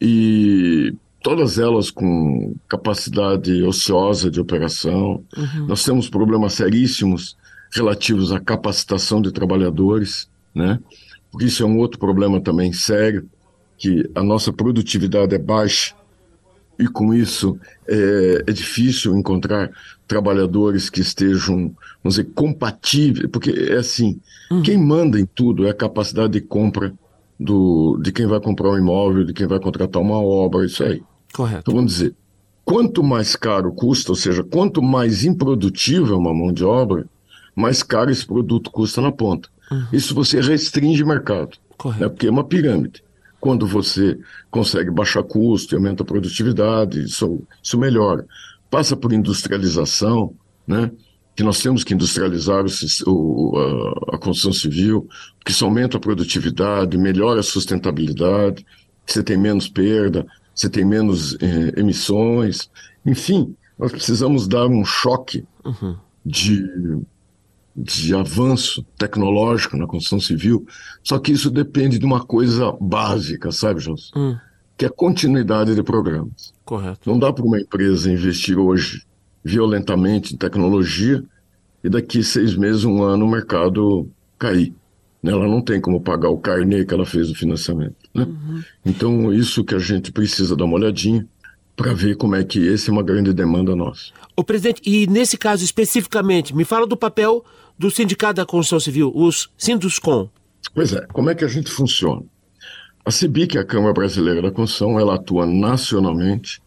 e 0.00 0.94
todas 1.22 1.58
elas 1.58 1.90
com 1.90 2.54
capacidade 2.66 3.62
ociosa 3.62 4.30
de 4.30 4.40
operação. 4.40 5.22
Uhum. 5.36 5.66
Nós 5.66 5.84
temos 5.84 6.08
problemas 6.08 6.54
seríssimos 6.54 7.36
relativos 7.72 8.32
à 8.32 8.40
capacitação 8.40 9.20
de 9.20 9.30
trabalhadores, 9.30 10.28
né? 10.54 10.80
Porque 11.30 11.46
isso 11.46 11.62
é 11.62 11.66
um 11.66 11.78
outro 11.78 12.00
problema 12.00 12.40
também 12.40 12.72
sério, 12.72 13.28
que 13.78 14.10
a 14.14 14.22
nossa 14.22 14.52
produtividade 14.52 15.34
é 15.34 15.38
baixa 15.38 15.94
e 16.80 16.88
com 16.88 17.12
isso 17.12 17.58
é, 17.86 18.44
é 18.46 18.52
difícil 18.52 19.16
encontrar 19.16 19.70
trabalhadores 20.08 20.88
que 20.88 21.00
estejam, 21.00 21.74
vamos 22.02 22.16
dizer, 22.16 22.30
compatíveis, 22.34 23.28
porque 23.30 23.50
é 23.50 23.76
assim, 23.76 24.18
uhum. 24.50 24.62
quem 24.62 24.78
manda 24.78 25.20
em 25.20 25.26
tudo 25.26 25.66
é 25.66 25.70
a 25.70 25.74
capacidade 25.74 26.32
de 26.32 26.40
compra 26.40 26.92
do, 27.38 27.98
de 28.02 28.10
quem 28.10 28.26
vai 28.26 28.40
comprar 28.40 28.70
um 28.70 28.78
imóvel, 28.78 29.24
de 29.24 29.32
quem 29.32 29.46
vai 29.46 29.60
contratar 29.60 30.02
uma 30.02 30.20
obra, 30.20 30.64
isso 30.64 30.82
aí. 30.82 31.02
Correto. 31.32 31.60
Então 31.60 31.74
vamos 31.74 31.92
dizer, 31.92 32.14
quanto 32.64 33.02
mais 33.02 33.36
caro 33.36 33.72
custa, 33.72 34.12
ou 34.12 34.16
seja, 34.16 34.42
quanto 34.42 34.82
mais 34.82 35.24
improdutiva 35.24 36.12
é 36.12 36.16
uma 36.16 36.34
mão 36.34 36.52
de 36.52 36.64
obra, 36.64 37.06
mais 37.54 37.82
caro 37.82 38.10
esse 38.10 38.26
produto 38.26 38.70
custa 38.70 39.00
na 39.00 39.12
ponta. 39.12 39.48
Uhum. 39.70 39.86
Isso 39.92 40.14
você 40.14 40.40
restringe 40.40 41.04
mercado. 41.04 41.56
Correto. 41.76 42.02
Né? 42.02 42.08
Porque 42.08 42.26
é 42.26 42.30
uma 42.30 42.44
pirâmide. 42.44 43.02
Quando 43.40 43.66
você 43.66 44.18
consegue 44.50 44.90
baixar 44.90 45.22
custo 45.22 45.74
e 45.74 45.76
aumenta 45.76 46.02
a 46.02 46.06
produtividade, 46.06 47.02
isso, 47.02 47.42
isso 47.62 47.78
melhora. 47.78 48.26
Passa 48.70 48.96
por 48.96 49.12
industrialização, 49.12 50.34
né? 50.66 50.90
que 51.34 51.42
nós 51.42 51.60
temos 51.60 51.82
que 51.82 51.94
industrializar 51.94 52.64
o, 53.06 53.56
a, 53.56 54.16
a, 54.16 54.18
construção 54.18 54.52
civil, 54.52 55.08
que 55.44 55.52
isso 55.52 55.64
aumenta 55.64 55.96
a 55.96 56.00
produtividade, 56.00 56.98
melhora 56.98 57.40
a 57.40 57.42
sustentabilidade, 57.42 58.66
você 59.06 59.22
tem 59.22 59.38
menos 59.38 59.66
perda, 59.66 60.26
você 60.54 60.68
tem 60.68 60.84
menos 60.84 61.36
eh, 61.40 61.80
emissões. 61.80 62.70
Enfim, 63.06 63.56
nós 63.78 63.90
precisamos 63.90 64.46
dar 64.46 64.66
um 64.66 64.84
choque 64.84 65.44
uhum. 65.64 65.96
de, 66.26 66.62
de 67.76 68.14
avanço 68.14 68.84
tecnológico 68.98 69.76
na 69.76 69.86
construção 69.86 70.20
civil, 70.20 70.66
só 71.02 71.18
que 71.18 71.32
isso 71.32 71.50
depende 71.50 71.98
de 71.98 72.04
uma 72.04 72.24
coisa 72.24 72.72
básica, 72.80 73.50
sabe, 73.52 73.80
José? 73.80 74.10
Uhum. 74.14 74.36
Que 74.76 74.84
é 74.84 74.88
a 74.88 74.92
continuidade 74.92 75.74
de 75.74 75.82
programas. 75.82 76.52
Correto. 76.64 77.08
Não 77.08 77.18
dá 77.18 77.32
para 77.32 77.44
uma 77.44 77.60
empresa 77.60 78.10
investir 78.10 78.58
hoje 78.58 79.02
violentamente 79.44 80.34
em 80.34 80.36
tecnologia 80.36 81.22
e 81.82 81.88
daqui 81.88 82.22
seis 82.22 82.54
meses, 82.54 82.84
um 82.84 83.02
ano, 83.02 83.24
o 83.24 83.30
mercado 83.30 84.08
cair. 84.38 84.74
Né? 85.22 85.32
Ela 85.32 85.46
não 85.46 85.60
tem 85.60 85.80
como 85.80 86.00
pagar 86.00 86.30
o 86.30 86.38
carnê 86.38 86.84
que 86.84 86.92
ela 86.92 87.06
fez 87.06 87.28
do 87.28 87.34
financiamento. 87.34 87.96
Né? 88.14 88.24
Uhum. 88.24 88.62
Então, 88.84 89.32
isso 89.32 89.64
que 89.64 89.74
a 89.74 89.78
gente 89.78 90.12
precisa 90.12 90.56
dar 90.56 90.64
uma 90.64 90.76
olhadinha 90.76 91.26
para 91.76 91.94
ver 91.94 92.16
como 92.16 92.34
é 92.34 92.44
que 92.44 92.58
esse 92.58 92.90
é 92.90 92.92
uma 92.92 93.02
grande 93.02 93.32
demanda 93.32 93.74
nossa. 93.74 94.12
O 94.40 94.42
presidente, 94.42 94.80
e 94.86 95.06
nesse 95.06 95.36
caso 95.36 95.62
especificamente, 95.62 96.56
me 96.56 96.64
fala 96.64 96.86
do 96.86 96.96
papel 96.96 97.44
do 97.78 97.90
Sindicato 97.90 98.36
da 98.36 98.46
Construção 98.46 98.80
Civil, 98.80 99.12
os 99.14 99.50
Sinduscom. 99.54 100.30
Pois 100.74 100.94
é, 100.94 101.06
como 101.12 101.28
é 101.28 101.34
que 101.34 101.44
a 101.44 101.46
gente 101.46 101.70
funciona? 101.70 102.22
A 103.04 103.10
CIBIC, 103.10 103.58
a 103.58 103.64
Câmara 103.66 103.92
Brasileira 103.92 104.40
da 104.40 104.50
Construção, 104.50 104.98
ela 104.98 105.16
atua 105.16 105.44
nacionalmente, 105.44 106.62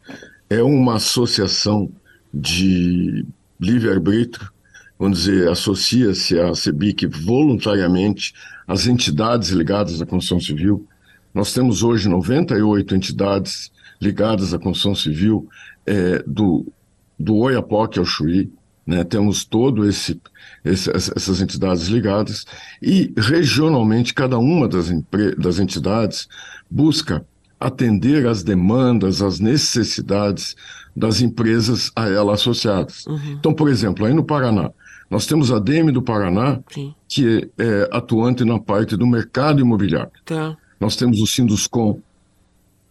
é 0.51 0.61
uma 0.61 0.97
associação 0.97 1.91
de 2.31 3.25
livre-arbítrio, 3.59 4.51
vamos 4.99 5.23
dizer, 5.23 5.49
associa-se 5.49 6.39
à 6.39 6.53
CEBIC 6.53 7.07
voluntariamente 7.07 8.35
às 8.67 8.85
entidades 8.85 9.49
ligadas 9.49 9.99
à 9.99 10.05
construção 10.05 10.39
civil, 10.39 10.87
Nós 11.33 11.51
temos 11.51 11.81
hoje 11.81 12.07
98 12.07 12.95
entidades 12.95 13.71
ligadas 13.99 14.53
à 14.53 14.59
construção 14.59 14.93
civil 14.93 15.49
é, 15.87 16.23
do, 16.27 16.71
do 17.19 17.35
Oiapoque 17.37 17.99
ao 17.99 18.05
Chuí, 18.05 18.51
né? 18.85 19.03
temos 19.03 19.45
todo 19.45 19.87
esse, 19.87 20.19
esse, 20.63 20.89
essas 20.89 21.41
entidades 21.41 21.87
ligadas 21.87 22.45
e 22.81 23.13
regionalmente 23.17 24.13
cada 24.13 24.37
uma 24.37 24.67
das, 24.67 24.91
das 25.37 25.59
entidades 25.59 26.27
busca 26.69 27.25
atender 27.59 28.27
às 28.27 28.43
demandas, 28.43 29.21
às 29.21 29.39
necessidades 29.39 30.55
das 30.95 31.21
empresas 31.21 31.91
a 31.95 32.09
ela 32.09 32.33
associadas. 32.33 33.05
Uhum. 33.05 33.35
Então, 33.39 33.53
por 33.53 33.69
exemplo, 33.69 34.05
aí 34.05 34.13
no 34.13 34.23
Paraná, 34.23 34.69
nós 35.09 35.25
temos 35.25 35.51
a 35.51 35.59
DEME 35.59 35.91
do 35.91 36.01
Paraná, 36.01 36.59
Sim. 36.71 36.93
que 37.07 37.49
é, 37.57 37.63
é, 37.63 37.89
atuante 37.91 38.43
na 38.43 38.59
parte 38.59 38.97
do 38.97 39.05
mercado 39.05 39.61
imobiliário. 39.61 40.11
Tá. 40.25 40.57
Nós 40.79 40.95
temos 40.95 41.21
o 41.21 41.27
Sinduscom 41.27 41.99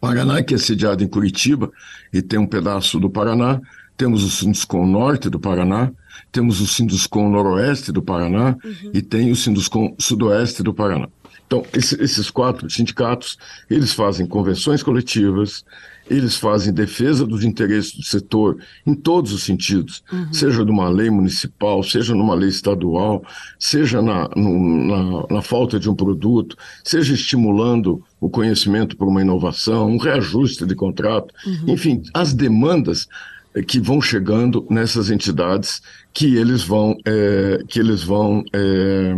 Paraná, 0.00 0.42
que 0.42 0.54
é 0.54 0.58
sediado 0.58 1.02
em 1.02 1.08
Curitiba 1.08 1.70
e 2.12 2.22
tem 2.22 2.38
um 2.38 2.46
pedaço 2.46 2.98
do 2.98 3.10
Paraná. 3.10 3.60
Temos 3.96 4.24
o 4.24 4.30
Sinduscom 4.30 4.86
Norte 4.86 5.28
do 5.28 5.38
Paraná, 5.38 5.92
temos 6.30 6.60
o 6.60 6.66
Sinduscom 6.66 7.28
Noroeste 7.28 7.92
do 7.92 8.02
Paraná 8.02 8.56
uhum. 8.64 8.90
e 8.92 9.02
tem 9.02 9.30
o 9.30 9.36
Sinduscom 9.36 9.94
Sudoeste 9.98 10.62
do 10.62 10.74
Paraná. 10.74 11.08
Então, 11.46 11.66
esse, 11.74 12.02
esses 12.02 12.30
quatro 12.30 12.68
sindicatos, 12.70 13.36
eles 13.68 13.92
fazem 13.92 14.26
convenções 14.26 14.82
coletivas, 14.82 15.62
eles 16.08 16.36
fazem 16.36 16.72
defesa 16.72 17.26
dos 17.26 17.44
interesses 17.44 17.94
do 17.94 18.02
setor 18.02 18.56
em 18.86 18.94
todos 18.94 19.32
os 19.32 19.42
sentidos, 19.42 20.02
uhum. 20.10 20.32
seja 20.32 20.64
numa 20.64 20.88
lei 20.88 21.10
municipal, 21.10 21.82
seja 21.82 22.14
numa 22.14 22.34
lei 22.34 22.48
estadual, 22.48 23.22
seja 23.58 24.00
na, 24.00 24.30
no, 24.34 24.86
na, 24.86 25.26
na, 25.30 25.42
falta 25.42 25.78
de 25.78 25.90
um 25.90 25.94
produto, 25.94 26.56
seja 26.82 27.12
estimulando 27.12 28.02
o 28.18 28.30
conhecimento 28.30 28.96
por 28.96 29.06
uma 29.06 29.20
inovação, 29.20 29.90
um 29.90 29.98
reajuste 29.98 30.64
de 30.64 30.74
contrato, 30.74 31.34
uhum. 31.46 31.74
enfim, 31.74 32.02
as 32.14 32.32
demandas 32.32 33.06
que 33.66 33.78
vão 33.78 34.00
chegando 34.00 34.66
nessas 34.70 35.10
entidades 35.10 35.82
que 36.12 36.36
eles 36.36 36.62
vão 36.62 36.96
é, 37.04 37.62
que 37.68 37.78
eles 37.78 38.02
vão 38.02 38.42
é, 38.52 39.14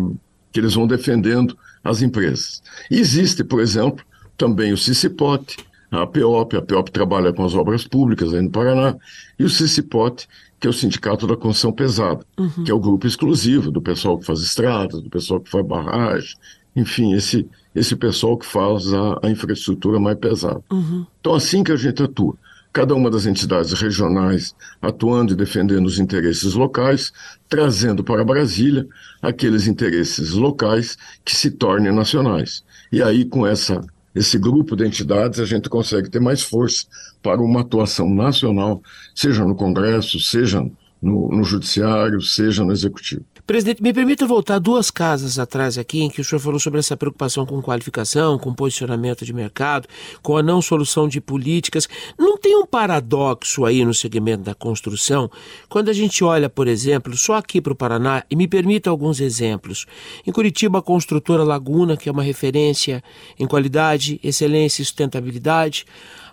que 0.50 0.58
eles 0.58 0.74
vão 0.74 0.86
defendendo 0.86 1.56
as 1.82 2.02
empresas. 2.02 2.62
Existe, 2.90 3.44
por 3.44 3.60
exemplo, 3.60 4.04
também 4.36 4.72
o 4.72 4.76
CICIPOT, 4.76 5.56
a 5.90 6.06
PEOP, 6.06 6.56
a 6.56 6.62
PEOP 6.62 6.90
trabalha 6.90 7.32
com 7.32 7.44
as 7.44 7.54
obras 7.54 7.86
públicas 7.86 8.32
aí 8.32 8.40
no 8.40 8.50
Paraná, 8.50 8.96
e 9.38 9.44
o 9.44 9.50
CICIPOT, 9.50 10.26
que 10.58 10.66
é 10.66 10.70
o 10.70 10.72
Sindicato 10.72 11.26
da 11.26 11.36
Construção 11.36 11.72
Pesada, 11.72 12.24
uhum. 12.38 12.64
que 12.64 12.70
é 12.70 12.74
o 12.74 12.80
grupo 12.80 13.06
exclusivo 13.06 13.70
do 13.70 13.82
pessoal 13.82 14.18
que 14.18 14.26
faz 14.26 14.40
estradas, 14.40 15.02
do 15.02 15.10
pessoal 15.10 15.40
que 15.40 15.50
faz 15.50 15.64
barragem, 15.66 16.36
enfim, 16.74 17.12
esse, 17.14 17.46
esse 17.74 17.94
pessoal 17.94 18.36
que 18.36 18.46
faz 18.46 18.92
a, 18.92 19.20
a 19.22 19.30
infraestrutura 19.30 20.00
mais 20.00 20.18
pesada. 20.18 20.62
Uhum. 20.72 21.06
Então, 21.20 21.34
assim 21.34 21.62
que 21.62 21.70
a 21.70 21.76
gente 21.76 22.02
atua 22.02 22.34
cada 22.74 22.92
uma 22.92 23.08
das 23.08 23.24
entidades 23.24 23.72
regionais 23.72 24.52
atuando 24.82 25.32
e 25.32 25.36
defendendo 25.36 25.86
os 25.86 26.00
interesses 26.00 26.54
locais, 26.54 27.12
trazendo 27.48 28.02
para 28.02 28.24
Brasília 28.24 28.84
aqueles 29.22 29.68
interesses 29.68 30.32
locais 30.32 30.98
que 31.24 31.36
se 31.36 31.52
tornem 31.52 31.94
nacionais. 31.94 32.64
E 32.90 33.00
aí, 33.00 33.24
com 33.24 33.46
essa, 33.46 33.80
esse 34.12 34.36
grupo 34.36 34.74
de 34.74 34.84
entidades, 34.84 35.38
a 35.38 35.44
gente 35.44 35.68
consegue 35.68 36.10
ter 36.10 36.20
mais 36.20 36.42
força 36.42 36.84
para 37.22 37.40
uma 37.40 37.60
atuação 37.60 38.12
nacional, 38.12 38.82
seja 39.14 39.44
no 39.44 39.54
Congresso, 39.54 40.18
seja 40.18 40.60
no, 41.00 41.28
no 41.28 41.44
Judiciário, 41.44 42.20
seja 42.20 42.64
no 42.64 42.72
Executivo. 42.72 43.24
Presidente, 43.46 43.82
me 43.82 43.92
permita 43.92 44.26
voltar 44.26 44.58
duas 44.58 44.90
casas 44.90 45.38
atrás 45.38 45.76
aqui, 45.76 46.00
em 46.00 46.08
que 46.08 46.18
o 46.18 46.24
senhor 46.24 46.40
falou 46.40 46.58
sobre 46.58 46.80
essa 46.80 46.96
preocupação 46.96 47.44
com 47.44 47.60
qualificação, 47.60 48.38
com 48.38 48.54
posicionamento 48.54 49.22
de 49.22 49.34
mercado, 49.34 49.86
com 50.22 50.38
a 50.38 50.42
não 50.42 50.62
solução 50.62 51.06
de 51.06 51.20
políticas. 51.20 51.86
Não 52.18 52.38
tem 52.38 52.56
um 52.56 52.64
paradoxo 52.64 53.66
aí 53.66 53.84
no 53.84 53.92
segmento 53.92 54.44
da 54.44 54.54
construção? 54.54 55.30
Quando 55.68 55.90
a 55.90 55.92
gente 55.92 56.24
olha, 56.24 56.48
por 56.48 56.66
exemplo, 56.66 57.14
só 57.18 57.34
aqui 57.34 57.60
para 57.60 57.74
o 57.74 57.76
Paraná, 57.76 58.24
e 58.30 58.34
me 58.34 58.48
permita 58.48 58.88
alguns 58.88 59.20
exemplos. 59.20 59.84
Em 60.26 60.32
Curitiba, 60.32 60.78
a 60.78 60.82
construtora 60.82 61.44
Laguna, 61.44 61.98
que 61.98 62.08
é 62.08 62.12
uma 62.12 62.22
referência 62.22 63.04
em 63.38 63.46
qualidade, 63.46 64.18
excelência 64.24 64.80
e 64.80 64.86
sustentabilidade 64.86 65.84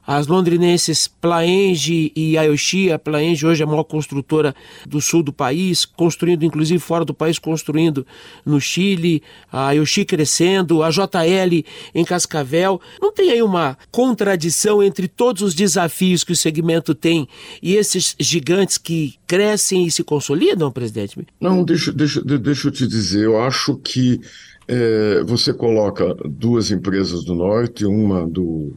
as 0.05 0.27
londrinenses 0.27 1.07
Plaenge 1.07 2.11
e 2.15 2.37
Ayoshi. 2.37 2.91
A 2.91 2.99
Plaenge 2.99 3.45
hoje 3.45 3.61
é 3.61 3.65
a 3.65 3.67
maior 3.67 3.83
construtora 3.83 4.55
do 4.87 4.99
sul 4.99 5.23
do 5.23 5.33
país, 5.33 5.85
construindo 5.85 6.43
inclusive 6.43 6.79
fora 6.79 7.05
do 7.05 7.13
país, 7.13 7.37
construindo 7.37 8.05
no 8.45 8.59
Chile, 8.59 9.21
a 9.51 9.67
Ayoshi 9.67 10.05
crescendo, 10.05 10.83
a 10.83 10.89
JL 10.89 11.63
em 11.93 12.03
Cascavel. 12.03 12.81
Não 13.01 13.11
tem 13.11 13.31
aí 13.31 13.41
uma 13.41 13.77
contradição 13.91 14.81
entre 14.81 15.07
todos 15.07 15.41
os 15.41 15.53
desafios 15.53 16.23
que 16.23 16.31
o 16.31 16.35
segmento 16.35 16.95
tem 16.95 17.27
e 17.61 17.75
esses 17.75 18.15
gigantes 18.19 18.77
que 18.77 19.15
crescem 19.27 19.85
e 19.85 19.91
se 19.91 20.03
consolidam, 20.03 20.71
presidente? 20.71 21.17
Não, 21.39 21.63
deixa, 21.63 21.91
deixa, 21.91 22.21
deixa 22.21 22.67
eu 22.67 22.71
te 22.71 22.87
dizer, 22.87 23.25
eu 23.25 23.41
acho 23.41 23.77
que 23.77 24.19
é, 24.67 25.23
você 25.25 25.53
coloca 25.53 26.15
duas 26.25 26.71
empresas 26.71 27.23
do 27.23 27.35
norte, 27.35 27.85
uma 27.85 28.27
do 28.27 28.73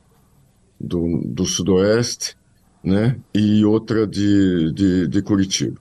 do, 0.84 1.22
do 1.24 1.44
Sudoeste, 1.44 2.36
né? 2.82 3.16
E 3.34 3.64
outra 3.64 4.06
de, 4.06 4.72
de, 4.72 5.08
de 5.08 5.22
Curitiba. 5.22 5.80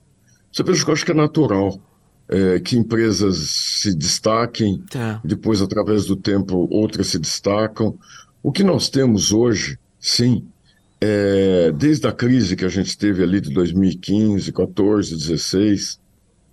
Você 0.50 0.62
veja 0.62 0.84
que 0.84 0.90
eu 0.90 0.94
acho 0.94 1.04
que 1.04 1.12
é 1.12 1.14
natural 1.14 1.80
é, 2.28 2.58
que 2.58 2.76
empresas 2.76 3.36
se 3.38 3.94
destaquem, 3.94 4.82
tá. 4.90 5.20
depois, 5.24 5.60
através 5.60 6.06
do 6.06 6.16
tempo, 6.16 6.68
outras 6.70 7.08
se 7.08 7.18
destacam. 7.18 7.98
O 8.42 8.50
que 8.50 8.62
nós 8.62 8.88
temos 8.88 9.32
hoje, 9.32 9.78
sim, 9.98 10.46
é, 11.00 11.70
desde 11.72 12.06
a 12.06 12.12
crise 12.12 12.56
que 12.56 12.64
a 12.64 12.68
gente 12.68 12.96
teve 12.96 13.22
ali 13.22 13.40
de 13.40 13.52
2015, 13.52 14.52
14, 14.52 15.16
16, 15.16 16.00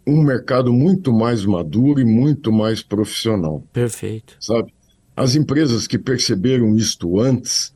um 0.06 0.22
mercado 0.22 0.74
muito 0.74 1.14
mais 1.14 1.45
maduro 1.45 1.99
e 2.02 2.06
muito 2.06 2.52
mais 2.52 2.82
profissional. 2.82 3.64
Perfeito. 3.72 4.36
Sabe? 4.39 4.74
As 5.16 5.36
empresas 5.36 5.88
que 5.88 5.97
perceberam 5.97 6.76
isto 6.76 7.20
antes, 7.20 7.74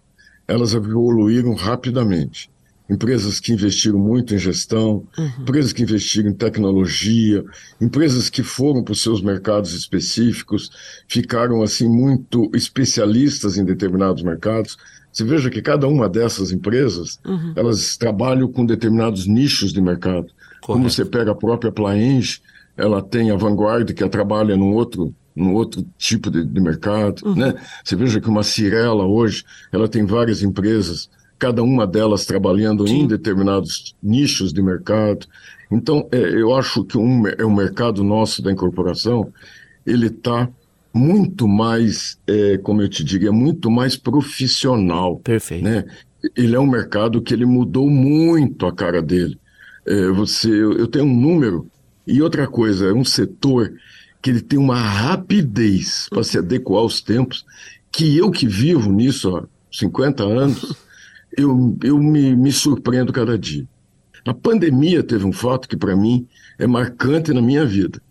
elas 0.47 0.73
evoluíram 0.73 1.53
rapidamente. 1.53 2.49
Empresas 2.87 3.39
que 3.39 3.51
investiram 3.51 3.97
muito 3.97 4.35
em 4.35 4.37
gestão, 4.37 5.07
uhum. 5.17 5.31
empresas 5.41 5.73
que 5.73 5.81
investiram 5.81 6.29
em 6.29 6.33
tecnologia, 6.33 7.43
empresas 7.81 8.29
que 8.29 8.43
foram 8.43 8.83
para 8.83 8.91
os 8.91 9.01
seus 9.01 9.21
mercados 9.21 9.73
específicos, 9.73 10.69
ficaram 11.07 11.63
assim 11.63 11.87
muito 11.89 12.51
especialistas 12.53 13.57
em 13.57 13.65
determinados 13.65 14.21
mercados. 14.21 14.77
Você 15.11 15.23
veja 15.23 15.49
que 15.49 15.63
cada 15.63 15.87
uma 15.87 16.07
dessas 16.07 16.51
empresas, 16.51 17.19
uhum. 17.25 17.53
elas 17.55 17.97
trabalham 17.97 18.51
com 18.51 18.63
determinados 18.63 19.25
nichos 19.25 19.73
de 19.73 19.81
mercado. 19.81 20.27
Correto. 20.27 20.67
Como 20.67 20.89
você 20.89 21.03
pega 21.03 21.31
a 21.31 21.35
própria 21.35 21.71
Plaenge, 21.71 22.39
ela 22.77 23.01
tem 23.01 23.31
a 23.31 23.35
Vanguard, 23.35 23.91
que 23.93 24.07
trabalha 24.09 24.55
num 24.55 24.73
outro 24.73 25.11
num 25.35 25.53
outro 25.53 25.85
tipo 25.97 26.31
de, 26.31 26.45
de 26.45 26.61
mercado, 26.61 27.21
uhum. 27.25 27.35
né? 27.35 27.53
Você 27.83 27.95
veja 27.95 28.21
que 28.21 28.29
uma 28.29 28.43
Cirela 28.43 29.05
hoje, 29.05 29.43
ela 29.71 29.87
tem 29.87 30.05
várias 30.05 30.41
empresas, 30.41 31.09
cada 31.37 31.61
uma 31.61 31.85
delas 31.85 32.25
trabalhando 32.25 32.87
Sim. 32.87 33.01
em 33.01 33.07
determinados 33.07 33.95
nichos 34.01 34.53
de 34.53 34.61
mercado. 34.61 35.27
Então, 35.69 36.07
é, 36.11 36.17
eu 36.17 36.55
acho 36.55 36.85
que 36.85 36.97
um, 36.97 37.27
é 37.27 37.45
um 37.45 37.53
mercado 37.53 38.03
nosso 38.03 38.41
da 38.41 38.51
incorporação, 38.51 39.31
ele 39.85 40.07
está 40.07 40.49
muito 40.93 41.45
mais, 41.47 42.17
é, 42.25 42.57
como 42.59 42.81
eu 42.81 42.87
te 42.87 43.03
diria, 43.03 43.31
muito 43.31 43.69
mais 43.69 43.97
profissional. 43.97 45.19
Perfeito. 45.19 45.65
Né? 45.65 45.83
Ele 46.35 46.55
é 46.55 46.59
um 46.59 46.65
mercado 46.65 47.21
que 47.21 47.33
ele 47.33 47.45
mudou 47.45 47.89
muito 47.89 48.65
a 48.65 48.73
cara 48.73 49.01
dele. 49.01 49.37
É, 49.85 50.07
você, 50.07 50.49
eu, 50.49 50.73
eu 50.77 50.87
tenho 50.87 51.05
um 51.05 51.19
número 51.19 51.69
e 52.07 52.21
outra 52.21 52.47
coisa, 52.47 52.87
é 52.87 52.93
um 52.93 53.03
setor 53.03 53.73
que 54.25 54.31
ele 54.31 54.41
tem 54.41 54.57
uma 54.57 54.75
rapidez 54.75 56.07
para 56.09 56.23
se 56.23 56.39
adequar 56.39 56.79
aos 56.79 56.99
tempos, 56.99 57.45
que 57.91 58.17
eu 58.17 58.31
que 58.31 58.47
vivo 58.47 58.91
nisso 58.91 59.37
há 59.37 59.47
50 59.71 60.23
anos, 60.23 60.75
eu, 61.37 61.77
eu 61.83 61.99
me, 61.99 62.35
me 62.35 62.51
surpreendo 62.51 63.13
cada 63.13 63.37
dia. 63.37 63.67
A 64.25 64.33
pandemia 64.33 65.03
teve 65.03 65.27
um 65.27 65.31
fato 65.31 65.69
que, 65.69 65.77
para 65.77 65.95
mim, 65.95 66.27
é 66.57 66.65
marcante 66.65 67.31
na 67.31 67.39
minha 67.39 67.67
vida. 67.67 68.01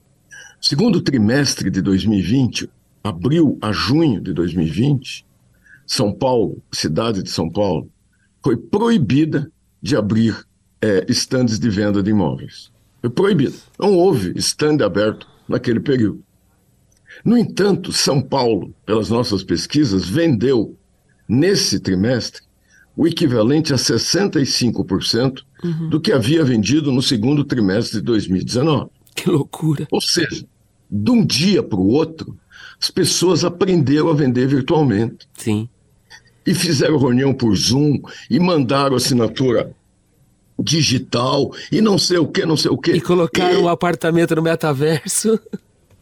Segundo 0.60 1.00
trimestre 1.00 1.68
de 1.68 1.82
2020, 1.82 2.70
abril 3.02 3.58
a 3.60 3.72
junho 3.72 4.20
de 4.20 4.32
2020, 4.32 5.26
São 5.84 6.12
Paulo, 6.12 6.62
cidade 6.70 7.24
de 7.24 7.30
São 7.30 7.50
Paulo, 7.50 7.90
foi 8.40 8.56
proibida 8.56 9.50
de 9.82 9.96
abrir 9.96 10.46
é, 10.80 11.04
estandes 11.08 11.58
de 11.58 11.68
venda 11.68 12.00
de 12.00 12.10
imóveis. 12.12 12.70
Foi 13.00 13.10
proibida. 13.10 13.56
Não 13.76 13.94
houve 13.94 14.32
estande 14.36 14.84
aberto 14.84 15.33
naquele 15.48 15.80
período. 15.80 16.22
No 17.24 17.36
entanto, 17.36 17.92
São 17.92 18.20
Paulo, 18.20 18.74
pelas 18.84 19.08
nossas 19.08 19.42
pesquisas, 19.42 20.08
vendeu 20.08 20.76
nesse 21.28 21.78
trimestre 21.78 22.42
o 22.96 23.06
equivalente 23.06 23.72
a 23.72 23.76
65% 23.76 25.42
uhum. 25.62 25.88
do 25.88 26.00
que 26.00 26.12
havia 26.12 26.44
vendido 26.44 26.92
no 26.92 27.02
segundo 27.02 27.44
trimestre 27.44 27.98
de 27.98 28.04
2019. 28.04 28.90
Que 29.14 29.30
loucura! 29.30 29.86
Ou 29.90 30.00
seja, 30.00 30.44
de 30.90 31.10
um 31.10 31.24
dia 31.24 31.62
para 31.62 31.78
o 31.78 31.88
outro, 31.88 32.36
as 32.80 32.90
pessoas 32.90 33.44
aprenderam 33.44 34.10
a 34.10 34.14
vender 34.14 34.46
virtualmente. 34.46 35.28
Sim. 35.34 35.68
e 36.46 36.54
fizeram 36.54 36.98
reunião 36.98 37.32
por 37.32 37.54
Zoom 37.56 38.00
e 38.28 38.38
mandaram 38.38 38.96
assinatura 38.96 39.74
digital 40.58 41.52
e 41.70 41.80
não 41.80 41.98
sei 41.98 42.18
o 42.18 42.26
que, 42.26 42.46
não 42.46 42.56
sei 42.56 42.70
o 42.70 42.78
que. 42.78 42.92
E 42.92 43.00
colocaram 43.00 43.58
o 43.58 43.60
e... 43.60 43.64
um 43.64 43.68
apartamento 43.68 44.34
no 44.34 44.42
metaverso. 44.42 45.38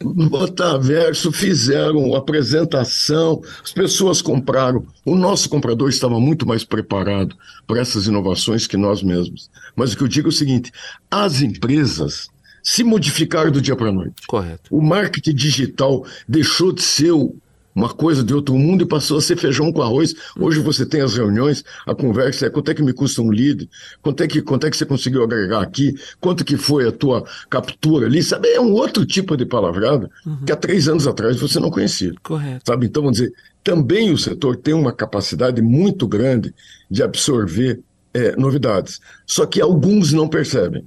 No 0.03 0.29
metaverso 0.41 1.31
fizeram 1.31 2.15
apresentação, 2.15 3.41
as 3.63 3.73
pessoas 3.73 4.21
compraram. 4.21 4.85
O 5.05 5.15
nosso 5.15 5.49
comprador 5.49 5.89
estava 5.89 6.19
muito 6.19 6.47
mais 6.47 6.65
preparado 6.65 7.37
para 7.67 7.81
essas 7.81 8.07
inovações 8.07 8.67
que 8.67 8.77
nós 8.77 9.03
mesmos. 9.03 9.49
Mas 9.77 9.93
o 9.93 9.97
que 9.97 10.03
eu 10.03 10.09
digo 10.09 10.29
é 10.29 10.31
o 10.31 10.33
seguinte: 10.33 10.73
as 11.11 11.41
empresas 11.41 12.29
se 12.63 12.85
modificaram 12.85 13.51
do 13.51 13.61
dia 13.61 13.77
para 13.77 13.89
a 13.89 13.93
noite. 13.93 14.27
Correto. 14.27 14.75
O 14.75 14.81
marketing 14.81 15.35
digital 15.35 16.05
deixou 16.29 16.73
de 16.73 16.83
ser 16.83 17.13
o 17.13 17.35
uma 17.75 17.89
coisa 17.89 18.23
de 18.23 18.35
outro 18.35 18.55
mundo 18.57 18.83
e 18.83 18.87
passou 18.87 19.19
a 19.19 19.21
ser 19.21 19.37
feijão 19.37 19.73
com 19.73 19.83
arroz. 19.83 20.15
Hoje 20.39 20.61
você 20.61 20.85
tem 20.85 21.01
as 21.01 21.15
reuniões, 21.15 21.65
a 21.87 21.95
conversa 21.95 22.47
é 22.47 22.51
quanto 22.51 22.71
é 22.71 22.75
que 22.75 22.83
me 22.83 22.93
custa 22.93 23.23
um 23.23 23.31
lead, 23.31 23.69
quanto 24.01 24.23
é 24.23 24.27
que, 24.27 24.43
quanto 24.43 24.67
é 24.67 24.71
que 24.71 24.77
você 24.77 24.85
conseguiu 24.85 25.23
agregar 25.23 25.63
aqui, 25.63 25.95
quanto 26.21 26.45
que 26.45 26.57
foi 26.57 26.87
a 26.87 26.93
tua 26.93 27.25
captura 27.49 28.07
ali, 28.07 28.23
sabe? 28.23 28.49
É 28.49 28.61
um 28.61 28.73
outro 28.73 29.05
tipo 29.07 29.37
de 29.37 29.47
palavrada 29.47 30.11
uhum. 30.27 30.45
que 30.45 30.53
há 30.53 30.57
três 30.57 30.89
anos 30.89 31.07
atrás 31.07 31.41
você 31.41 31.59
não 31.59 31.71
conhecia. 31.71 32.13
Correto. 32.23 32.63
Sabe? 32.67 32.87
Então, 32.87 33.03
vamos 33.03 33.19
dizer, 33.19 33.33
também 33.65 34.13
o 34.13 34.19
setor 34.19 34.57
tem 34.57 34.75
uma 34.75 34.93
capacidade 34.93 35.63
muito 35.63 36.07
grande 36.07 36.55
de 36.91 37.03
absorver 37.03 37.81
é, 38.13 38.37
novidades. 38.37 39.01
Só 39.27 39.47
que 39.47 39.61
alguns 39.61 40.13
não 40.13 40.29
percebem. 40.29 40.85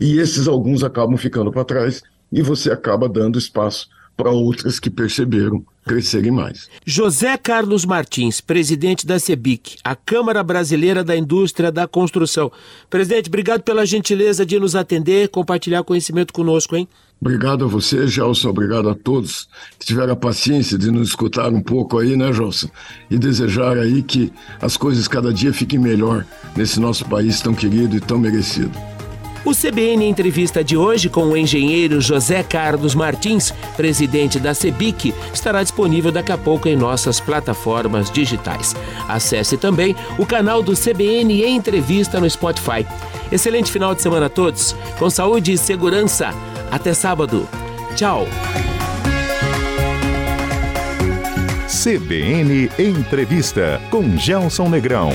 E 0.00 0.18
esses 0.18 0.48
alguns 0.48 0.82
acabam 0.82 1.16
ficando 1.16 1.52
para 1.52 1.64
trás 1.64 2.02
e 2.32 2.42
você 2.42 2.70
acaba 2.70 3.08
dando 3.08 3.38
espaço 3.38 3.88
para 4.16 4.30
outras 4.30 4.78
que 4.78 4.90
perceberam 4.90 5.64
crescerem 5.84 6.30
mais. 6.30 6.68
José 6.84 7.36
Carlos 7.36 7.84
Martins, 7.84 8.40
presidente 8.40 9.06
da 9.06 9.18
CEBIC, 9.18 9.76
a 9.84 9.94
Câmara 9.94 10.42
Brasileira 10.42 11.04
da 11.04 11.16
Indústria 11.16 11.70
da 11.70 11.86
Construção. 11.86 12.50
Presidente, 12.88 13.28
obrigado 13.28 13.62
pela 13.62 13.84
gentileza 13.84 14.46
de 14.46 14.58
nos 14.58 14.74
atender, 14.74 15.28
compartilhar 15.28 15.84
conhecimento 15.84 16.32
conosco, 16.32 16.74
hein? 16.74 16.88
Obrigado 17.20 17.64
a 17.64 17.68
você, 17.68 18.06
Gelson. 18.06 18.50
Obrigado 18.50 18.88
a 18.88 18.94
todos 18.94 19.48
que 19.78 19.86
tiveram 19.86 20.12
a 20.12 20.16
paciência 20.16 20.76
de 20.76 20.90
nos 20.90 21.08
escutar 21.08 21.52
um 21.52 21.62
pouco 21.62 21.98
aí, 21.98 22.16
né, 22.16 22.32
Gelson? 22.32 22.68
E 23.10 23.16
desejar 23.16 23.78
aí 23.78 24.02
que 24.02 24.32
as 24.60 24.76
coisas 24.76 25.08
cada 25.08 25.32
dia 25.32 25.52
fiquem 25.52 25.78
melhor 25.78 26.26
nesse 26.56 26.80
nosso 26.80 27.04
país 27.06 27.40
tão 27.40 27.54
querido 27.54 27.96
e 27.96 28.00
tão 28.00 28.18
merecido. 28.18 28.93
O 29.44 29.52
CBN 29.52 30.06
Entrevista 30.08 30.64
de 30.64 30.74
hoje 30.74 31.10
com 31.10 31.24
o 31.24 31.36
engenheiro 31.36 32.00
José 32.00 32.42
Carlos 32.42 32.94
Martins, 32.94 33.52
presidente 33.76 34.38
da 34.38 34.54
CEBIC, 34.54 35.14
estará 35.34 35.62
disponível 35.62 36.10
daqui 36.10 36.32
a 36.32 36.38
pouco 36.38 36.66
em 36.66 36.74
nossas 36.74 37.20
plataformas 37.20 38.10
digitais. 38.10 38.74
Acesse 39.06 39.58
também 39.58 39.94
o 40.18 40.24
canal 40.24 40.62
do 40.62 40.72
CBN 40.72 41.44
Entrevista 41.44 42.18
no 42.18 42.30
Spotify. 42.30 42.86
Excelente 43.30 43.70
final 43.70 43.94
de 43.94 44.00
semana 44.00 44.26
a 44.26 44.30
todos, 44.30 44.74
com 44.98 45.10
saúde 45.10 45.52
e 45.52 45.58
segurança. 45.58 46.30
Até 46.70 46.94
sábado. 46.94 47.46
Tchau. 47.94 48.26
CBN 51.68 52.70
Entrevista 52.78 53.78
com 53.90 54.16
Gelson 54.16 54.70
Negrão. 54.70 55.10